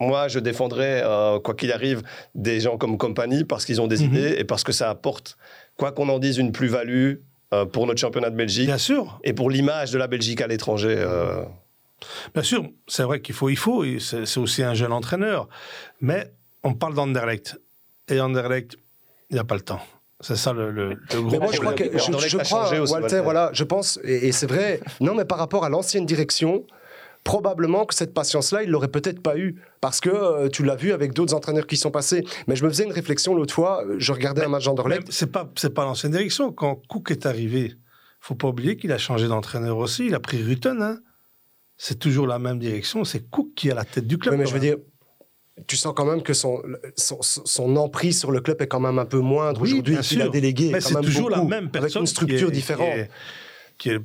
moi 0.00 0.28
je 0.28 0.38
défendrais, 0.38 1.02
euh, 1.04 1.38
quoi 1.40 1.54
qu'il 1.54 1.70
arrive, 1.72 2.02
des 2.34 2.60
gens 2.60 2.76
comme 2.78 2.98
Compagnie 2.98 3.44
parce 3.44 3.64
qu'ils 3.64 3.80
ont 3.80 3.86
des 3.86 3.98
Mhm. 4.02 4.04
idées 4.14 4.34
et 4.38 4.44
parce 4.44 4.64
que 4.64 4.72
ça 4.72 4.90
apporte, 4.90 5.36
quoi 5.76 5.92
qu'on 5.92 6.08
en 6.08 6.18
dise, 6.18 6.38
une 6.38 6.52
plus-value 6.52 7.14
euh, 7.54 7.64
pour 7.66 7.86
notre 7.86 8.00
championnat 8.00 8.30
de 8.30 8.36
Belgique 8.36 8.66
Bien 8.66 8.78
sûr, 8.78 9.20
et 9.24 9.32
pour 9.34 9.50
l'image 9.50 9.90
de 9.90 9.98
la 9.98 10.06
Belgique 10.08 10.40
à 10.40 10.46
l'étranger. 10.46 10.94
euh, 10.96 11.44
bien 12.34 12.42
sûr. 12.42 12.64
C'est 12.88 13.02
vrai 13.04 13.20
qu'il 13.20 13.34
faut, 13.34 13.48
il 13.50 13.56
faut. 13.56 13.84
c'est 14.00 14.38
aussi 14.38 14.62
un 14.62 14.74
jeune 14.74 14.92
entraîneur. 14.92 15.48
Mais 16.00 16.32
on 16.64 16.74
parle 16.74 16.94
d'Anderlecht. 16.94 17.58
Et 18.08 18.20
Anderlecht, 18.20 18.76
il 19.30 19.34
n'y 19.34 19.38
a 19.40 19.44
pas 19.44 19.54
le 19.54 19.60
temps. 19.60 19.80
C'est 20.22 20.36
ça 20.36 20.52
le, 20.52 20.70
le, 20.70 20.88
le 20.90 21.20
gros 21.20 21.30
Mais 21.30 21.38
moi, 21.38 21.48
je 21.52 21.58
crois 21.60 21.74
que 21.74 21.84
je, 21.84 22.36
crois, 22.38 22.70
aussi, 22.80 22.92
Walter, 22.92 22.92
Walter. 22.92 23.20
voilà, 23.22 23.50
je 23.52 23.64
pense, 23.64 23.98
et, 24.04 24.28
et 24.28 24.32
c'est 24.32 24.46
vrai. 24.46 24.80
Non, 25.00 25.14
mais 25.14 25.24
par 25.24 25.36
rapport 25.38 25.64
à 25.64 25.68
l'ancienne 25.68 26.06
direction, 26.06 26.64
probablement 27.24 27.86
que 27.86 27.94
cette 27.94 28.14
patience-là, 28.14 28.62
il 28.62 28.70
l'aurait 28.70 28.88
peut-être 28.88 29.20
pas 29.22 29.36
eu, 29.36 29.60
parce 29.80 30.00
que 30.00 30.10
euh, 30.10 30.48
tu 30.48 30.64
l'as 30.64 30.74
vu 30.76 30.92
avec 30.92 31.12
d'autres 31.12 31.34
entraîneurs 31.34 31.66
qui 31.66 31.76
sont 31.76 31.90
passés. 31.90 32.24
Mais 32.46 32.56
je 32.56 32.64
me 32.64 32.68
faisais 32.70 32.84
une 32.84 32.92
réflexion 32.92 33.34
l'autre 33.34 33.54
fois. 33.54 33.84
euh, 33.84 33.96
Je 33.98 34.12
regardais 34.12 34.44
un 34.44 34.48
match 34.48 34.62
Mais 34.64 34.70
d'Anderlecht. 34.70 35.08
C'est 35.10 35.30
pas, 35.30 35.50
c'est 35.56 35.74
pas 35.74 35.84
l'ancienne 35.84 36.12
direction. 36.12 36.52
Quand 36.52 36.80
Cook 36.88 37.10
est 37.10 37.26
arrivé, 37.26 37.74
faut 38.20 38.34
pas 38.34 38.48
oublier 38.48 38.76
qu'il 38.76 38.92
a 38.92 38.98
changé 38.98 39.28
d'entraîneur 39.28 39.76
aussi. 39.78 40.06
Il 40.06 40.14
a 40.14 40.20
pris 40.20 40.42
Rutten. 40.42 40.80
Hein. 40.82 40.98
C'est 41.76 41.98
toujours 41.98 42.26
la 42.28 42.38
même 42.38 42.58
direction. 42.58 43.02
C'est 43.04 43.28
Cook 43.28 43.48
qui 43.56 43.68
est 43.68 43.72
à 43.72 43.74
la 43.76 43.84
tête 43.84 44.06
du 44.06 44.18
club. 44.18 44.34
Oui, 44.34 44.40
mais 44.40 44.46
je 44.46 44.54
veux 44.54 44.60
dire. 44.60 44.76
Tu 45.66 45.76
sens 45.76 45.92
quand 45.94 46.04
même 46.04 46.22
que 46.22 46.32
son, 46.34 46.62
son, 46.96 47.18
son 47.22 47.76
emprise 47.76 48.18
sur 48.18 48.30
le 48.30 48.40
club 48.40 48.60
est 48.62 48.66
quand 48.66 48.80
même 48.80 48.98
un 48.98 49.04
peu 49.04 49.18
moindre 49.20 49.60
Oui, 49.62 49.70
aujourd'hui. 49.72 49.98
qu'il 49.98 50.22
a 50.22 50.28
délégué 50.28 50.70
Mais 50.72 50.80
c'est 50.80 50.94
toujours 51.00 51.30
la 51.30 51.42
même 51.44 51.70
personne. 51.70 51.84
avec 51.84 51.94
une 51.96 52.02
qui 52.04 52.10
structure 52.10 52.48
est- 52.48 52.52
différente. 52.52 52.88
Qui 52.88 53.00
est, 53.00 53.08
qui 53.78 53.90
est, 53.90 53.98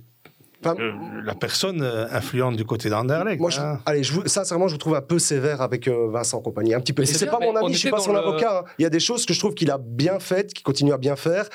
Enfin, 0.66 0.76
euh, 0.80 0.91
la 1.24 1.36
personne 1.36 1.84
euh, 1.84 2.08
influente 2.12 2.55
du 2.55 2.66
côté 2.66 2.89
d'Anderlecht. 2.89 3.39
Moi, 3.39 3.51
je, 3.51 3.60
hein. 3.62 3.80
allez, 3.86 4.01
je 4.03 4.12
vous, 4.12 4.28
sincèrement, 4.28 4.68
je 4.68 4.74
vous 4.74 4.80
trouve 4.80 4.95
un 4.95 5.01
peu 5.03 5.20
sévère 5.20 5.62
avec 5.62 5.88
euh, 5.88 6.10
Vincent 6.10 6.41
Compagnie, 6.41 6.74
un 6.74 6.80
petit 6.80 6.93
peu. 6.93 7.05
C'est 7.05 7.28
pas 7.28 7.38
mon 7.39 7.51
on 7.51 7.55
ami, 7.58 7.74
je 7.74 7.78
suis 7.78 7.91
pas 7.91 7.99
son 7.99 8.12
le- 8.12 8.18
avocat. 8.18 8.62
hein. 8.66 8.72
Il 8.80 8.82
y 8.82 8.86
a 8.88 8.89
des 8.89 8.99
choses 8.99 9.28
que 9.28 9.36
je 9.36 9.39
trouve 9.39 9.53
qu'il 9.53 9.70
a 9.70 9.78
bien 9.78 10.18
faites, 10.18 10.53
qu'il 10.55 10.64
continue 10.64 10.93
à 10.93 10.97
bien 10.97 11.16
faire. 11.16 11.47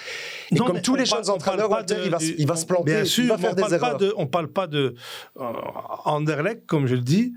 Et 0.53 0.55
Non, 0.55 0.67
comme 0.67 0.81
tous 0.83 0.95
les 0.95 1.03
parle- 1.05 1.25
jeunes 1.25 1.35
entraîneurs, 1.35 1.69
pas 1.69 1.75
Walter, 1.79 1.97
de- 1.97 2.03
il 2.05 2.11
va, 2.13 2.19
du- 2.19 2.35
il 2.39 2.47
va 2.47 2.55
se 2.55 2.65
planter, 2.65 2.93
Bien 2.95 3.05
sûr, 3.05 3.25
il 3.25 3.29
va 3.31 3.39
faire 3.39 3.51
on 3.51 3.55
des 3.55 3.61
parle 3.63 3.75
erreurs. 3.75 3.91
Pas 3.91 3.99
de, 3.99 4.15
on 4.17 4.27
parle 4.29 4.49
pas 4.49 4.67
de 4.69 4.95
euh, 5.41 5.43
Anderlecht, 6.05 6.65
comme 6.67 6.87
je 6.87 6.95
le 6.95 7.01
dis. 7.01 7.33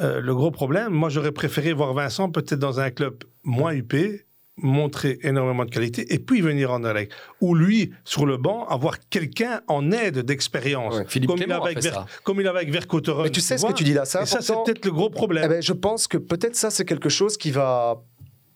Euh, 0.00 0.20
le 0.20 0.34
gros 0.34 0.50
problème, 0.50 0.92
moi 0.92 1.08
j'aurais 1.08 1.32
préféré 1.32 1.72
voir 1.72 1.94
Vincent 1.94 2.30
peut-être 2.30 2.58
dans 2.58 2.80
un 2.80 2.90
club 2.90 3.24
moins 3.44 3.72
huppé, 3.72 4.26
montrer 4.56 5.18
énormément 5.22 5.64
de 5.64 5.70
qualité, 5.70 6.12
et 6.12 6.18
puis 6.18 6.40
venir 6.40 6.70
en 6.70 6.76
Anderlecht. 6.76 7.12
Ou 7.40 7.54
lui, 7.54 7.92
sur 8.04 8.26
le 8.26 8.36
banc, 8.36 8.66
avoir 8.66 8.98
quelqu'un 9.08 9.60
en 9.68 9.92
aide 9.92 10.20
d'expérience. 10.20 10.96
Ouais. 10.96 11.04
Philippe 11.08 11.30
comme, 11.30 11.38
ça. 11.80 12.06
comme 12.24 12.40
il 12.40 12.46
avait 12.46 12.60
avec 12.60 12.70
Vercotteren. 12.70 13.24
Mais 13.24 13.30
tu 13.30 13.40
sais 13.40 13.58
ce 13.58 13.66
que 13.66 13.72
tu 13.72 13.84
dis 13.84 13.92
là, 13.92 14.02
Et 14.02 14.06
ça, 14.06 14.24
c'est 14.26 14.54
peut-être 14.64 14.84
le 14.84 14.92
gros 14.92 15.10
problème. 15.10 15.44
Eh 15.46 15.48
ben, 15.48 15.62
je 15.62 15.72
pense 15.72 16.06
que 16.08 16.18
peut-être 16.18 16.56
ça, 16.56 16.70
c'est 16.70 16.84
quelque 16.84 17.08
chose 17.08 17.36
qui 17.36 17.50
va, 17.50 18.02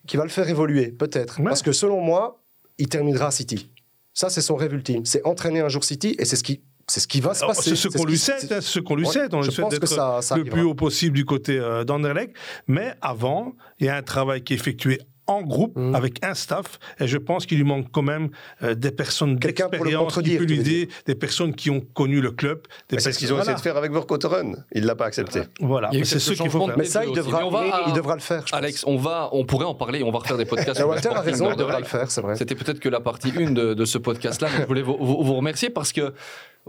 qui 0.06 0.16
va 0.16 0.24
le 0.24 0.30
faire 0.30 0.48
évoluer, 0.48 0.90
peut-être. 0.90 1.38
Ouais. 1.38 1.46
Parce 1.46 1.62
que 1.62 1.72
selon 1.72 2.00
moi, 2.00 2.42
il 2.78 2.88
terminera 2.88 3.26
à 3.26 3.30
City. 3.30 3.70
Ça, 4.12 4.30
c'est 4.30 4.40
son 4.40 4.56
rêve 4.56 4.72
ultime. 4.72 5.04
C'est 5.04 5.24
entraîner 5.26 5.60
un 5.60 5.68
jour 5.68 5.84
City, 5.84 6.16
et 6.18 6.24
c'est 6.24 6.36
ce 6.36 6.42
qui, 6.42 6.62
c'est 6.90 7.00
ce 7.00 7.08
qui 7.08 7.20
va 7.20 7.34
se 7.34 7.44
passer. 7.44 7.70
C'est 7.70 7.76
ce 7.76 7.88
qu'on 7.88 8.04
lui 8.04 8.18
souhaite, 8.18 8.44
hein, 8.44 8.58
c'est 8.60 8.60
ce 8.62 8.80
qu'on 8.80 8.96
lui 8.96 9.06
souhaite. 9.06 9.32
On 9.34 9.42
je 9.42 9.48
lui 9.48 9.54
souhaite 9.54 9.70
d'être 9.70 10.36
le 10.36 10.44
plus 10.44 10.62
haut 10.62 10.74
possible 10.74 11.16
du 11.16 11.24
côté 11.24 11.58
euh, 11.58 11.84
d'Anderlecht. 11.84 12.34
Mais 12.66 12.94
avant, 13.00 13.54
il 13.78 13.86
y 13.86 13.88
a 13.88 13.96
un 13.96 14.02
travail 14.02 14.42
qui 14.42 14.52
est 14.52 14.56
effectué 14.56 14.98
en 15.26 15.42
groupe 15.42 15.76
Mhm. 15.76 15.94
avec 15.94 16.24
un 16.24 16.34
staff 16.34 16.80
et 16.98 17.06
je 17.06 17.16
pense 17.16 17.46
qu'il 17.46 17.58
lui 17.58 17.64
manque 17.64 17.86
quand 17.92 18.02
même 18.02 18.30
euh, 18.64 18.74
des 18.74 18.90
personnes 18.90 19.36
d'expérience 19.36 20.14
qui 20.14 20.36
peut 20.36 20.44
tu 20.44 20.46
lui 20.46 20.56
veux 20.56 20.62
dire. 20.64 20.72
aider, 20.82 20.88
des 21.06 21.14
personnes 21.14 21.54
qui 21.54 21.70
ont 21.70 21.80
connu 21.94 22.20
le 22.20 22.32
club. 22.32 22.62
c'est 22.90 23.12
ce 23.12 23.16
qu'ils 23.16 23.32
ont 23.32 23.38
essayé 23.40 23.54
de 23.54 23.60
faire 23.60 23.76
avec 23.76 23.92
Verkotteren. 23.92 24.64
Il 24.72 24.82
ne 24.82 24.86
l'a 24.88 24.96
pas 24.96 25.04
accepté. 25.04 25.42
Voilà, 25.60 25.90
c'est 26.02 26.18
ce 26.18 26.32
qu'il 26.32 26.50
faut 26.50 26.66
faire. 26.66 26.76
Mais 26.76 26.84
ça, 26.84 27.04
il 27.04 27.12
devra, 27.14 27.38
Mais 27.38 27.44
on 27.44 27.50
va- 27.50 27.82
il 27.86 27.92
devra 27.92 28.14
le 28.16 28.20
faire. 28.20 28.44
je 28.44 28.50
pense. 28.50 28.58
Alex, 28.58 28.82
on, 28.88 28.96
va, 28.96 29.28
on 29.30 29.44
pourrait 29.44 29.66
en 29.66 29.76
parler, 29.76 30.02
on 30.02 30.10
va 30.10 30.18
refaire 30.18 30.36
des 30.36 30.46
podcasts. 30.46 30.82
Walter 30.82 31.10
a 31.10 31.20
raison, 31.20 31.50
il 31.52 31.56
devra 31.56 31.78
le 31.78 31.84
faire, 31.86 32.10
c'est 32.10 32.22
vrai. 32.22 32.34
C'était 32.34 32.56
peut-être 32.56 32.80
que 32.80 32.88
la 32.88 32.98
partie 33.00 33.30
1 33.36 33.52
de, 33.52 33.74
de 33.74 33.84
ce 33.84 33.98
podcast-là, 33.98 34.48
je 34.58 34.64
voulais 34.66 34.82
vous, 34.82 34.96
vous- 35.00 35.22
vous 35.22 35.34
remercier 35.34 35.70
parce 35.70 35.92
que 35.92 36.12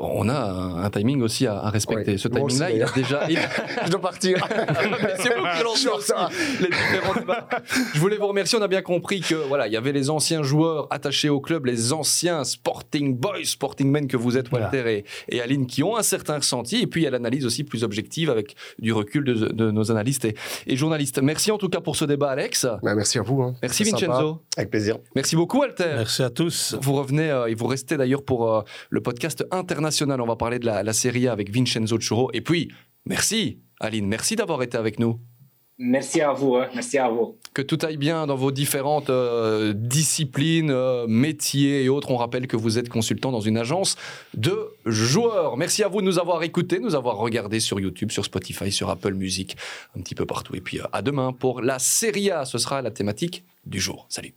on 0.04 0.28
a 0.30 0.34
un, 0.34 0.84
un 0.84 0.90
timing 0.90 1.22
aussi 1.22 1.48
à, 1.48 1.58
à 1.58 1.70
respecter. 1.70 2.18
Ce 2.18 2.28
timing-là, 2.28 2.72
il 2.72 2.84
a 2.84 2.90
déjà. 2.92 3.26
il- 3.30 3.40
Je 3.86 3.90
dois 3.92 4.02
partir. 4.02 4.38
C'est 5.20 5.36
vous 5.36 5.46
qui 5.58 5.64
lancez 5.64 5.88
aussi 5.90 6.12
les 6.62 6.68
différents 6.70 7.14
débats. 7.14 7.48
Je 7.94 8.00
voulais 8.00 8.18
vous 8.18 8.28
remercier. 8.28 8.58
On 8.58 8.62
a 8.62 8.68
bien 8.68 8.82
compris 8.82 9.22
que 9.22 9.36
voilà, 9.36 9.68
il 9.68 9.74
y 9.74 9.78
avait 9.78 9.92
les 9.92 10.10
anciens 10.10 10.44
joueurs 10.44 10.88
attachés 10.90 11.30
au 11.30 11.40
club, 11.40 11.66
les 11.66 11.94
anciens 11.94 12.44
Sporting 12.44 13.16
Boys, 13.18 13.44
Sporting 13.46 13.90
Men 13.90 14.08
que 14.08 14.18
vous 14.18 14.38
êtes, 14.38 14.52
Walter 14.52 15.04
et, 15.30 15.36
et 15.36 15.42
Aline, 15.42 15.68
qui 15.68 15.84
ont 15.84 15.96
un 15.98 16.04
certain 16.04 16.38
ressenti. 16.38 16.82
Et 16.82 16.88
puis 16.88 17.02
il 17.02 17.04
y 17.06 17.08
a 17.08 17.12
l'analyse 17.12 17.46
aussi 17.46 17.64
plus 17.64 17.84
objective 17.84 18.30
avec 18.30 18.56
du 18.80 18.94
recul 18.94 19.24
de, 19.24 19.34
de 19.34 19.72
nos 19.72 19.92
analystes 19.92 20.26
et, 20.26 20.36
et 20.68 20.76
journalistes. 20.76 21.20
Merci 21.22 21.52
en 21.52 21.58
tout 21.58 21.70
cas 21.70 21.80
pour 21.82 21.96
ce 21.96 22.06
débat, 22.06 22.32
Alex. 22.32 22.66
Bah, 22.84 22.96
merci 22.96 23.20
à 23.20 23.22
vous. 23.22 23.42
hein. 23.42 23.54
Merci 23.62 23.86
sympa. 23.86 24.06
Vincenzo. 24.08 24.42
Avec 24.58 24.70
plaisir. 24.70 24.98
Merci 25.16 25.36
beaucoup, 25.36 25.60
Walter. 25.60 25.92
Merci 25.96 26.24
à 26.24 26.30
tous. 26.30 26.76
Vous 26.82 26.94
revenez 26.94 27.30
euh, 27.30 27.48
et 27.48 27.54
vous 27.56 27.68
restez 27.68 27.98
d'ailleurs 27.98 28.24
pour 28.24 28.52
euh, 28.54 28.62
le 28.90 29.02
podcast 29.02 29.46
international. 29.52 29.91
On 30.02 30.26
va 30.26 30.36
parler 30.36 30.60
de 30.60 30.66
la, 30.66 30.84
la 30.84 30.94
Serie 30.94 31.28
A 31.28 31.32
avec 31.32 31.52
Vincenzo 31.52 32.00
Churro. 32.00 32.30
Et 32.34 32.42
puis, 32.42 32.72
merci, 33.06 33.60
Aline. 33.80 34.08
Merci 34.08 34.36
d'avoir 34.36 34.64
été 34.64 34.78
avec 34.78 35.00
nous. 35.00 35.20
Merci 35.84 36.22
à 36.22 36.32
vous, 36.32 36.58
hein. 36.58 36.68
merci 36.76 37.00
à 37.00 37.10
vous. 37.10 37.40
Que 37.56 37.64
tout 37.64 37.80
aille 37.82 37.98
bien 37.98 38.28
dans 38.28 38.36
vos 38.36 38.52
différentes 38.52 39.10
euh, 39.10 39.74
disciplines, 39.74 40.70
euh, 40.70 41.08
métiers 41.08 41.84
et 41.84 41.90
autres. 41.90 42.12
On 42.12 42.18
rappelle 42.18 42.46
que 42.46 42.56
vous 42.56 42.78
êtes 42.78 42.88
consultant 42.88 43.32
dans 43.32 43.42
une 43.42 43.58
agence 43.58 43.96
de 44.36 44.56
joueurs. 44.86 45.58
Merci 45.58 45.82
à 45.84 45.88
vous 45.88 46.02
de 46.02 46.06
nous 46.06 46.20
avoir 46.20 46.44
écoutés, 46.44 46.78
nous 46.78 46.94
avoir 46.94 47.18
regardés 47.18 47.60
sur 47.60 47.80
YouTube, 47.80 48.12
sur 48.12 48.24
Spotify, 48.26 48.72
sur 48.72 48.92
Apple 48.92 49.16
Music, 49.16 49.58
un 49.98 50.02
petit 50.02 50.14
peu 50.14 50.28
partout. 50.28 50.54
Et 50.56 50.62
puis 50.62 50.80
euh, 50.80 50.84
à 50.94 51.02
demain 51.02 51.34
pour 51.34 51.62
la 51.62 51.80
Serie 51.80 52.30
A. 52.30 52.46
Ce 52.46 52.60
sera 52.60 52.84
la 52.84 52.92
thématique 52.92 53.44
du 53.66 53.80
jour. 53.80 54.06
Salut. 54.08 54.36